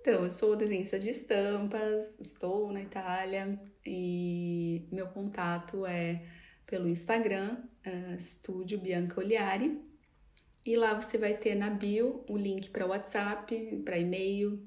Então, 0.00 0.22
eu 0.22 0.30
sou 0.30 0.54
desenhista 0.54 1.00
de 1.00 1.08
estampas, 1.08 2.20
estou 2.20 2.70
na 2.70 2.82
Itália 2.82 3.58
e 3.86 4.86
meu 4.92 5.06
contato 5.06 5.86
é 5.86 6.22
pelo 6.66 6.86
Instagram, 6.86 7.56
uh, 7.86 8.14
Estúdio 8.14 8.78
Bianca 8.78 9.18
Oliari. 9.18 9.80
E 10.66 10.76
lá 10.76 10.92
você 10.92 11.16
vai 11.16 11.34
ter 11.34 11.54
na 11.54 11.70
bio 11.70 12.22
o 12.28 12.36
link 12.36 12.68
para 12.68 12.86
WhatsApp, 12.86 13.82
para 13.82 13.98
e-mail. 13.98 14.62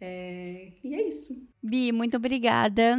É... 0.00 0.72
E 0.82 0.94
é 0.94 1.06
isso. 1.06 1.46
Bi, 1.62 1.92
muito 1.92 2.16
obrigada 2.16 2.98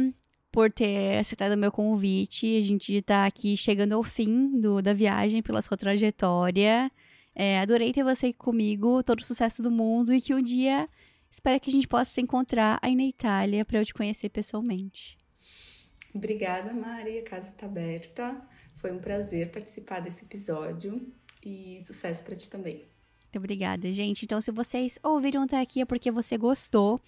por 0.52 0.70
ter 0.70 1.18
aceitado 1.18 1.52
o 1.52 1.56
meu 1.56 1.72
convite. 1.72 2.58
A 2.58 2.60
gente 2.60 2.94
está 2.94 3.24
aqui 3.24 3.56
chegando 3.56 3.94
ao 3.94 4.02
fim 4.04 4.60
do, 4.60 4.82
da 4.82 4.92
viagem 4.92 5.42
pela 5.42 5.62
sua 5.62 5.76
trajetória. 5.76 6.92
É, 7.34 7.58
adorei 7.58 7.92
ter 7.92 8.04
você 8.04 8.26
aqui 8.26 8.38
comigo, 8.38 9.02
todo 9.02 9.20
o 9.20 9.24
sucesso 9.24 9.62
do 9.62 9.70
mundo 9.70 10.12
e 10.12 10.20
que 10.20 10.34
um 10.34 10.42
dia 10.42 10.86
espero 11.30 11.58
que 11.58 11.70
a 11.70 11.72
gente 11.72 11.88
possa 11.88 12.10
se 12.10 12.20
encontrar 12.20 12.78
aí 12.82 12.94
na 12.94 13.04
Itália 13.04 13.64
para 13.64 13.78
eu 13.78 13.86
te 13.86 13.94
conhecer 13.94 14.28
pessoalmente. 14.28 15.16
Obrigada, 16.14 16.74
Mari. 16.74 17.18
A 17.18 17.24
casa 17.24 17.48
está 17.48 17.64
aberta. 17.64 18.38
Foi 18.76 18.92
um 18.92 18.98
prazer 18.98 19.50
participar 19.50 20.00
desse 20.00 20.26
episódio 20.26 21.10
e 21.42 21.78
sucesso 21.80 22.22
para 22.22 22.36
ti 22.36 22.50
também. 22.50 22.84
Muito 23.22 23.38
obrigada, 23.38 23.90
gente. 23.90 24.26
Então, 24.26 24.42
se 24.42 24.50
vocês 24.50 24.98
ouviram 25.02 25.44
até 25.44 25.58
aqui 25.58 25.80
é 25.80 25.86
porque 25.86 26.10
você 26.10 26.36
gostou. 26.36 27.00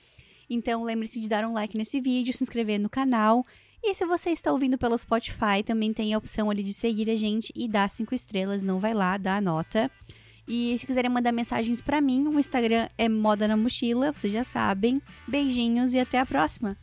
Então 0.49 0.83
lembre-se 0.83 1.21
de 1.21 1.29
dar 1.29 1.45
um 1.45 1.53
like 1.53 1.77
nesse 1.77 2.01
vídeo, 2.01 2.33
se 2.33 2.43
inscrever 2.43 2.79
no 2.79 2.89
canal. 2.89 3.45
E 3.83 3.95
se 3.95 4.07
você 4.07 4.31
está 4.31 4.51
ouvindo 4.51 4.79
pelo 4.79 4.97
Spotify, 4.97 5.63
também 5.65 5.93
tem 5.93 6.15
a 6.15 6.19
opção 6.19 6.51
ali 6.51 6.63
de 6.63 6.73
seguir 6.73 7.11
a 7.11 7.17
gente 7.17 7.53
e 7.55 7.69
dar 7.69 7.91
cinco 7.91 8.15
estrelas. 8.15 8.63
Não 8.63 8.79
vai 8.79 8.95
lá, 8.95 9.17
dá 9.17 9.37
a 9.37 9.41
nota. 9.41 9.91
E 10.49 10.77
se 10.79 10.87
quiserem 10.87 11.11
mandar 11.11 11.33
mensagens 11.33 11.81
para 11.81 12.01
mim, 12.01 12.27
o 12.29 12.39
Instagram 12.39 12.89
é 12.99 13.09
Moda 13.09 13.49
na 13.49 13.57
Mochila, 13.57 14.13
vocês 14.13 14.33
já 14.33 14.45
sabem. 14.45 15.01
Beijinhos 15.27 15.95
e 15.95 15.99
até 15.99 16.19
a 16.19 16.27
próxima! 16.27 16.77